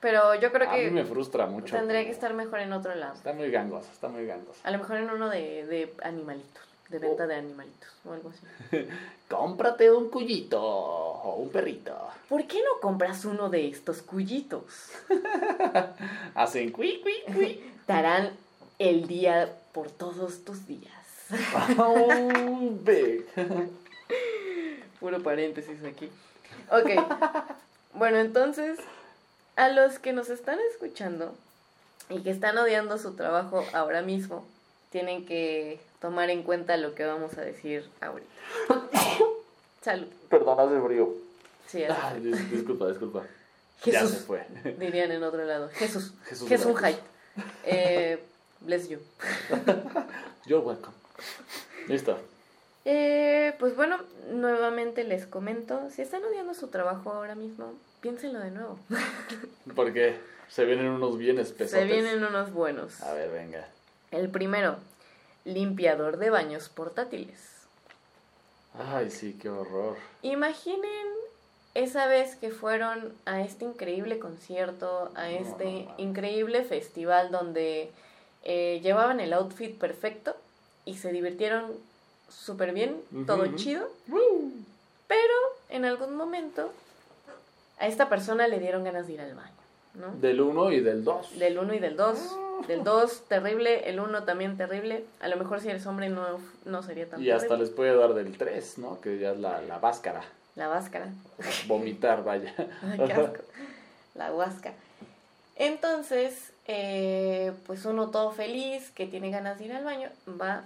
pero 0.00 0.34
yo 0.36 0.52
creo 0.52 0.70
A 0.70 0.76
mí 0.76 0.90
me 0.90 1.02
que 1.02 1.08
frustra 1.08 1.46
mucho. 1.46 1.74
tendría 1.76 2.04
que 2.04 2.10
estar 2.10 2.32
mejor 2.34 2.60
en 2.60 2.72
otro 2.72 2.94
lado. 2.94 3.14
Está 3.14 3.32
muy 3.32 3.50
gangosa, 3.50 3.90
está 3.92 4.08
muy 4.08 4.26
gangosa. 4.26 4.60
A 4.64 4.70
lo 4.70 4.78
mejor 4.78 4.98
en 4.98 5.10
uno 5.10 5.28
de, 5.28 5.66
de 5.66 5.94
animalitos, 6.02 6.62
de 6.88 6.98
venta 6.98 7.26
de 7.26 7.34
animalitos 7.34 7.88
o 8.04 8.12
algo 8.12 8.30
así. 8.30 8.86
Cómprate 9.28 9.90
un 9.90 10.08
cuyito 10.08 10.62
o 10.62 11.36
un 11.36 11.50
perrito. 11.50 11.96
¿Por 12.28 12.46
qué 12.46 12.58
no 12.58 12.80
compras 12.80 13.24
uno 13.24 13.48
de 13.48 13.68
estos 13.68 14.02
cuyitos? 14.02 14.90
Hacen 16.34 16.70
cui, 16.70 17.00
cui, 17.02 17.34
cui. 17.34 17.72
Darán 17.88 18.30
el 18.78 19.06
día 19.06 19.52
por 19.72 19.90
todos 19.90 20.44
tus 20.44 20.66
días. 20.66 20.92
Oh. 21.78 22.72
Puro 25.00 25.22
paréntesis 25.22 25.84
aquí. 25.84 26.08
Ok. 26.70 26.90
Bueno, 27.94 28.18
entonces, 28.18 28.78
a 29.58 29.68
los 29.68 29.98
que 29.98 30.12
nos 30.12 30.30
están 30.30 30.58
escuchando 30.72 31.34
y 32.08 32.22
que 32.22 32.30
están 32.30 32.56
odiando 32.58 32.96
su 32.96 33.14
trabajo 33.14 33.64
ahora 33.72 34.02
mismo, 34.02 34.46
tienen 34.90 35.26
que 35.26 35.80
tomar 36.00 36.30
en 36.30 36.42
cuenta 36.44 36.76
lo 36.76 36.94
que 36.94 37.04
vamos 37.04 37.36
a 37.36 37.42
decir 37.42 37.84
ahorita. 38.00 38.30
Salud. 39.82 40.06
Perdón, 40.28 40.58
hace 40.60 40.80
frío. 40.86 41.12
Sí, 41.66 41.78
dis- 42.22 42.48
disculpa, 42.50 42.88
disculpa. 42.88 43.22
Ya 43.84 44.00
Jesús, 44.00 44.10
se 44.12 44.24
fue. 44.24 44.46
dirían 44.78 45.10
en 45.12 45.22
otro 45.22 45.44
lado. 45.44 45.68
Jesús. 45.74 46.12
Jesús 46.24 46.48
Jesús. 46.48 46.80
Hyde. 46.80 46.98
Eh, 47.64 48.18
bless 48.60 48.88
you. 48.88 48.98
You're 50.46 50.64
welcome. 50.64 50.94
Listo. 51.88 52.18
Eh, 52.84 53.54
pues 53.58 53.76
bueno, 53.76 53.98
nuevamente 54.30 55.04
les 55.04 55.26
comento, 55.26 55.90
si 55.90 56.02
están 56.02 56.24
odiando 56.24 56.54
su 56.54 56.68
trabajo 56.68 57.12
ahora 57.12 57.34
mismo, 57.34 57.74
piénsenlo 58.00 58.40
de 58.40 58.50
nuevo. 58.50 58.78
Porque 59.74 60.16
se 60.48 60.64
vienen 60.64 60.88
unos 60.88 61.18
bienes 61.18 61.52
pesados. 61.52 61.86
Se 61.86 61.92
vienen 61.92 62.24
unos 62.24 62.52
buenos. 62.52 63.00
A 63.02 63.12
ver, 63.14 63.30
venga. 63.30 63.68
El 64.10 64.30
primero, 64.30 64.76
limpiador 65.44 66.16
de 66.18 66.30
baños 66.30 66.68
portátiles. 66.68 67.58
Ay, 68.78 69.10
sí, 69.10 69.36
qué 69.40 69.48
horror. 69.48 69.96
Imaginen 70.22 71.06
esa 71.74 72.06
vez 72.06 72.36
que 72.36 72.50
fueron 72.50 73.12
a 73.24 73.42
este 73.42 73.64
increíble 73.64 74.18
concierto, 74.18 75.10
a 75.14 75.30
este 75.30 75.64
no, 75.64 75.90
no. 75.90 75.94
increíble 75.98 76.64
festival 76.64 77.30
donde 77.30 77.90
eh, 78.44 78.80
llevaban 78.82 79.20
el 79.20 79.32
outfit 79.32 79.76
perfecto 79.76 80.34
y 80.84 80.96
se 80.96 81.12
divirtieron 81.12 81.72
súper 82.28 82.72
bien, 82.72 83.00
todo 83.26 83.46
chido, 83.56 83.88
pero 85.06 85.34
en 85.70 85.84
algún 85.84 86.16
momento 86.16 86.72
a 87.78 87.86
esta 87.86 88.08
persona 88.08 88.46
le 88.48 88.58
dieron 88.58 88.84
ganas 88.84 89.06
de 89.06 89.14
ir 89.14 89.20
al 89.20 89.34
baño, 89.34 89.52
¿no? 89.94 90.12
Del 90.20 90.40
1 90.40 90.72
y 90.72 90.80
del 90.80 91.04
2. 91.04 91.38
Del 91.38 91.58
1 91.58 91.74
y 91.74 91.78
del 91.78 91.96
2. 91.96 92.36
Del 92.66 92.82
2, 92.84 93.22
terrible. 93.28 93.88
El 93.88 94.00
1 94.00 94.24
también 94.24 94.56
terrible. 94.56 95.04
A 95.20 95.28
lo 95.28 95.36
mejor 95.36 95.60
si 95.60 95.68
eres 95.68 95.86
hombre 95.86 96.08
no, 96.08 96.24
no 96.64 96.82
sería 96.82 97.08
tan 97.08 97.22
Y 97.22 97.30
hasta 97.30 97.48
terrible. 97.48 97.66
les 97.66 97.74
puede 97.74 97.96
dar 97.96 98.14
del 98.14 98.36
3, 98.36 98.78
¿no? 98.78 99.00
Que 99.00 99.18
ya 99.18 99.32
es 99.32 99.38
la, 99.38 99.60
la 99.62 99.78
báscara. 99.78 100.22
La 100.56 100.66
váscara. 100.66 101.06
Vomitar, 101.68 102.24
vaya. 102.24 102.52
Ay, 102.82 102.98
qué 103.06 103.12
asco. 103.12 103.42
La 104.16 104.32
huasca. 104.32 104.72
Entonces, 105.54 106.52
eh, 106.66 107.52
pues 107.66 107.84
uno 107.84 108.10
todo 108.10 108.32
feliz, 108.32 108.90
que 108.90 109.06
tiene 109.06 109.30
ganas 109.30 109.58
de 109.58 109.66
ir 109.66 109.72
al 109.72 109.84
baño, 109.84 110.08
va 110.40 110.64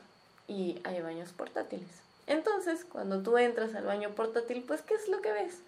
y 0.48 0.80
hay 0.84 1.00
baños 1.00 1.30
portátiles. 1.32 1.88
Entonces, 2.26 2.84
cuando 2.84 3.22
tú 3.22 3.36
entras 3.38 3.74
al 3.74 3.84
baño 3.84 4.10
portátil, 4.10 4.62
pues, 4.66 4.82
¿qué 4.82 4.94
es 4.94 5.08
lo 5.08 5.20
que 5.20 5.32
ves? 5.32 5.60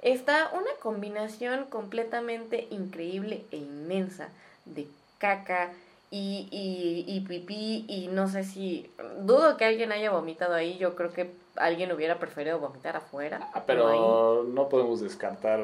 Está 0.00 0.50
una 0.52 0.70
combinación 0.80 1.64
completamente 1.64 2.68
increíble 2.70 3.44
e 3.50 3.56
inmensa 3.56 4.28
de 4.64 4.86
caca 5.18 5.70
y, 6.10 6.48
y, 6.50 7.04
y 7.06 7.20
pipí 7.20 7.84
y 7.88 8.08
no 8.08 8.28
sé 8.28 8.44
si... 8.44 8.90
Dudo 9.20 9.56
que 9.56 9.64
alguien 9.64 9.90
haya 9.92 10.10
vomitado 10.10 10.54
ahí, 10.54 10.78
yo 10.78 10.94
creo 10.94 11.12
que 11.12 11.30
alguien 11.56 11.90
hubiera 11.92 12.18
preferido 12.18 12.60
vomitar 12.60 12.96
afuera. 12.96 13.50
Ah, 13.52 13.64
pero 13.66 14.44
no 14.44 14.68
podemos 14.68 15.00
descartar 15.00 15.58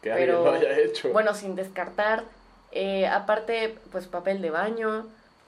que 0.00 0.10
Pero, 0.10 0.48
alguien 0.48 0.62
lo 0.62 0.70
haya 0.70 0.78
hecho. 0.78 1.10
Bueno, 1.12 1.34
sin 1.34 1.56
descartar, 1.56 2.22
eh, 2.70 3.06
aparte, 3.08 3.76
pues 3.90 4.06
papel 4.06 4.40
de 4.40 4.50
baño, 4.50 5.06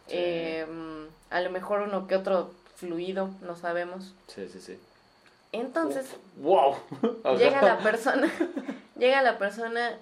Sí. 0.09 0.15
eh, 0.19 0.67
a 1.31 1.41
lo 1.41 1.51
mejor 1.51 1.83
uno 1.83 2.07
que 2.07 2.15
otro 2.17 2.51
fluido, 2.77 3.31
no 3.41 3.57
sabemos. 3.57 4.15
Sí, 4.29 4.49
sí, 4.49 4.61
sí. 4.61 4.79
Entonces, 5.53 6.07
¡Wow! 6.37 6.77
Llega 7.39 7.63
la 7.63 7.79
persona, 7.79 8.31
llega 8.99 9.23
la 9.23 9.39
persona 9.39 9.99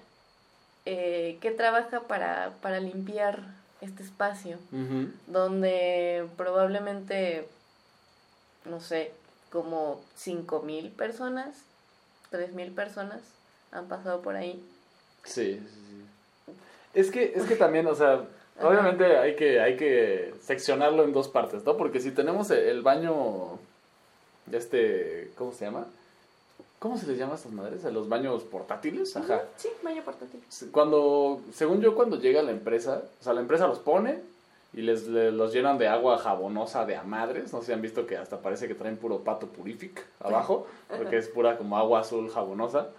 eh, 0.85 1.37
que 1.41 1.51
trabaja 1.51 2.01
para, 2.01 2.53
para 2.61 2.79
limpiar 2.79 3.39
este 3.81 4.03
espacio, 4.03 4.57
donde 5.27 6.27
probablemente, 6.37 7.47
no 8.65 8.79
sé, 8.79 9.11
como 9.51 10.01
cinco 10.15 10.61
mil 10.61 10.89
personas, 10.91 11.63
tres 12.29 12.53
mil 12.53 12.71
personas 12.71 13.21
han 13.71 13.87
pasado 13.87 14.21
por 14.21 14.35
ahí. 14.35 14.63
Sí, 15.23 15.59
sí, 15.59 15.79
sí. 15.87 16.53
Es 16.93 17.11
que, 17.11 17.33
es 17.35 17.43
que 17.45 17.55
también, 17.55 17.87
o 17.87 17.95
sea, 17.95 18.23
obviamente 18.61 19.17
hay 19.17 19.35
que, 19.35 19.59
hay 19.59 19.77
que 19.77 20.33
seccionarlo 20.41 21.03
en 21.03 21.13
dos 21.13 21.27
partes, 21.27 21.63
¿no? 21.63 21.77
Porque 21.77 21.99
si 21.99 22.11
tenemos 22.11 22.49
el 22.51 22.81
baño, 22.81 23.59
este, 24.51 25.31
¿cómo 25.37 25.51
se 25.53 25.65
llama? 25.65 25.85
¿Cómo 26.79 26.97
se 26.97 27.07
les 27.07 27.17
llama 27.17 27.33
a 27.33 27.35
estas 27.37 27.51
madres? 27.51 27.85
¿A 27.85 27.89
los 27.91 28.09
baños 28.09 28.43
portátiles? 28.43 29.15
Ajá. 29.17 29.41
Sí, 29.57 29.69
baño 29.83 30.03
portátil. 30.03 30.41
Cuando, 30.71 31.41
según 31.53 31.81
yo, 31.81 31.95
cuando 31.95 32.19
llega 32.19 32.41
la 32.43 32.51
empresa, 32.51 33.01
o 33.19 33.23
sea, 33.23 33.33
la 33.33 33.41
empresa 33.41 33.65
los 33.67 33.79
pone 33.79 34.19
y 34.73 34.81
les, 34.81 35.07
le- 35.07 35.31
los 35.31 35.53
llenan 35.53 35.77
de 35.77 35.87
agua 35.87 36.17
jabonosa 36.17 36.85
de 36.85 36.95
a 36.95 37.03
madres. 37.03 37.53
No 37.53 37.61
sé 37.61 37.67
si 37.67 37.71
han 37.73 37.81
visto 37.81 38.05
que 38.05 38.17
hasta 38.17 38.39
parece 38.41 38.67
que 38.67 38.75
traen 38.75 38.97
puro 38.97 39.19
pato 39.19 39.47
purific 39.47 40.05
abajo, 40.19 40.67
porque 40.97 41.17
es 41.17 41.27
pura 41.29 41.57
como 41.57 41.77
agua 41.77 42.01
azul 42.01 42.29
jabonosa. 42.29 42.89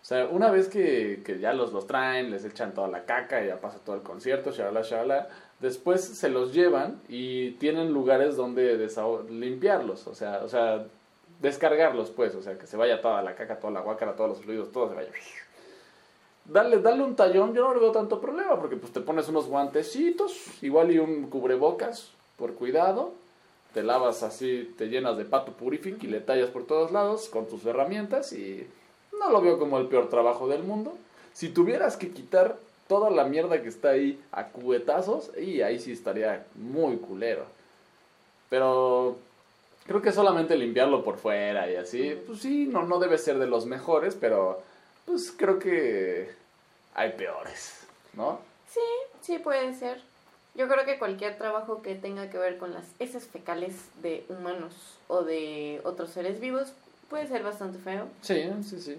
O 0.00 0.04
sea, 0.08 0.26
una 0.26 0.50
vez 0.52 0.68
que, 0.68 1.22
que 1.26 1.40
ya 1.40 1.52
los, 1.52 1.72
los 1.72 1.86
traen, 1.88 2.30
les 2.30 2.44
echan 2.44 2.72
toda 2.74 2.86
la 2.86 3.04
caca 3.04 3.42
y 3.44 3.48
ya 3.48 3.60
pasa 3.60 3.78
todo 3.84 3.96
el 3.96 4.02
concierto, 4.02 4.52
shalala, 4.52 4.82
shalala, 4.82 5.28
después 5.60 6.04
se 6.04 6.28
los 6.28 6.52
llevan 6.52 7.00
y 7.08 7.52
tienen 7.52 7.92
lugares 7.92 8.36
donde 8.36 8.88
limpiarlos, 9.30 10.06
o 10.06 10.14
sea, 10.14 10.42
o 10.44 10.48
sea, 10.48 10.86
descargarlos 11.40 12.10
pues, 12.10 12.34
o 12.34 12.42
sea, 12.42 12.58
que 12.58 12.66
se 12.66 12.76
vaya 12.76 13.00
toda 13.00 13.22
la 13.22 13.34
caca, 13.34 13.58
toda 13.58 13.72
la 13.72 13.80
guácara, 13.80 14.16
todos 14.16 14.30
los 14.30 14.40
fluidos, 14.40 14.72
todo 14.72 14.88
se 14.88 14.94
vaya. 14.94 15.10
Darle, 16.44 16.78
darle 16.80 17.02
un 17.02 17.16
tallón, 17.16 17.54
yo 17.54 17.64
no 17.64 17.74
le 17.74 17.80
veo 17.80 17.90
tanto 17.90 18.20
problema, 18.20 18.58
porque 18.58 18.76
pues 18.76 18.92
te 18.92 19.00
pones 19.00 19.28
unos 19.28 19.46
guantecitos, 19.46 20.62
igual 20.62 20.92
y 20.92 20.98
un 20.98 21.28
cubrebocas, 21.28 22.12
por 22.36 22.54
cuidado, 22.54 23.14
te 23.74 23.82
lavas 23.82 24.22
así, 24.22 24.74
te 24.78 24.88
llenas 24.88 25.16
de 25.16 25.24
pato 25.24 25.52
purific 25.52 26.02
y 26.04 26.06
le 26.06 26.20
tallas 26.20 26.50
por 26.50 26.64
todos 26.64 26.92
lados 26.92 27.28
con 27.28 27.46
tus 27.46 27.64
herramientas 27.66 28.32
y 28.32 28.66
no 29.18 29.30
lo 29.30 29.40
veo 29.40 29.58
como 29.58 29.78
el 29.78 29.86
peor 29.86 30.08
trabajo 30.08 30.46
del 30.48 30.62
mundo. 30.62 30.96
Si 31.32 31.48
tuvieras 31.48 31.96
que 31.96 32.10
quitar 32.10 32.56
toda 32.88 33.10
la 33.10 33.24
mierda 33.24 33.62
que 33.62 33.68
está 33.68 33.90
ahí 33.90 34.22
a 34.32 34.48
cubetazos 34.48 35.30
y 35.36 35.62
ahí 35.62 35.78
sí 35.78 35.92
estaría 35.92 36.46
muy 36.54 36.96
culero. 36.96 37.44
Pero 38.48 39.18
creo 39.86 40.02
que 40.02 40.12
solamente 40.12 40.56
limpiarlo 40.56 41.02
por 41.02 41.18
fuera 41.18 41.70
y 41.70 41.76
así, 41.76 42.20
pues 42.26 42.40
sí, 42.40 42.66
no, 42.66 42.84
no 42.84 42.98
debe 42.98 43.18
ser 43.18 43.38
de 43.38 43.46
los 43.46 43.66
mejores, 43.66 44.16
pero 44.18 44.62
pues 45.04 45.32
creo 45.36 45.58
que 45.58 46.30
hay 46.94 47.12
peores, 47.12 47.86
¿no? 48.14 48.40
Sí, 48.70 48.80
sí 49.20 49.38
puede 49.38 49.74
ser. 49.74 50.00
Yo 50.54 50.68
creo 50.68 50.86
que 50.86 50.98
cualquier 50.98 51.36
trabajo 51.36 51.82
que 51.82 51.94
tenga 51.94 52.30
que 52.30 52.38
ver 52.38 52.56
con 52.56 52.72
las 52.72 52.84
heces 52.98 53.26
fecales 53.26 53.74
de 54.02 54.24
humanos 54.28 54.74
o 55.06 55.22
de 55.22 55.80
otros 55.84 56.10
seres 56.10 56.40
vivos 56.40 56.72
puede 57.10 57.26
ser 57.26 57.42
bastante 57.42 57.78
feo. 57.78 58.08
Sí, 58.22 58.50
sí, 58.62 58.80
sí. 58.80 58.96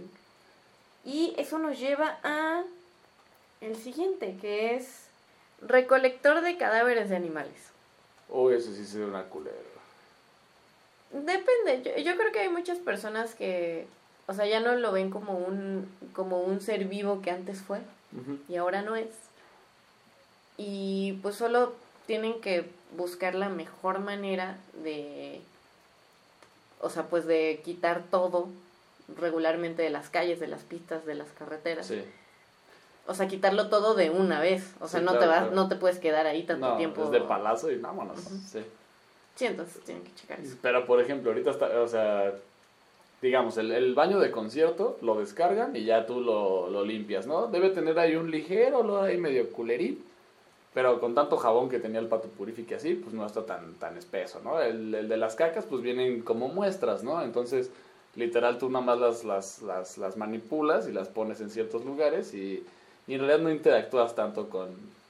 Y 1.04 1.34
eso 1.38 1.58
nos 1.58 1.80
lleva 1.80 2.20
a 2.24 2.64
el 3.62 3.76
siguiente, 3.76 4.38
que 4.40 4.76
es 4.76 5.08
recolector 5.62 6.42
de 6.42 6.58
cadáveres 6.58 7.10
de 7.10 7.16
animales. 7.16 7.72
Uy, 8.30 8.56
eso 8.56 8.74
sí 8.74 8.86
sería 8.86 9.08
una 9.08 9.24
culera. 9.24 9.56
Depende, 11.12 11.82
yo, 11.84 12.02
yo 12.02 12.18
creo 12.18 12.32
que 12.32 12.40
hay 12.40 12.50
muchas 12.50 12.80
personas 12.80 13.34
que, 13.34 13.88
o 14.28 14.34
sea, 14.34 14.46
ya 14.46 14.60
no 14.60 14.76
lo 14.76 14.92
ven 14.92 15.10
como 15.10 15.38
un, 15.38 15.90
como 16.14 16.42
un 16.42 16.62
ser 16.62 16.86
vivo 16.86 17.22
que 17.22 17.32
antes 17.32 17.62
fue 17.62 17.80
y 18.50 18.56
ahora 18.56 18.82
no 18.82 18.96
es. 18.96 19.10
Y 20.58 21.20
pues 21.22 21.36
solo 21.36 21.74
tienen 22.08 22.42
que 22.42 22.66
buscar 22.96 23.36
la 23.36 23.50
mejor 23.50 24.00
manera 24.00 24.58
de, 24.84 25.42
o 26.82 26.90
sea, 26.90 27.04
pues 27.04 27.26
de 27.26 27.62
quitar 27.64 28.04
todo 28.10 28.50
regularmente 29.18 29.82
de 29.82 29.90
las 29.90 30.10
calles, 30.10 30.40
de 30.40 30.48
las 30.48 30.64
pistas, 30.64 31.06
de 31.06 31.16
las 31.16 31.30
carreteras. 31.32 31.88
Sí. 31.88 32.04
O 33.08 33.14
sea, 33.14 33.28
quitarlo 33.28 33.70
todo 33.70 33.96
de 33.96 34.10
una 34.10 34.40
vez. 34.40 34.74
O 34.80 34.88
sea, 34.88 35.00
Sí, 35.00 35.06
no 35.06 35.12
claro, 35.14 35.20
te 35.26 35.28
vas, 35.30 35.40
claro. 35.44 35.56
no 35.56 35.68
te 35.70 35.76
puedes 35.76 35.98
quedar 36.00 36.26
ahí 36.28 36.44
tanto 36.44 36.68
No, 36.70 36.78
tiempo. 36.78 37.04
es 37.06 37.12
de 37.12 37.22
palazo 37.22 37.72
y 37.72 37.78
vámonos. 37.78 38.20
Sí. 38.20 38.60
Sí, 39.36 39.46
entonces 39.46 39.82
tienen 39.84 40.04
que 40.04 40.14
checar 40.16 40.40
eso. 40.40 40.56
Pero, 40.62 40.86
por 40.86 41.00
ejemplo, 41.00 41.30
ahorita 41.32 41.52
está, 41.52 41.80
o 41.82 41.88
sea, 41.88 42.34
digamos, 43.22 43.58
el, 43.58 43.72
el 43.72 43.94
baño 43.96 44.20
de 44.20 44.32
concierto 44.32 44.98
lo 45.02 45.16
descargan 45.20 45.76
y 45.76 45.86
ya 45.86 46.06
tú 46.06 46.22
lo, 46.22 46.70
lo 46.70 46.84
limpias, 46.84 47.28
¿no? 47.28 47.48
Debe 47.48 47.70
tener 47.70 47.98
ahí 48.00 48.16
un 48.16 48.30
ligero 48.32 48.80
olor 48.80 49.06
ahí 49.06 49.18
medio 49.18 49.50
culerín, 49.52 50.04
pero 50.74 51.00
con 51.00 51.16
tanto 51.16 51.38
jabón 51.38 51.70
que 51.70 51.80
tenía 51.80 52.00
el 52.00 52.08
pato 52.08 52.28
purifique 52.30 52.76
así, 52.76 52.96
pues 52.96 53.14
no 53.14 53.26
está 53.26 53.46
tan, 53.46 53.74
tan 53.76 53.96
espeso, 53.98 54.42
¿no? 54.44 54.60
El, 54.62 54.94
el 54.94 55.08
de 55.08 55.18
las 55.18 55.36
cacas, 55.36 55.66
pues 55.66 55.82
vienen 55.82 56.22
como 56.22 56.48
muestras, 56.50 57.04
¿no? 57.04 57.22
Entonces, 57.22 57.70
literal, 58.16 58.58
tú 58.58 58.70
nada 58.70 58.86
más 58.86 59.00
las, 59.00 59.24
las, 59.24 59.62
las, 59.62 59.98
las 59.98 60.18
manipulas 60.18 60.88
y 60.88 60.92
las 60.92 61.08
pones 61.10 61.42
en 61.42 61.50
ciertos 61.52 61.86
lugares 61.86 62.34
y, 62.34 62.66
y 63.08 63.14
en 63.14 63.20
realidad 63.22 63.40
no 63.40 63.50
interactúas 63.50 64.16
tanto 64.16 64.50
con, 64.50 64.70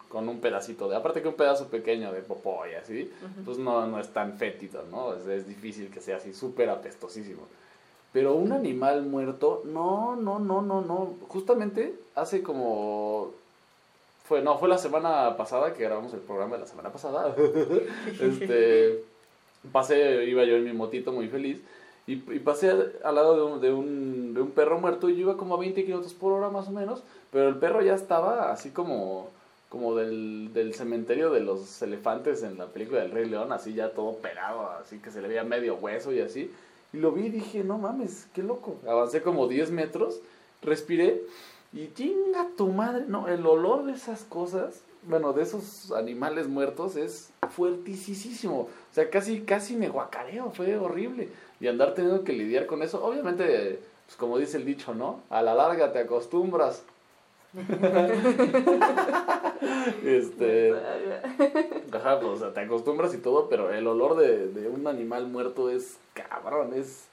con 0.10 0.30
un 0.30 0.39
pedacito 0.39 0.88
de... 0.88 0.95
Aparte 0.95 1.22
que 1.22 1.28
un 1.28 1.34
pedazo 1.34 1.68
pequeño 1.68 2.12
de 2.14 2.22
popó 2.22 2.62
y 2.72 2.76
así, 2.76 3.12
pues 3.43 3.58
no, 3.58 3.88
no 3.88 4.00
es 4.00 4.10
tan 4.10 4.38
fétido, 4.38 4.84
¿no? 4.91 5.14
Es, 5.16 5.26
es 5.28 5.48
difícil 5.48 5.89
que 5.89 6.00
sea 6.00 6.18
así 6.18 6.34
súper 6.34 6.70
apestosísimo. 6.70 7.41
Pero 8.14 8.36
un 8.36 8.52
animal 8.52 9.04
muerto, 9.04 9.64
no, 9.66 10.16
no, 10.16 10.39
no, 10.39 10.62
no, 10.62 10.82
no. 10.82 11.16
Justamente 11.28 11.93
hace 12.16 12.41
como... 12.43 13.32
Fue, 14.28 14.41
no, 14.41 14.58
fue 14.58 14.68
la 14.68 14.78
semana 14.78 15.38
pasada 15.38 15.74
que 15.74 15.84
grabamos 15.84 16.14
el 16.14 16.20
programa 16.20 16.56
de 16.56 16.62
la 16.62 16.68
semana 16.68 16.91
pasada. 16.91 17.34
este, 18.22 19.04
pasé, 19.72 20.26
iba 20.26 20.43
yo 20.43 20.58
en 20.58 20.66
mi 20.66 20.74
motito 20.74 21.12
muy 21.12 21.30
feliz 21.30 21.62
y, 22.08 22.16
pasé 22.39 22.72
al, 23.03 23.16
lado 23.16 23.36
de 23.60 23.74
un, 23.74 24.34
de, 24.34 24.41
un, 24.41 24.51
perro 24.51 24.80
muerto 24.80 25.10
y 25.10 25.16
yo 25.16 25.22
iba 25.22 25.38
como 25.38 25.55
a 25.55 25.60
20 25.60 25.84
kilómetros 25.84 26.14
por 26.14 26.32
hora 26.32 26.49
más 26.49 26.70
o 26.70 26.72
menos, 26.72 27.03
pero 27.34 27.49
el 27.49 27.58
perro 27.58 27.82
ya 27.82 27.95
estaba 27.95 28.49
así 28.49 28.70
como, 28.70 29.30
como 29.68 29.93
del, 29.93 30.74
cementerio 30.74 31.32
de 31.32 31.41
los 31.41 31.82
elefantes 31.82 32.43
en 32.43 32.58
la 32.58 32.68
película 32.68 33.01
del 33.01 33.12
Rey 33.12 33.28
León, 33.28 33.51
así 33.51 33.74
ya 33.74 33.91
todo 33.91 34.16
pegado, 34.20 34.70
así 34.82 34.99
que 34.99 35.12
se 35.12 35.22
le 35.22 35.28
veía 35.28 35.43
medio 35.43 35.76
hueso 35.76 36.14
y 36.14 36.22
así. 36.22 36.49
Y 36.93 36.97
lo 36.97 37.12
vi 37.12 37.26
y 37.26 37.30
dije, 37.30 37.66
no 37.66 37.78
mames, 37.78 38.28
qué 38.34 38.41
loco. 38.41 38.78
Avancé 38.88 39.22
como 39.22 39.49
10 39.49 39.72
metros, 39.72 40.22
respiré 40.62 41.22
y 41.74 41.89
chinga 41.93 42.47
tu 42.55 42.70
madre. 42.70 43.03
No, 43.10 43.28
el 43.28 43.45
olor 43.45 43.86
de 43.86 43.91
esas 43.91 44.24
cosas, 44.24 44.82
bueno, 45.03 45.34
de 45.34 45.43
esos 45.43 45.91
animales 45.91 46.47
muertos 46.47 46.95
es 46.95 47.32
fuertisísimo. 47.49 48.62
O 48.62 48.93
sea, 48.93 49.10
casi, 49.10 49.41
casi 49.41 49.76
me 49.76 49.89
guacareo, 49.89 50.51
fue 50.51 50.78
horrible. 50.78 51.30
Y 51.60 51.68
andar 51.68 51.93
teniendo 51.93 52.24
que 52.24 52.34
lidiar 52.34 52.66
con 52.66 52.84
eso, 52.84 53.03
obviamente, 53.03 53.80
pues 54.05 54.16
como 54.18 54.38
dice 54.38 54.58
el 54.58 54.66
dicho, 54.66 54.93
¿no? 54.93 55.22
A 55.30 55.41
la 55.41 55.53
larga 55.55 55.91
te 55.91 55.99
acostumbras. 55.99 56.84
este, 60.05 60.74
ajá, 61.91 62.20
pues, 62.20 62.34
o 62.34 62.38
sea, 62.38 62.53
te 62.53 62.60
acostumbras 62.60 63.14
y 63.14 63.18
todo, 63.18 63.49
pero 63.49 63.72
el 63.74 63.88
olor 63.88 64.18
de, 64.18 64.47
de 64.47 64.68
un 64.70 64.86
animal 64.88 65.28
muerto 65.28 65.70
es 65.70 65.97
cabrón, 66.14 66.74
es... 66.76 67.05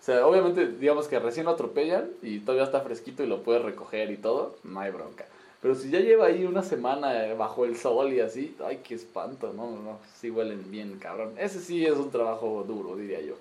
O 0.00 0.02
sea, 0.04 0.26
obviamente, 0.26 0.68
digamos 0.68 1.08
que 1.08 1.18
recién 1.18 1.46
lo 1.46 1.52
atropellan 1.52 2.08
y 2.22 2.38
todavía 2.38 2.64
está 2.64 2.80
fresquito 2.80 3.24
y 3.24 3.26
lo 3.26 3.42
puedes 3.42 3.62
recoger 3.62 4.10
y 4.12 4.16
todo, 4.16 4.54
no 4.62 4.78
hay 4.80 4.92
bronca. 4.92 5.26
Pero 5.60 5.74
si 5.74 5.90
ya 5.90 5.98
lleva 5.98 6.26
ahí 6.26 6.44
una 6.44 6.62
semana 6.62 7.26
eh, 7.26 7.34
bajo 7.34 7.64
el 7.64 7.76
sol 7.76 8.12
y 8.12 8.20
así, 8.20 8.56
ay, 8.64 8.80
qué 8.84 8.94
espanto, 8.94 9.52
no, 9.52 9.70
no, 9.72 9.82
no, 9.82 9.98
sí 10.14 10.30
huelen 10.30 10.70
bien, 10.70 10.98
cabrón. 11.00 11.34
Ese 11.36 11.60
sí 11.60 11.84
es 11.84 11.94
un 11.94 12.10
trabajo 12.10 12.64
duro, 12.66 12.94
diría 12.96 13.20
yo. 13.20 13.34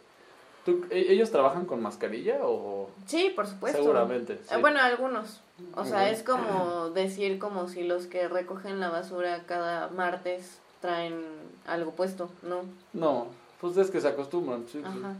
¿Tú, 0.67 0.85
e- 0.89 1.13
¿Ellos 1.13 1.31
trabajan 1.31 1.65
con 1.65 1.81
mascarilla 1.81 2.39
o...? 2.41 2.89
Sí, 3.05 3.31
por 3.33 3.47
supuesto. 3.47 3.77
Seguramente, 3.77 4.33
Eh, 4.33 4.39
sí. 4.49 4.55
Bueno, 4.59 4.81
algunos. 4.81 5.39
O 5.75 5.85
sea, 5.85 6.09
es 6.09 6.23
como 6.23 6.89
decir 6.89 7.39
como 7.39 7.69
si 7.69 7.83
los 7.83 8.05
que 8.07 8.27
recogen 8.27 8.81
la 8.81 8.89
basura 8.89 9.43
cada 9.47 9.87
martes 9.87 10.57
traen 10.81 11.23
algo 11.65 11.91
puesto, 11.91 12.29
¿no? 12.41 12.65
No, 12.91 13.27
pues 13.61 13.77
es 13.77 13.89
que 13.89 14.01
se 14.01 14.09
acostumbran, 14.09 14.65
sí, 14.65 14.79
sí. 14.79 14.83
Ajá. 14.83 15.13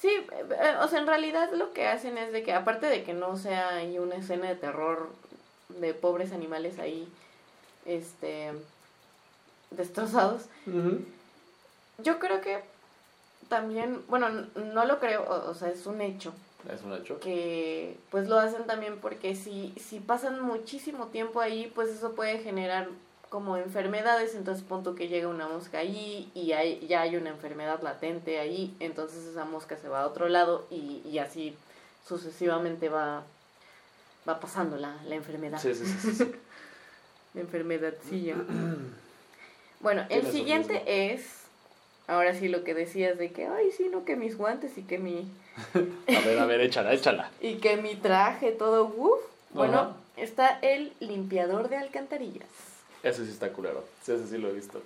Sí, 0.00 0.08
eh, 0.08 0.44
eh, 0.60 0.74
o 0.82 0.88
sea, 0.88 0.98
en 0.98 1.06
realidad 1.06 1.52
lo 1.52 1.72
que 1.72 1.86
hacen 1.86 2.18
es 2.18 2.32
de 2.32 2.42
que, 2.42 2.52
aparte 2.52 2.86
de 2.86 3.04
que 3.04 3.12
no 3.14 3.36
sea 3.36 3.76
ahí 3.76 4.00
una 4.00 4.16
escena 4.16 4.48
de 4.48 4.56
terror 4.56 5.08
de 5.68 5.94
pobres 5.94 6.32
animales 6.32 6.80
ahí, 6.80 7.08
este, 7.86 8.50
destrozados, 9.70 10.46
Ujú. 10.66 11.04
yo 11.98 12.18
creo 12.18 12.40
que 12.40 12.73
también, 13.48 14.02
bueno, 14.08 14.28
no 14.56 14.84
lo 14.84 14.98
creo, 15.00 15.22
o, 15.22 15.50
o 15.50 15.54
sea, 15.54 15.68
es 15.70 15.86
un 15.86 16.00
hecho, 16.00 16.32
Es 16.72 16.82
un 16.82 16.92
hecho. 16.94 17.20
que 17.20 17.96
pues 18.10 18.28
lo 18.28 18.38
hacen 18.38 18.66
también 18.66 18.98
porque 19.00 19.34
si, 19.36 19.74
si 19.80 20.00
pasan 20.00 20.40
muchísimo 20.40 21.06
tiempo 21.08 21.40
ahí, 21.40 21.70
pues 21.74 21.88
eso 21.90 22.14
puede 22.14 22.38
generar 22.38 22.88
como 23.28 23.56
enfermedades, 23.56 24.34
entonces 24.36 24.64
punto 24.64 24.94
que 24.94 25.08
llega 25.08 25.26
una 25.28 25.48
mosca 25.48 25.78
ahí 25.78 26.30
y 26.34 26.52
hay, 26.52 26.86
ya 26.86 27.00
hay 27.00 27.16
una 27.16 27.30
enfermedad 27.30 27.82
latente 27.82 28.38
ahí, 28.38 28.74
entonces 28.78 29.24
esa 29.26 29.44
mosca 29.44 29.76
se 29.76 29.88
va 29.88 30.02
a 30.02 30.06
otro 30.06 30.28
lado 30.28 30.66
y, 30.70 31.02
y 31.04 31.18
así 31.18 31.56
sucesivamente 32.06 32.88
va, 32.88 33.24
va 34.28 34.38
pasando 34.38 34.76
la, 34.76 34.96
la 35.08 35.16
enfermedad. 35.16 35.58
Sí, 35.60 35.74
sí, 35.74 35.84
sí, 35.84 35.98
sí, 35.98 36.14
sí. 36.14 36.32
La 37.34 37.40
enfermedadcilla. 37.40 38.36
bueno, 39.80 40.06
el 40.08 40.30
siguiente 40.30 41.12
es, 41.12 41.43
ahora 42.06 42.34
sí 42.34 42.48
lo 42.48 42.64
que 42.64 42.74
decías 42.74 43.18
de 43.18 43.32
que, 43.32 43.46
ay, 43.46 43.70
sí, 43.72 43.88
no, 43.90 44.04
que 44.04 44.16
mis 44.16 44.36
guantes 44.36 44.76
y 44.78 44.82
que 44.82 44.98
mi... 44.98 45.30
A 45.74 46.20
ver, 46.26 46.38
a 46.38 46.46
ver, 46.46 46.60
échala, 46.60 46.92
échala. 46.92 47.30
Y 47.40 47.56
que 47.56 47.76
mi 47.76 47.94
traje, 47.96 48.52
todo, 48.52 48.84
uff. 48.84 49.20
Bueno, 49.50 49.78
Ajá. 49.78 49.96
está 50.16 50.58
el 50.62 50.92
limpiador 51.00 51.68
de 51.68 51.76
alcantarillas. 51.76 52.48
Ese 53.04 53.24
sí 53.24 53.30
está 53.30 53.52
culero. 53.52 53.84
Sí, 54.02 54.12
ese 54.12 54.26
sí 54.26 54.38
lo 54.38 54.48
he 54.48 54.52
visto. 54.52 54.82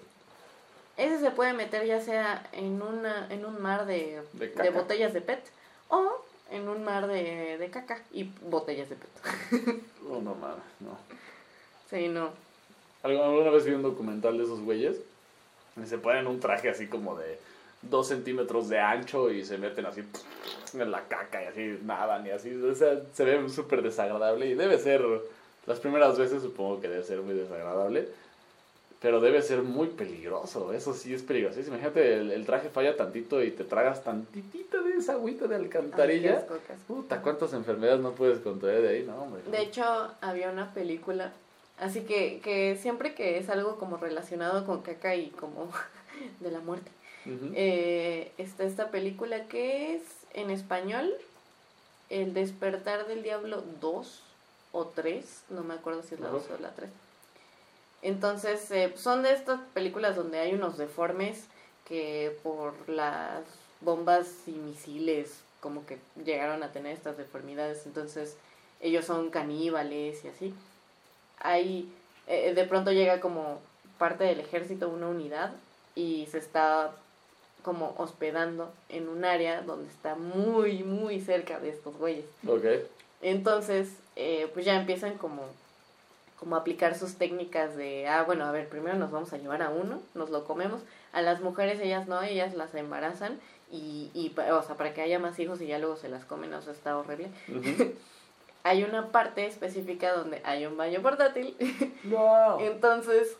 Ese 0.99 1.19
se 1.21 1.31
puede 1.31 1.53
meter 1.55 1.87
ya 1.87 2.01
sea 2.01 2.47
en, 2.53 2.83
una, 2.83 3.29
en 3.31 3.47
un 3.47 3.63
mar 3.63 3.87
de, 3.87 4.21
De 4.35 4.71
botellas 4.71 5.15
de 5.15 5.21
PET 5.21 5.41
o 5.89 6.23
en 6.51 6.69
un 6.69 6.83
mar 6.85 7.07
de, 7.07 7.57
de 7.57 7.71
caca 7.71 8.03
y 8.13 8.25
botellas 8.43 8.89
de 8.91 8.97
PET. 8.97 9.81
Oh, 10.11 10.21
no 10.23 10.35
mames, 10.35 10.65
no. 10.81 10.97
Sí, 11.91 12.09
no. 12.09 12.31
Algu- 13.03 13.23
Alguna 13.23 13.51
vez 13.51 13.65
vi 13.67 13.73
un 13.73 13.83
documental 13.83 14.37
de 14.39 14.45
esos 14.45 14.61
güeyes 14.61 14.97
se 15.87 15.99
ponen 15.99 16.27
un 16.27 16.41
traje 16.41 16.69
así 16.71 16.87
como 16.87 17.17
de 17.17 17.39
dos 17.83 18.09
centímetros 18.09 18.69
de 18.69 18.79
ancho 18.81 19.31
y 19.31 19.45
se 19.45 19.57
meten 19.59 19.87
así 19.87 20.03
en 20.75 20.91
la 20.91 21.03
caca 21.09 21.43
y 21.43 21.47
así 21.47 21.79
nadan 21.85 22.27
y 22.27 22.31
así. 22.31 22.55
O 22.55 22.75
sea, 22.75 23.01
se 23.13 23.25
ve 23.25 23.49
súper 23.49 23.83
desagradable 23.83 24.47
y 24.47 24.55
debe 24.55 24.79
ser, 24.79 25.03
las 25.67 25.79
primeras 25.81 26.19
veces 26.19 26.43
supongo 26.43 26.81
que 26.81 26.89
debe 26.89 27.05
ser 27.05 27.21
muy 27.21 27.35
desagradable, 27.35 28.09
pero 29.01 29.21
debe 29.21 29.41
ser 29.43 29.63
muy 29.63 29.87
peligroso. 29.87 30.73
Eso 30.73 30.93
sí 30.93 31.15
es 31.15 31.23
peligroso. 31.23 31.61
Imagínate, 31.61 32.15
el, 32.15 32.33
el 32.33 32.45
traje 32.45 32.69
falla 32.69 32.97
tantito 32.97 33.41
y 33.45 33.53
te 33.53 33.63
tragas 33.63 34.03
tantitito 34.03 34.83
de 34.83 34.95
esa 34.97 35.13
agüita 35.13 35.47
de 35.47 35.55
Ay, 35.55 35.61
qué 35.61 35.79
alcantarilla. 35.79 36.39
asco, 36.39 36.57
qué 36.67 36.73
asco. 36.73 36.95
Puta, 36.95 37.23
¿cuántas 37.23 37.53
enfermedades 37.53 38.01
no 38.01 38.11
puedes 38.13 38.41
contraer 38.41 38.83
de 38.83 38.89
ahí? 38.89 39.05
No, 39.05 39.23
hombre. 39.23 39.43
De 39.49 39.63
hecho, 39.63 39.85
había 40.21 40.51
una 40.51 40.75
película, 40.75 41.33
así 41.81 42.03
que, 42.03 42.41
que 42.41 42.77
siempre 42.77 43.15
que 43.15 43.39
es 43.39 43.49
algo 43.49 43.79
como 43.79 43.97
relacionado 43.97 44.67
con 44.67 44.83
caca 44.83 45.15
y 45.15 45.31
como 45.31 45.71
de 46.41 46.51
la 46.51 46.61
muerte, 46.61 46.91
eh, 47.55 48.33
está 48.39 48.65
esta 48.65 48.91
película 48.91 49.45
que 49.49 49.95
es 49.95 50.03
en 50.33 50.51
español 50.51 51.13
El 52.09 52.33
despertar 52.33 53.07
del 53.07 53.23
diablo 53.23 53.63
2 53.83 54.23
o 54.73 54.87
3, 54.87 55.45
no 55.51 55.63
me 55.63 55.75
acuerdo 55.75 56.03
si 56.03 56.15
es 56.15 56.21
la. 56.21 56.29
2 56.29 56.43
o 56.59 56.63
la 56.63 56.71
3. 56.75 56.91
Entonces, 58.01 58.71
eh, 58.71 58.95
son 58.97 59.23
de 59.23 59.33
estas 59.33 59.61
películas 59.75 60.17
donde 60.17 60.39
hay 60.39 60.55
unos 60.55 60.79
deformes 60.79 61.45
que 61.87 62.39
por 62.43 62.89
las 62.89 63.43
bombas 63.81 64.29
y 64.47 64.53
misiles 64.53 65.41
como 65.61 65.85
que 65.87 65.99
llegaron 66.25 66.63
a 66.63 66.73
tener 66.73 66.93
estas 66.93 67.17
deformidades, 67.17 67.85
entonces 67.87 68.37
ellos 68.81 69.05
son 69.05 69.31
caníbales 69.31 70.25
y 70.25 70.29
así. 70.29 70.55
Hay, 71.41 71.93
eh, 72.27 72.55
de 72.55 72.65
pronto 72.65 72.93
llega 72.93 73.21
como 73.21 73.61
parte 73.99 74.25
del 74.25 74.41
ejército, 74.41 74.89
una 74.89 75.09
unidad, 75.09 75.53
y 75.95 76.27
se 76.31 76.39
está 76.39 76.93
como 77.63 77.95
hospedando 77.99 78.73
en 78.89 79.09
un 79.09 79.25
área 79.25 79.63
donde 79.63 79.89
está 79.91 80.15
muy, 80.15 80.83
muy 80.85 81.21
cerca 81.21 81.59
de 81.59 81.71
estos 81.71 81.97
güeyes. 81.97 82.25
Ok. 82.47 82.65
Entonces, 83.21 83.91
eh, 84.17 84.49
pues 84.55 84.65
ya 84.65 84.79
empiezan 84.79 85.19
como, 85.19 85.43
como 86.39 86.57
a 86.57 86.61
aplicar 86.61 86.97
sus 86.97 87.17
técnicas 87.17 87.77
de, 87.77 88.07
ah, 88.07 88.23
bueno, 88.23 88.45
a 88.45 88.53
ver, 88.53 88.69
primero 88.69 88.97
nos 88.97 89.11
vamos 89.11 89.33
a 89.33 89.39
llevar 89.39 89.63
a 89.63 89.71
uno, 89.71 90.01
nos 90.15 90.31
lo 90.31 90.45
comemos. 90.45 90.81
A 91.13 91.21
las 91.21 91.41
mujeres 91.41 91.81
ellas 91.81 92.07
no, 92.07 92.23
ellas 92.23 92.55
las 92.55 92.75
embarazan 92.75 93.41
y, 93.73 94.11
y 94.15 94.33
o 94.39 94.63
sea, 94.63 94.77
para 94.77 94.95
que 94.95 95.03
haya 95.03 95.19
más 95.19 95.39
hijos 95.39 95.61
y 95.61 95.67
ya 95.67 95.79
luego 95.79 95.97
se 95.97 96.09
las 96.09 96.25
comen, 96.25 96.55
o 96.55 96.63
sea, 96.63 96.73
está 96.73 96.97
horrible. 96.97 97.29
Hay 98.65 98.83
una 98.85 99.09
parte 99.09 99.47
específica 99.47 100.13
donde 100.13 100.41
hay 100.45 100.67
un 100.67 100.77
baño 100.77 101.01
portátil, 101.01 101.57
No. 102.05 102.59
entonces 102.61 103.37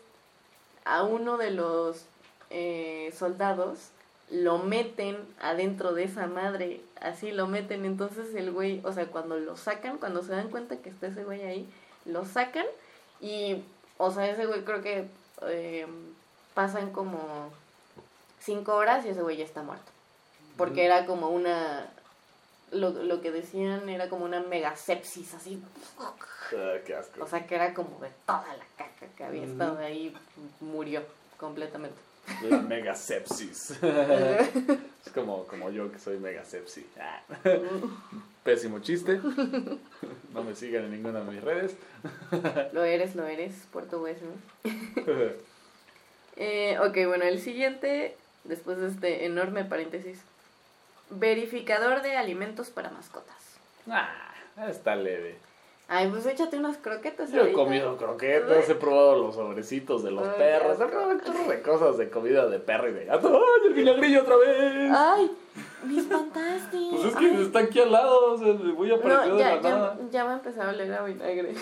a 0.85 1.03
uno 1.03 1.37
de 1.37 1.51
los 1.51 2.05
eh, 2.49 3.13
soldados 3.17 3.89
lo 4.31 4.59
meten 4.59 5.17
adentro 5.41 5.93
de 5.93 6.03
esa 6.03 6.27
madre, 6.27 6.81
así 7.01 7.31
lo 7.31 7.47
meten, 7.47 7.85
entonces 7.85 8.33
el 8.35 8.51
güey, 8.51 8.81
o 8.83 8.93
sea, 8.93 9.07
cuando 9.07 9.37
lo 9.37 9.57
sacan, 9.57 9.97
cuando 9.97 10.23
se 10.23 10.31
dan 10.31 10.49
cuenta 10.49 10.77
que 10.77 10.89
está 10.89 11.07
ese 11.07 11.23
güey 11.23 11.41
ahí, 11.43 11.69
lo 12.05 12.25
sacan 12.25 12.65
y, 13.21 13.63
o 13.97 14.11
sea, 14.11 14.29
ese 14.29 14.45
güey 14.45 14.63
creo 14.63 14.81
que 14.81 15.05
eh, 15.43 15.87
pasan 16.53 16.91
como 16.91 17.49
cinco 18.39 18.75
horas 18.75 19.05
y 19.05 19.09
ese 19.09 19.21
güey 19.21 19.37
ya 19.37 19.45
está 19.45 19.63
muerto, 19.63 19.91
porque 20.57 20.85
era 20.85 21.05
como 21.05 21.29
una, 21.29 21.87
lo, 22.71 22.91
lo 22.91 23.21
que 23.21 23.31
decían 23.31 23.87
era 23.89 24.09
como 24.09 24.25
una 24.25 24.41
megasepsis, 24.41 25.33
así, 25.33 25.61
Ah, 25.99 26.75
qué 26.85 26.95
asco. 26.95 27.23
o 27.23 27.27
sea, 27.27 27.45
que 27.45 27.55
era 27.55 27.73
como 27.73 27.99
de 27.99 28.09
toda 28.25 28.45
la 28.57 28.65
caca 28.77 29.07
que 29.15 29.23
había 29.23 29.43
estado 29.43 29.77
ahí, 29.79 30.15
murió 30.59 31.03
completamente. 31.37 31.97
La 32.49 32.59
mega 32.59 32.93
sepsis. 32.95 33.71
es 33.81 35.11
como, 35.13 35.45
como 35.45 35.71
yo 35.71 35.91
que 35.91 35.99
soy 35.99 36.17
mega 36.19 36.43
sepsi. 36.45 36.85
Ah. 36.99 37.21
Pésimo 38.43 38.79
chiste. 38.79 39.19
No 40.33 40.43
me 40.43 40.55
sigan 40.55 40.85
en 40.85 40.91
ninguna 40.91 41.21
de 41.21 41.31
mis 41.31 41.43
redes. 41.43 41.75
lo 42.73 42.83
eres, 42.83 43.15
lo 43.15 43.25
eres, 43.25 43.53
Puerto 43.71 44.01
Hueso. 44.01 44.25
Eh, 46.35 46.77
ok, 46.79 47.07
bueno, 47.07 47.25
el 47.25 47.39
siguiente, 47.39 48.15
después 48.43 48.77
de 48.77 48.87
este 48.87 49.25
enorme 49.25 49.65
paréntesis. 49.65 50.19
Verificador 51.09 52.01
de 52.01 52.15
alimentos 52.17 52.69
para 52.69 52.89
mascotas. 52.91 53.35
Ah, 53.89 54.09
está 54.67 54.95
leve. 54.95 55.37
Ay, 55.91 56.07
pues 56.07 56.23
échate 56.27 56.55
unas 56.57 56.77
croquetas. 56.77 57.31
Yo 57.31 57.37
he 57.37 57.39
ahorita. 57.39 57.57
comido 57.57 57.97
croquetas, 57.97 58.69
he 58.69 58.75
probado 58.75 59.15
los 59.17 59.33
sobrecitos 59.33 60.03
de 60.03 60.11
los 60.11 60.27
Ay, 60.27 60.33
perros, 60.37 60.79
he 60.79 60.85
probado 60.85 61.09
un 61.09 61.21
chorro 61.21 61.49
de 61.49 61.61
cosas 61.63 61.97
de 61.97 62.11
comida 62.11 62.47
de 62.47 62.59
perro 62.59 62.89
y 62.89 62.93
de 62.93 63.05
gato. 63.05 63.27
¡Ay, 63.29 63.67
el 63.69 63.73
vinagrillo 63.73 64.21
otra 64.21 64.35
vez! 64.37 64.91
Ay, 64.95 65.31
me 65.83 65.97
espantaste. 65.99 66.77
Pues 66.91 67.05
es 67.05 67.15
que 67.15 67.25
Ay. 67.25 67.41
está 67.41 67.59
aquí 67.59 67.79
al 67.81 67.91
lado, 67.91 68.33
o 68.33 68.37
sea, 68.37 68.53
voy 68.75 68.91
a 68.91 68.95
aparecer 68.97 69.27
No, 69.29 69.33
de 69.35 69.39
ya, 69.39 69.55
la 69.55 69.61
ya, 69.61 69.69
nada. 69.71 69.97
ya 70.11 70.23
va 70.25 70.29
a 70.29 70.33
empezar 70.35 70.67
a 70.67 70.69
oler 70.69 70.93
a 70.93 71.03
vinagre. 71.03 71.53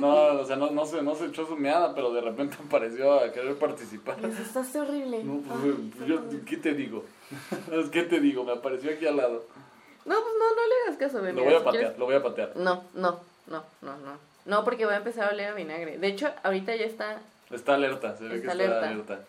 No, 0.00 0.40
o 0.40 0.44
sea, 0.44 0.56
no, 0.56 0.70
no, 0.70 0.84
se, 0.86 1.02
no 1.02 1.14
se 1.14 1.26
echó 1.26 1.46
su 1.46 1.56
meada, 1.56 1.94
pero 1.94 2.12
de 2.12 2.20
repente 2.20 2.56
apareció 2.66 3.14
a 3.20 3.32
querer 3.32 3.56
participar. 3.56 4.20
Me 4.20 4.28
asustaste 4.28 4.80
horrible. 4.80 5.22
No, 5.24 5.40
pues, 5.40 5.60
Ay, 5.64 5.92
pues, 5.96 6.08
yo, 6.08 6.20
¿qué 6.44 6.56
te 6.56 6.74
digo? 6.74 7.04
¿Qué 7.92 8.02
te 8.04 8.20
digo? 8.20 8.44
Me 8.44 8.52
apareció 8.52 8.90
aquí 8.90 9.06
al 9.06 9.16
lado. 9.16 9.44
No, 10.04 10.14
pues 10.14 10.34
no, 10.38 10.50
no 10.50 10.66
le 10.68 10.74
hagas 10.86 10.98
caso, 10.98 11.20
Benny. 11.22 11.36
Lo 11.38 11.44
voy 11.44 11.54
a 11.54 11.58
Si 11.58 11.64
patear, 11.64 11.82
quieres- 11.84 11.98
lo 11.98 12.04
voy 12.06 12.14
a 12.14 12.22
patear. 12.22 12.52
No, 12.56 12.84
no, 12.94 13.20
no, 13.48 13.64
no, 13.82 13.96
no. 13.98 14.18
No, 14.44 14.64
porque 14.64 14.86
va 14.86 14.92
a 14.92 14.96
empezar 14.98 15.28
a 15.28 15.32
oler 15.32 15.48
a 15.48 15.54
vinagre. 15.54 15.98
De 15.98 16.06
hecho, 16.06 16.28
ahorita 16.44 16.76
ya 16.76 16.84
está. 16.86 17.18
Está 17.50 17.74
alerta, 17.74 18.16
se 18.16 18.24
ve 18.24 18.36
Está 18.36 18.52
que 18.52 18.52
está 18.52 18.52
alerta. 18.52 18.88
alerta. 18.88 19.20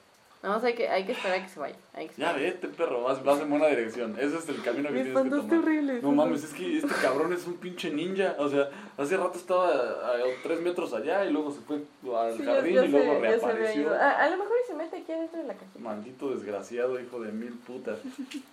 Vamos, 0.43 0.63
hay 0.63 0.75
que, 0.75 0.87
hay 0.87 1.03
que 1.03 1.13
esperar 1.13 1.39
a 1.39 1.43
que 1.43 1.49
se 1.49 1.59
vaya. 1.59 1.75
Hay 1.93 2.07
que 2.07 2.21
Ya 2.21 2.31
vete, 2.31 2.67
perro, 2.67 3.01
vas, 3.03 3.23
vas 3.23 3.39
en 3.41 3.49
buena 3.49 3.67
dirección. 3.67 4.15
Ese 4.19 4.37
es 4.37 4.47
el 4.49 4.61
camino 4.61 4.89
que 4.89 4.93
Me 4.95 5.03
tienes 5.03 5.23
que 5.23 5.29
tomar. 5.29 5.57
horrible. 5.59 6.01
No 6.01 6.11
mames, 6.11 6.43
es 6.43 6.53
que 6.53 6.77
este 6.77 6.93
cabrón 7.01 7.33
es 7.33 7.45
un 7.47 7.55
pinche 7.55 7.89
ninja. 7.91 8.35
O 8.37 8.47
sea, 8.47 8.69
hace 8.97 9.17
rato 9.17 9.37
estaba 9.37 9.69
a, 9.71 10.11
a 10.11 10.43
tres 10.43 10.61
metros 10.61 10.93
allá 10.93 11.25
y 11.25 11.31
luego 11.31 11.51
se 11.51 11.61
fue 11.61 11.77
al 12.15 12.37
Sí, 12.37 12.43
jardín 12.45 12.75
ya 12.75 12.85
y 12.85 12.87
luego 12.89 13.11
había 13.13 13.29
reapareció. 13.31 13.93
A, 13.93 14.11
a 14.23 14.29
lo 14.29 14.37
mejor 14.37 14.55
y 14.63 14.67
se 14.67 14.73
mete 14.75 14.97
aquí 14.97 15.11
adentro 15.11 15.41
de 15.41 15.47
la 15.47 15.53
casa. 15.55 15.71
Maldito 15.79 16.29
desgraciado, 16.29 16.99
hijo 16.99 17.19
de 17.19 17.31
mil 17.31 17.53
putas. 17.53 17.97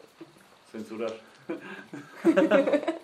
Censurar. 0.73 1.13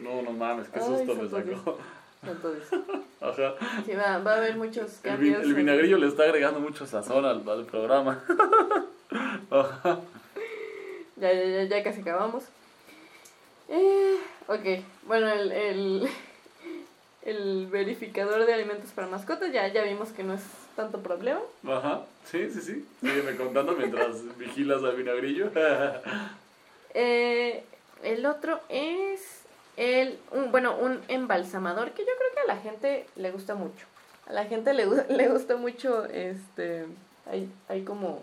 No, 0.00 0.20
no 0.22 0.32
mames, 0.32 0.68
qué 0.68 0.80
Ay, 0.80 0.84
susto 0.86 1.14
me 1.14 1.28
santo 1.28 1.56
sacó. 1.56 1.78
Dios. 2.22 2.82
Ajá. 3.20 3.54
Sí, 3.86 3.92
va, 3.94 4.18
va 4.18 4.34
a 4.34 4.36
haber 4.36 4.56
muchos 4.56 4.96
El, 5.04 5.10
cambios. 5.10 5.42
el 5.42 5.50
en- 5.50 5.56
vinagrillo 5.56 5.98
le 5.98 6.06
está 6.08 6.24
agregando 6.24 6.60
mucho 6.60 6.86
sazón 6.86 7.24
al, 7.24 7.48
al 7.48 7.64
programa. 7.66 8.22
Ajá. 9.50 10.00
Ya, 11.16 11.32
ya, 11.32 11.44
ya, 11.44 11.62
ya 11.64 11.82
casi 11.82 12.00
acabamos. 12.00 12.44
Eh, 13.68 14.16
ok, 14.48 14.84
bueno, 15.06 15.28
el, 15.30 15.52
el, 15.52 16.08
el 17.22 17.66
verificador 17.68 18.44
de 18.46 18.54
alimentos 18.54 18.90
para 18.90 19.06
mascotas 19.08 19.52
ya, 19.52 19.68
ya 19.68 19.82
vimos 19.84 20.10
que 20.10 20.22
no 20.24 20.34
es 20.34 20.42
tanto 20.76 21.00
problema. 21.00 21.40
Ajá. 21.66 22.02
Sí, 22.30 22.50
sí, 22.50 22.60
sí. 22.60 22.88
Sígueme 23.00 23.36
contando 23.36 23.72
mientras 23.72 24.36
vigilas 24.38 24.82
al 24.84 24.96
vinagrillo. 24.96 25.50
Eh, 26.94 27.64
el 28.02 28.26
otro 28.26 28.60
es 28.68 29.41
el, 29.76 30.18
un, 30.32 30.50
bueno, 30.50 30.76
un 30.76 31.00
embalsamador 31.08 31.92
que 31.92 32.02
yo 32.02 32.10
creo 32.18 32.34
que 32.34 32.40
a 32.50 32.54
la 32.54 32.60
gente 32.60 33.06
le 33.16 33.30
gusta 33.30 33.54
mucho. 33.54 33.86
A 34.26 34.32
la 34.32 34.44
gente 34.44 34.72
le, 34.74 34.86
le 35.08 35.28
gusta 35.28 35.56
mucho, 35.56 36.04
este, 36.06 36.86
hay, 37.26 37.50
hay 37.68 37.82
como, 37.82 38.22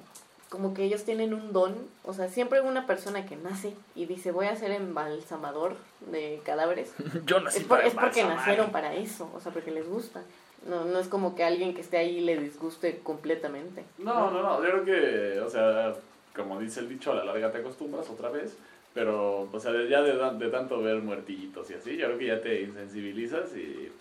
como 0.49 0.73
que 0.73 0.83
ellos 0.83 1.03
tienen 1.03 1.33
un 1.33 1.51
don, 1.53 1.75
o 2.05 2.13
sea, 2.13 2.27
siempre 2.29 2.59
hay 2.59 2.65
una 2.65 2.87
persona 2.87 3.25
que 3.25 3.35
nace 3.35 3.73
y 3.95 4.05
dice 4.05 4.31
voy 4.31 4.47
a 4.47 4.55
ser 4.55 4.71
embalsamador 4.71 5.75
de 6.11 6.39
cadáveres. 6.45 6.93
Yo 7.25 7.39
nací 7.41 7.59
Es, 7.59 7.63
por- 7.65 7.77
para 7.79 7.87
es 7.87 7.93
porque 7.95 8.23
nacieron 8.23 8.71
para 8.71 8.93
eso, 8.93 9.29
o 9.35 9.39
sea, 9.39 9.51
porque 9.51 9.71
les 9.71 9.87
gusta. 9.87 10.21
No, 10.67 10.83
no 10.83 10.99
es 10.99 11.07
como 11.07 11.35
que 11.35 11.43
alguien 11.45 11.73
que 11.73 11.79
esté 11.81 11.97
ahí 11.97 12.19
le 12.19 12.37
disguste 12.37 12.99
completamente. 12.99 13.85
No, 13.97 14.29
no, 14.29 14.41
no. 14.41 14.61
Yo 14.63 14.83
creo 14.83 14.85
que, 14.85 15.39
o 15.39 15.49
sea, 15.49 15.93
como 16.35 16.59
dice 16.59 16.81
el 16.81 16.89
dicho, 16.89 17.11
a 17.11 17.15
la 17.15 17.23
larga 17.23 17.49
te 17.51 17.59
acostumbras 17.59 18.09
otra 18.09 18.29
vez. 18.29 18.57
Pero, 18.93 19.49
o 19.51 19.59
sea, 19.59 19.71
ya 19.87 20.01
de, 20.01 20.13
de 20.37 20.51
tanto 20.51 20.81
ver 20.81 20.97
muertitos 21.01 21.69
y 21.69 21.75
así, 21.75 21.95
yo 21.95 22.07
creo 22.07 22.17
que 22.17 22.25
ya 22.25 22.41
te 22.41 22.61
insensibilizas 22.61 23.55
y, 23.55 23.91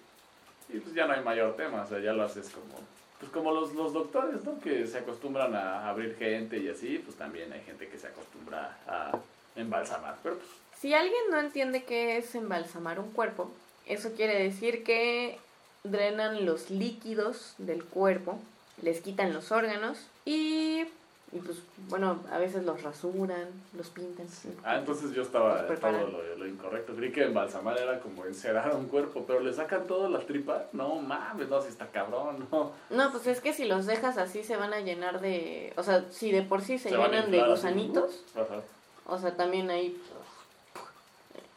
y 0.71 0.79
pues 0.81 0.95
ya 0.95 1.07
no 1.07 1.13
hay 1.13 1.23
mayor 1.23 1.57
tema. 1.57 1.83
O 1.83 1.87
sea, 1.87 1.99
ya 2.01 2.13
lo 2.13 2.23
haces 2.23 2.51
como, 2.51 2.75
pues 3.21 3.31
como 3.31 3.53
los, 3.53 3.75
los 3.75 3.93
doctores, 3.93 4.43
¿no? 4.45 4.59
Que 4.61 4.87
se 4.87 4.99
acostumbran 4.99 5.55
a 5.55 5.89
abrir 5.89 6.17
gente 6.17 6.59
y 6.59 6.69
así, 6.69 6.99
pues 7.05 7.17
también 7.17 7.53
hay 7.53 7.61
gente 7.61 7.89
que 7.89 7.99
se 7.99 8.07
acostumbra 8.09 8.79
a 8.87 9.19
embalsamar. 9.57 10.17
Pero 10.23 10.37
pues, 10.37 10.49
Si 10.81 10.95
alguien 10.95 11.23
no 11.31 11.39
entiende 11.39 11.85
qué 11.85 12.17
es 12.17 12.35
embalsamar 12.35 12.99
un 12.99 13.11
cuerpo, 13.11 13.51
eso 13.87 14.13
quiere 14.15 14.43
decir 14.43 14.85
que 14.85 15.39
drenan 15.85 16.45
los 16.45 16.71
líquidos 16.71 17.55
del 17.59 17.85
cuerpo, 17.85 18.39
les 18.83 19.01
quitan 19.01 19.33
los 19.33 19.51
órganos 19.51 20.07
y, 20.25 20.85
y 21.31 21.41
pues 21.41 21.59
bueno, 21.89 22.21
a 22.33 22.39
veces 22.39 22.65
los 22.65 22.83
rasuran, 22.83 23.49
los 23.77 23.89
pintan. 23.91 24.27
Ah, 24.65 24.79
entonces 24.79 25.13
yo 25.13 25.23
estaba 25.23 25.67
todo 25.67 26.09
lo, 26.09 26.37
lo 26.37 26.47
incorrecto. 26.47 26.95
Creí 26.95 27.13
que 27.13 27.25
embalsamar 27.25 27.79
era 27.79 28.01
como 28.01 28.25
encerar 28.25 28.75
un 28.75 28.87
cuerpo, 28.89 29.25
pero 29.27 29.41
le 29.41 29.53
sacan 29.53 29.87
todas 29.87 30.11
las 30.11 30.25
tripas. 30.27 30.63
No 30.73 30.97
mames, 30.97 31.49
no, 31.49 31.61
si 31.61 31.69
está 31.69 31.87
cabrón, 31.89 32.47
no. 32.51 32.73
No, 32.89 33.13
pues 33.13 33.27
es 33.27 33.41
que 33.43 33.53
si 33.53 33.67
los 33.67 33.85
dejas 33.85 34.17
así 34.17 34.43
se 34.43 34.57
van 34.57 34.73
a 34.73 34.81
llenar 34.81 35.21
de, 35.21 35.75
o 35.77 35.83
sea, 35.83 36.07
si 36.11 36.33
de 36.33 36.43
por 36.43 36.63
sí 36.63 36.79
se, 36.79 36.95
a 36.95 36.99
llenan 36.99 37.31
de 37.31 37.47
gusanitos, 37.47 38.25
Ajá. 38.35 38.63
o 39.07 39.19
sea, 39.19 39.37
también 39.37 39.69
ahí 39.69 40.01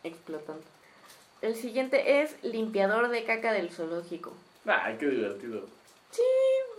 explotando. 0.03 0.63
El 1.41 1.55
siguiente 1.55 2.22
es 2.22 2.36
limpiador 2.43 3.07
de 3.07 3.24
caca 3.24 3.53
del 3.53 3.72
zoológico. 3.72 4.34
Ay, 4.65 4.97
qué 4.99 5.07
divertido. 5.07 5.61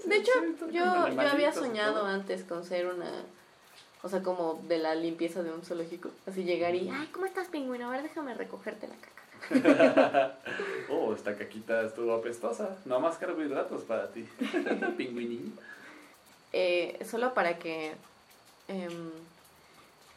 De 0.05 0.16
hecho, 0.16 0.32
yo, 0.70 1.09
yo 1.09 1.20
había 1.20 1.53
soñado 1.53 2.07
antes 2.07 2.44
con 2.44 2.64
ser 2.64 2.86
una. 2.86 3.11
O 4.03 4.09
sea, 4.09 4.22
como 4.22 4.61
de 4.66 4.78
la 4.78 4.94
limpieza 4.94 5.42
de 5.42 5.53
un 5.53 5.62
zoológico. 5.62 6.11
Así 6.26 6.44
llegar 6.44 6.74
y. 6.74 6.88
Ay, 6.88 7.09
¿cómo 7.12 7.26
estás, 7.26 7.48
pingüino? 7.48 7.88
A 7.88 7.90
ver, 7.90 8.03
déjame 8.03 8.34
recogerte 8.34 8.88
la 8.88 8.94
caca. 8.96 9.22
oh, 10.90 11.14
esta 11.14 11.36
caquita 11.36 11.82
estuvo 11.82 12.12
apestosa. 12.14 12.76
No 12.84 13.00
más 13.00 13.16
carbohidratos 13.18 13.82
para 13.82 14.09
ti. 14.12 14.26
Pingüinín. 14.96 15.57
Eh, 16.53 16.98
solo 17.09 17.32
para 17.34 17.59
que. 17.59 17.94
em, 18.68 19.11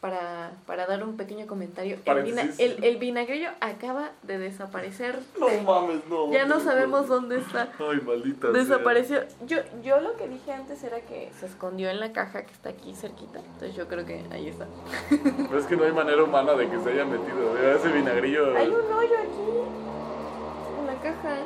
para, 0.02 0.52
para 0.68 0.86
dar 0.86 1.04
un 1.04 1.18
pequeño 1.18 1.48
comentario. 1.48 1.98
El, 2.06 2.24
vina- 2.24 2.50
el, 2.60 2.84
el 2.84 2.98
vinagrillo 2.98 3.50
acaba 3.60 4.12
de 4.24 4.38
desaparecer. 4.38 5.18
No 5.40 5.48
mames, 5.64 6.06
no. 6.08 6.32
Ya 6.32 6.46
no 6.46 6.60
sabemos 6.60 7.08
dónde 7.08 7.40
está. 7.40 7.70
Ay, 7.80 8.02
maldita. 8.06 8.52
sea. 8.52 8.62
Desapareció. 8.62 9.22
Yo, 9.48 9.58
yo 9.84 10.00
lo 10.02 10.16
que 10.16 10.28
dije 10.28 10.52
antes 10.52 10.84
era 10.84 11.00
que 11.02 11.32
se 11.40 11.48
escondió 11.48 11.90
en 11.90 12.00
la 12.00 12.12
caja 12.14 12.44
que 12.44 12.52
está 12.54 12.70
aquí 12.70 12.94
cerquita. 12.94 13.40
Entonces 13.40 13.76
yo 13.76 13.88
creo 13.88 14.06
que 14.06 14.24
ahí 14.32 14.50
está. 14.50 14.68
Pero 15.10 15.58
es 15.60 15.66
que 15.66 15.76
no 15.76 15.86
hay 15.86 15.92
manera 15.94 16.24
humana 16.24 16.54
de 16.54 16.70
que 16.70 16.80
se 16.80 16.92
haya 16.92 17.06
metido. 17.06 17.58
Ese 17.76 17.88
vinagrillo. 17.92 18.56
Hay 18.56 18.68
un 18.68 18.76
hoyo 18.94 19.18
aquí. 19.18 20.80
En 20.82 20.88
la 20.88 20.96
caja. 21.02 21.38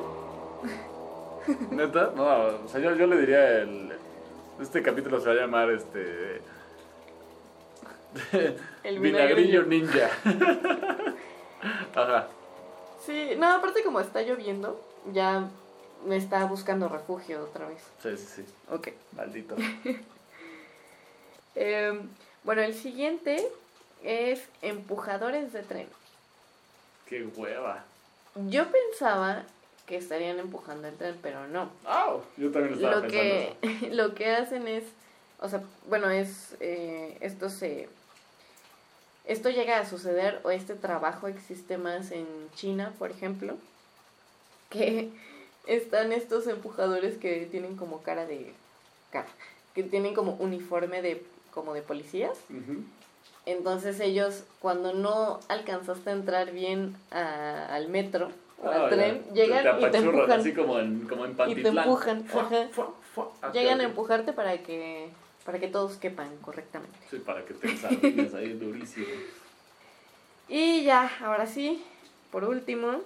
¿Neta? 1.71 2.11
No, 2.15 2.23
o 2.23 2.67
sea, 2.67 2.79
yo, 2.81 2.93
yo 2.95 3.07
le 3.07 3.17
diría 3.17 3.59
el... 3.61 3.91
Este 4.61 4.81
capítulo 4.83 5.19
se 5.21 5.27
va 5.27 5.33
a 5.33 5.37
llamar 5.37 5.71
este... 5.71 6.41
El 8.83 8.99
vinagrillo 8.99 9.63
vinagrillo. 9.63 9.65
ninja. 9.65 10.09
Ajá. 11.95 12.27
Sí, 13.05 13.31
no, 13.37 13.51
aparte 13.55 13.83
como 13.83 13.99
está 13.99 14.21
lloviendo, 14.21 14.79
ya 15.13 15.47
me 16.05 16.17
está 16.17 16.45
buscando 16.45 16.87
refugio 16.89 17.43
otra 17.43 17.67
vez. 17.67 17.81
Sí, 18.01 18.17
sí, 18.17 18.25
sí. 18.37 18.45
Ok. 18.71 18.89
Maldito. 19.15 19.55
Eh, 21.55 21.99
bueno, 22.43 22.61
el 22.61 22.73
siguiente 22.73 23.45
es 24.03 24.41
empujadores 24.61 25.51
de 25.51 25.61
tren. 25.63 25.87
Qué 27.05 27.25
hueva. 27.35 27.83
Yo 28.47 28.67
pensaba 28.71 29.43
que 29.85 29.97
estarían 29.97 30.39
empujando 30.39 30.87
el 30.87 30.95
tren, 30.95 31.17
pero 31.21 31.47
no. 31.47 31.69
¡Au! 31.85 32.21
Yo 32.37 32.51
también 32.51 32.75
estaba 32.75 32.95
Lo 32.97 33.01
pensando 33.01 33.07
que, 33.09 33.57
eso. 33.61 33.87
lo 33.95 34.15
que 34.15 34.29
hacen 34.29 34.67
es, 34.67 34.83
o 35.39 35.49
sea, 35.49 35.61
bueno, 35.87 36.09
es, 36.11 36.55
eh, 36.61 37.17
esto 37.19 37.49
se, 37.49 37.89
esto 39.25 39.49
llega 39.49 39.79
a 39.79 39.85
suceder, 39.85 40.39
o 40.43 40.51
este 40.51 40.75
trabajo 40.75 41.27
existe 41.27 41.77
más 41.77 42.11
en 42.11 42.25
China, 42.55 42.93
por 42.97 43.11
ejemplo, 43.11 43.55
que 44.69 45.09
están 45.67 46.11
estos 46.11 46.47
empujadores 46.47 47.17
que 47.17 47.47
tienen 47.51 47.75
como 47.75 48.01
cara 48.01 48.25
de, 48.25 48.53
cara, 49.11 49.27
que 49.75 49.83
tienen 49.83 50.13
como 50.15 50.33
uniforme 50.35 51.01
de, 51.01 51.23
como 51.53 51.73
de 51.73 51.81
policías. 51.81 52.37
Ujú. 52.49 52.83
Entonces 53.45 53.99
ellos, 53.99 54.43
cuando 54.59 54.93
no 54.93 55.39
alcanzaste 55.47 56.09
a 56.09 56.13
entrar 56.13 56.51
bien 56.51 56.95
a- 57.11 57.73
al 57.73 57.87
metro 57.89 58.31
o 58.61 58.69
al 58.69 58.81
ya. 58.83 58.89
tren, 58.89 59.23
Te 59.23 59.33
llegan 59.33 59.81
y 59.81 59.85
te 59.89 59.97
empujan. 59.97 60.39
Así 60.39 60.53
como 60.53 60.79
en, 60.79 61.07
como 61.07 61.25
en 61.25 61.31
Y 61.47 61.55
te 61.55 61.67
empujan, 61.69 62.25
Fua, 62.25 62.43
ajá. 62.43 62.67
fua, 62.71 62.93
fua. 63.13 63.31
Ah, 63.41 63.51
Llegan 63.51 63.75
ok, 63.75 63.81
a 63.81 63.83
empujarte 63.85 64.33
para 64.33 64.57
que 64.59 65.09
para 65.49 65.59
que 65.59 65.67
todos 65.67 65.97
quepan 65.97 66.29
correctamente. 66.43 66.95
Sí, 67.09 67.17
para 67.17 67.43
que 67.43 67.55
te 67.55 67.71
ensartines 67.71 68.35
ahí 68.35 68.53
durísimo. 68.53 69.07
Y 70.47 70.83
ya, 70.83 71.11
ahora 71.21 71.47
sí, 71.47 71.83
por 72.31 72.43
último, 72.43 73.01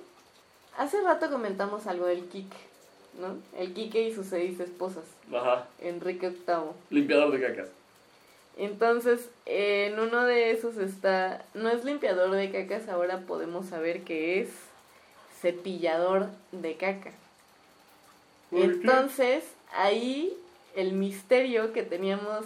hace 0.78 1.00
rato 1.04 1.32
comentamos 1.32 1.88
algo 1.88 2.06
del 2.06 2.26
Quique, 2.26 2.58
¿no? 3.18 3.38
El 3.58 3.74
Quique 3.74 4.02
y 4.02 4.14
sus 4.14 4.28
seis 4.28 4.60
esposas, 4.60 5.06
Ajá. 5.34 5.68
Enrique 5.80 6.32
VIII. 6.32 6.74
Limpiador 6.90 7.32
de 7.32 7.48
cacas. 7.48 7.70
Entonces, 8.58 9.30
en 9.46 9.98
uno 9.98 10.26
de 10.26 10.52
esos 10.52 10.76
está, 10.76 11.46
no 11.54 11.70
es 11.70 11.86
limpiador 11.86 12.30
de 12.32 12.52
cacas, 12.52 12.90
ahora 12.90 13.20
podemos 13.20 13.68
saber 13.68 14.04
que 14.04 14.42
es 14.42 14.50
cepillador 15.40 16.28
de 16.52 16.76
caca. 16.76 17.14
Entonces, 18.52 19.46
ahí 19.72 20.38
el 20.76 20.94
misterio 20.94 21.74
que 21.74 21.84
teníamos 21.84 22.46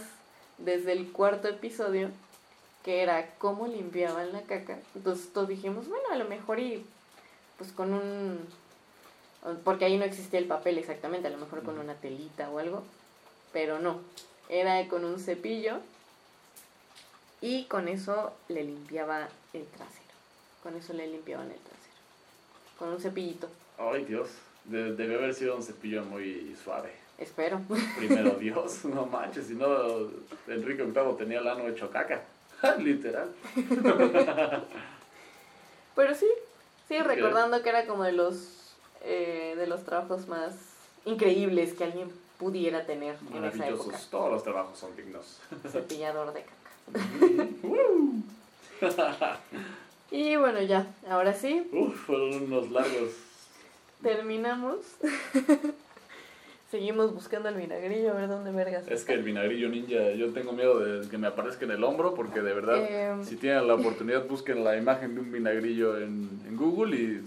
desde 0.57 0.91
el 0.91 1.11
cuarto 1.11 1.47
episodio, 1.47 2.09
que 2.83 3.01
era 3.01 3.35
cómo 3.37 3.67
limpiaban 3.67 4.31
la 4.33 4.41
caca. 4.43 4.79
Entonces 4.95 5.31
todos 5.33 5.47
dijimos, 5.47 5.87
bueno, 5.87 6.05
a 6.11 6.15
lo 6.15 6.25
mejor 6.25 6.59
y 6.59 6.85
pues 7.57 7.71
con 7.71 7.93
un... 7.93 8.39
Porque 9.63 9.85
ahí 9.85 9.97
no 9.97 10.03
existía 10.03 10.39
el 10.39 10.45
papel 10.45 10.77
exactamente, 10.77 11.27
a 11.27 11.31
lo 11.31 11.37
mejor 11.37 11.63
con 11.63 11.77
una 11.79 11.95
telita 11.95 12.49
o 12.49 12.59
algo. 12.59 12.83
Pero 13.53 13.79
no, 13.79 14.01
era 14.49 14.87
con 14.87 15.05
un 15.05 15.19
cepillo 15.19 15.79
y 17.41 17.65
con 17.65 17.87
eso 17.87 18.33
le 18.49 18.63
limpiaba 18.63 19.29
el 19.53 19.65
trasero. 19.67 20.01
Con 20.63 20.75
eso 20.75 20.93
le 20.93 21.07
limpiaban 21.07 21.47
el 21.51 21.57
trasero. 21.59 21.77
Con 22.79 22.89
un 22.89 22.99
cepillito, 22.99 23.49
Ay, 23.77 24.05
Dios. 24.05 24.29
De- 24.65 24.95
debe 24.95 25.15
haber 25.15 25.33
sido 25.33 25.55
un 25.55 25.63
cepillo 25.63 26.03
muy 26.03 26.55
suave. 26.63 26.91
Espero. 27.17 27.61
Primero 27.97 28.31
Dios, 28.39 28.85
no 28.85 29.05
manches, 29.05 29.47
si 29.47 29.53
no, 29.55 29.67
Enrique 30.47 30.83
VIII 30.83 31.17
tenía 31.17 31.39
el 31.39 31.47
ano 31.47 31.67
hecho 31.67 31.89
caca. 31.89 32.21
Literal. 32.79 33.29
Pero 35.95 36.15
sí, 36.15 36.27
sí, 36.87 36.99
recordando 36.99 37.61
que 37.63 37.69
era 37.69 37.85
como 37.85 38.03
de 38.03 38.11
los 38.11 38.73
eh, 39.03 39.53
de 39.57 39.67
los 39.67 39.83
trabajos 39.83 40.27
más 40.27 40.53
increíbles 41.05 41.73
que 41.73 41.83
alguien 41.83 42.11
pudiera 42.39 42.85
tener 42.85 43.15
en 43.33 43.45
esa 43.45 43.47
época. 43.47 43.57
Maravillosos. 43.57 44.07
Todos 44.09 44.31
los 44.31 44.43
trabajos 44.43 44.77
son 44.77 44.95
dignos. 44.95 45.39
Cepillador 45.71 46.33
de 46.33 46.43
caca. 48.81 49.39
y 50.11 50.35
bueno, 50.35 50.61
ya, 50.61 50.87
ahora 51.09 51.33
sí, 51.33 51.67
Uf, 51.71 51.95
fueron 52.05 52.43
unos 52.43 52.69
largos. 52.71 53.11
terminamos. 54.01 54.77
Seguimos 56.71 57.13
buscando 57.13 57.47
el 57.47 57.55
vinagrillo, 57.55 58.11
a 58.11 58.15
ver 58.15 58.27
dónde 58.27 58.51
vergas. 58.51 58.83
Es 58.87 58.91
está. 58.99 59.07
que 59.07 59.13
el 59.13 59.23
vinagrillo 59.23 59.69
ninja, 59.69 60.11
yo 60.11 60.33
tengo 60.33 60.51
miedo 60.51 60.79
de 60.79 61.07
que 61.07 61.17
me 61.17 61.27
aparezca 61.27 61.63
en 61.63 61.71
el 61.71 61.83
hombro 61.83 62.13
porque 62.13 62.41
de 62.41 62.53
verdad, 62.53 62.85
Em. 62.89 63.23
si 63.23 63.37
tienen 63.37 63.65
la 63.67 63.75
oportunidad, 63.75 64.25
busquen 64.27 64.63
la 64.65 64.75
imagen 64.75 65.15
de 65.15 65.21
un 65.21 65.31
vinagrillo 65.31 65.97
en, 65.97 66.29
en 66.45 66.57
Google 66.57 66.95
y, 66.97 67.25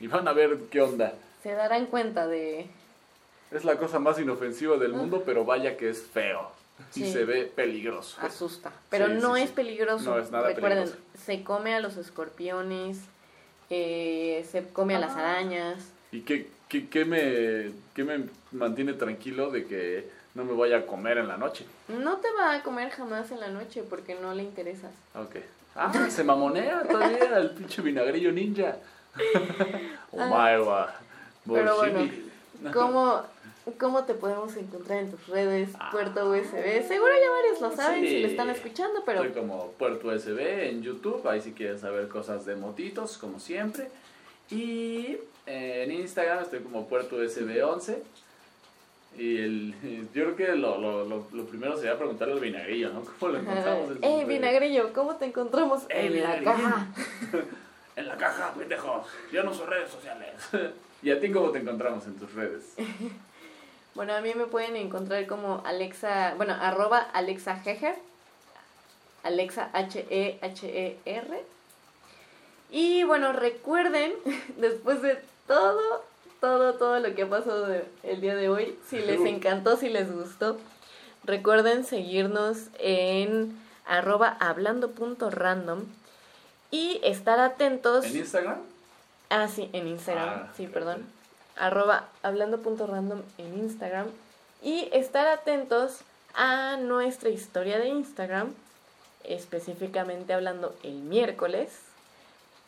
y 0.00 0.06
van 0.06 0.28
a 0.28 0.32
ver 0.32 0.56
qué 0.70 0.80
onda. 0.80 1.12
Se 1.42 1.52
darán 1.52 1.86
cuenta 1.86 2.28
de... 2.28 2.66
Es 3.50 3.64
la 3.64 3.78
cosa 3.78 3.98
más 3.98 4.20
inofensiva 4.20 4.76
del 4.76 4.92
mundo, 4.92 5.22
pero 5.26 5.44
vaya 5.44 5.76
que 5.76 5.88
es 5.90 6.02
feo. 6.02 6.50
Y 6.94 7.00
Sí. 7.00 7.12
se 7.12 7.24
ve 7.24 7.44
peligroso. 7.46 8.16
asusta. 8.20 8.70
Pero 8.90 9.06
Sí, 9.08 9.14
no 9.20 9.34
sí, 9.34 9.42
es 9.42 9.48
sí. 9.48 9.54
peligroso. 9.56 10.10
No 10.14 10.18
es 10.20 10.30
nada 10.30 10.46
Recuerden, 10.48 10.84
peligroso. 10.84 11.02
se 11.24 11.42
come 11.42 11.74
a 11.74 11.80
los 11.80 11.96
escorpiones, 11.96 12.98
eh, 13.70 14.46
se 14.48 14.68
come 14.68 14.94
a 14.94 15.00
las 15.00 15.16
Ah. 15.16 15.30
arañas. 15.32 15.90
¿Y 16.12 16.20
qué, 16.20 16.48
qué, 16.68 16.88
qué 16.88 17.04
me, 17.04 17.72
qué 17.94 18.04
me 18.04 18.26
mantiene 18.52 18.92
tranquilo 18.94 19.50
de 19.50 19.66
que 19.66 20.08
no 20.34 20.44
me 20.44 20.52
vaya 20.54 20.78
a 20.78 20.86
comer 20.86 21.18
en 21.18 21.28
la 21.28 21.36
noche? 21.36 21.64
No 21.88 22.16
te 22.18 22.28
va 22.32 22.54
a 22.54 22.62
comer 22.62 22.90
jamás 22.90 23.30
en 23.30 23.40
la 23.40 23.48
noche 23.48 23.82
porque 23.88 24.14
no 24.14 24.34
le 24.34 24.42
interesas. 24.42 24.92
Ok. 25.14 25.36
Ah, 25.74 25.92
se 26.10 26.24
mamonea 26.24 26.82
todavía 26.88 27.38
el 27.38 27.50
pinche 27.50 27.82
vinagrillo 27.82 28.32
ninja. 28.32 28.76
Omae 30.12 30.60
wa 30.60 30.92
Pero 31.46 31.76
bueno. 31.76 32.10
¿cómo, 32.72 33.22
¿cómo 33.78 34.04
te 34.04 34.14
podemos 34.14 34.56
encontrar 34.56 34.98
en 34.98 35.10
tus 35.10 35.26
redes? 35.28 35.70
Puerto 35.90 36.30
USB. 36.30 36.86
Seguro 36.86 37.12
ya 37.12 37.30
varios 37.30 37.60
lo 37.60 37.76
saben 37.76 38.02
si 38.02 38.08
Sí. 38.08 38.22
lo 38.22 38.28
están 38.28 38.50
escuchando, 38.50 39.02
pero 39.04 39.22
Estoy 39.22 39.40
como 39.40 39.72
Puerto 39.72 40.08
USB 40.08 40.38
en 40.68 40.82
YouTube, 40.82 41.26
ahí 41.28 41.40
si 41.40 41.52
quieres 41.52 41.80
saber 41.80 42.08
cosas 42.08 42.44
de 42.44 42.56
motitos, 42.56 43.18
como 43.18 43.38
siempre. 43.40 43.88
Y 44.50 45.18
eh, 45.46 45.84
en 45.84 45.92
Instagram 45.92 46.42
estoy 46.42 46.60
como 46.60 46.86
Puerto 46.88 47.16
USB 47.16 47.62
11. 47.64 48.02
Y 49.16 49.38
el, 49.38 50.08
yo 50.14 50.24
creo 50.24 50.36
que 50.36 50.46
lo, 50.56 50.78
lo, 50.78 51.04
lo, 51.04 51.26
lo 51.32 51.44
primero 51.46 51.76
sería 51.76 51.96
preguntarle 51.96 52.34
al 52.34 52.40
vinagrillo, 52.40 52.92
¿no? 52.92 53.02
¿Cómo 53.18 53.32
lo 53.32 53.38
encontramos? 53.38 53.90
en 53.90 53.96
sus 53.96 54.04
¡Eh, 54.04 54.24
vinagrillo! 54.26 54.92
¿Cómo 54.92 55.16
te 55.16 55.26
encontramos? 55.26 55.82
¡Eh, 55.88 56.06
en 56.06 56.22
la 56.22 56.42
caja. 56.42 56.86
En 57.96 58.06
la 58.06 58.16
caja, 58.16 58.54
pendejo. 58.54 59.04
Yo 59.32 59.42
no 59.42 59.50
uso 59.50 59.66
redes 59.66 59.90
sociales. 59.90 60.32
¿Y 61.02 61.10
a 61.10 61.18
ti 61.18 61.32
cómo 61.32 61.50
te 61.50 61.58
encontramos 61.58 62.06
en 62.06 62.14
tus 62.14 62.32
redes? 62.32 62.76
Bueno, 63.96 64.14
a 64.14 64.20
mí 64.20 64.32
me 64.36 64.46
pueden 64.46 64.76
encontrar 64.76 65.26
como 65.26 65.62
Alexa, 65.66 66.34
bueno, 66.36 66.54
arroba 66.54 66.98
Alexa 67.00 67.60
Heger, 67.64 67.96
Alexa 69.24 69.70
H-E-H-E-R. 69.72 71.44
Y 72.70 73.04
bueno, 73.04 73.32
recuerden, 73.32 74.12
después 74.58 75.00
de 75.02 75.18
todo, 75.46 76.04
todo, 76.40 76.74
todo 76.74 76.98
lo 77.00 77.14
que 77.14 77.22
ha 77.22 77.28
pasado 77.30 77.66
de- 77.66 77.84
el 78.02 78.20
día 78.20 78.34
de 78.36 78.48
hoy, 78.48 78.78
si 78.88 78.98
les 78.98 79.20
encantó, 79.22 79.76
si 79.76 79.88
les 79.88 80.12
gustó, 80.12 80.58
recuerden 81.24 81.84
seguirnos 81.84 82.58
en 82.78 83.58
arroba 83.86 84.36
hablando.random 84.40 85.84
y 86.70 87.00
estar 87.02 87.38
atentos. 87.40 88.04
¿En 88.04 88.16
Instagram? 88.18 88.58
Ah, 89.30 89.48
sí, 89.48 89.70
en 89.72 89.88
Instagram. 89.88 90.28
Ah, 90.28 90.52
sí, 90.56 90.66
perdón. 90.66 91.06
Arroba 91.56 92.08
hablando.random 92.22 93.22
en 93.38 93.58
Instagram. 93.58 94.06
Y 94.62 94.88
estar 94.92 95.26
atentos 95.26 96.00
a 96.34 96.76
nuestra 96.76 97.30
historia 97.30 97.78
de 97.78 97.88
Instagram, 97.88 98.52
específicamente 99.24 100.32
hablando 100.34 100.74
el 100.82 100.94
miércoles, 101.00 101.70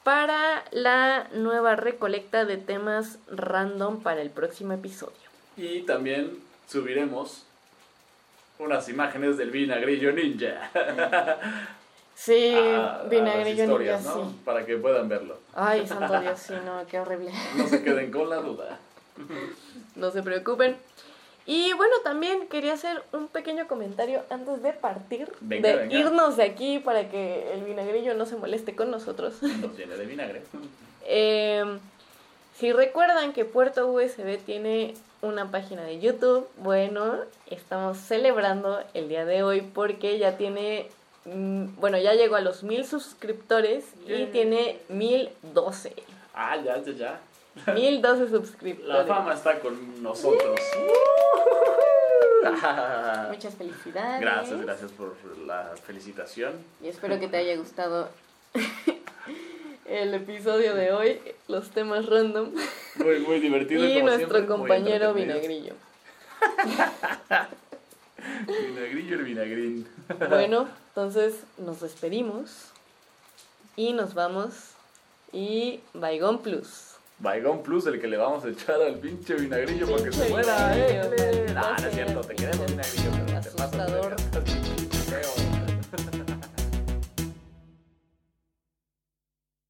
para 0.04 0.64
la 0.70 1.28
nueva 1.34 1.76
recolecta 1.76 2.44
de 2.44 2.56
temas 2.56 3.18
random 3.30 4.02
para 4.02 4.22
el 4.22 4.30
próximo 4.30 4.72
episodio. 4.72 5.14
Y 5.56 5.82
también 5.82 6.38
subiremos 6.68 7.44
unas 8.58 8.88
imágenes 8.88 9.36
del 9.36 9.50
vinagrillo 9.50 10.12
ninja. 10.12 10.70
Sí, 12.14 12.52
a- 12.54 13.04
vinagrillo 13.08 13.78
sí. 13.98 14.36
Para 14.44 14.66
que 14.66 14.76
puedan 14.76 15.08
verlo. 15.08 15.38
Ay, 15.54 15.86
santo 15.86 16.20
Dios, 16.20 16.38
sí, 16.38 16.52
no, 16.66 16.86
qué 16.86 17.00
horrible. 17.00 17.32
No 17.56 17.66
se 17.66 17.82
queden 17.82 18.10
con 18.10 18.28
la 18.28 18.36
duda. 18.36 18.78
No 19.96 20.10
se 20.10 20.22
preocupen. 20.22 20.76
Y 21.46 21.72
bueno, 21.72 21.94
también 22.04 22.46
quería 22.48 22.74
hacer 22.74 23.02
un 23.12 23.26
pequeño 23.28 23.66
comentario 23.66 24.22
antes 24.30 24.62
de 24.62 24.72
partir, 24.72 25.32
Venga, 25.40 25.68
de 25.68 25.76
venga. 25.76 25.98
irnos 25.98 26.36
de 26.36 26.44
aquí 26.44 26.78
para 26.78 27.08
que 27.08 27.52
el 27.54 27.64
vinagrillo 27.64 28.14
no 28.14 28.26
se 28.26 28.36
moleste 28.36 28.76
con 28.76 28.90
nosotros. 28.90 29.42
Nos 29.42 29.76
llene 29.76 29.96
de 29.96 30.06
vinagre. 30.06 30.42
Eh, 31.06 31.64
si 32.56 32.72
recuerdan 32.72 33.32
que 33.32 33.44
Puerto 33.44 33.90
USB 33.90 34.38
tiene 34.44 34.94
una 35.22 35.50
página 35.50 35.82
de 35.82 35.98
YouTube, 35.98 36.46
bueno, 36.58 37.16
estamos 37.46 37.98
celebrando 37.98 38.80
el 38.94 39.08
día 39.08 39.24
de 39.24 39.42
hoy 39.42 39.62
porque 39.62 40.18
ya 40.18 40.36
tiene, 40.36 40.88
mm, 41.24 41.76
bueno, 41.80 41.98
ya 41.98 42.14
llegó 42.14 42.36
a 42.36 42.40
los 42.42 42.62
mil 42.62 42.86
suscriptores 42.86 43.84
y 44.06 44.26
tiene 44.26 44.78
mil 44.88 45.30
doce. 45.54 45.94
Ah, 46.34 46.56
ya, 46.56 46.82
ya, 46.82 46.92
ya. 46.92 47.20
Mil 47.74 48.00
doce 48.00 48.28
suscriptores. 48.28 48.88
La 48.88 49.04
fama 49.04 49.34
está 49.34 49.58
con 49.60 50.02
nosotros. 50.02 50.60
Muchas 53.30 53.54
felicidades. 53.54 54.20
Gracias, 54.20 54.60
gracias 54.62 54.90
por 54.92 55.14
la 55.46 55.74
felicitación. 55.84 56.52
Y 56.82 56.88
espero 56.88 57.18
que 57.20 57.28
te 57.28 57.36
haya 57.36 57.56
gustado 57.56 58.08
el 59.84 60.14
episodio 60.14 60.74
de 60.74 60.92
hoy, 60.92 61.20
los 61.48 61.70
temas 61.70 62.06
random 62.06 62.52
Muy, 62.96 63.18
muy 63.20 63.40
divertido. 63.40 63.84
y 63.84 63.94
como 63.94 64.06
nuestro 64.06 64.28
siempre, 64.28 64.46
compañero. 64.46 65.12
Vinagrillo. 65.14 65.74
Vinagrillo 68.46 69.16
el 69.16 69.24
vinagrín. 69.24 69.86
Bueno, 70.28 70.68
entonces 70.88 71.42
nos 71.58 71.80
despedimos 71.80 72.68
y 73.76 73.92
nos 73.92 74.14
vamos 74.14 74.54
y 75.32 75.80
Baigón 75.94 76.40
Plus. 76.42 76.89
Baigón 77.20 77.62
Plus, 77.62 77.86
el 77.86 78.00
que 78.00 78.06
le 78.06 78.16
vamos 78.16 78.44
a 78.44 78.48
echar 78.48 78.80
al 78.80 78.98
pinche 78.98 79.34
vinagrillo 79.34 79.86
para 79.90 80.04
que 80.04 80.12
se 80.12 80.28
muera, 80.30 80.72
vinagrillo, 80.72 81.02
eh. 81.02 81.52
maldita 81.52 81.60
No, 81.60 81.70
no 81.70 81.88
es 81.88 81.94
cierto, 81.94 82.20
te 82.22 82.34
queremos 82.34 82.66
vinagrillo, 82.66 83.10
pero 83.26 83.40
te 83.40 83.50
pasas. 83.50 84.59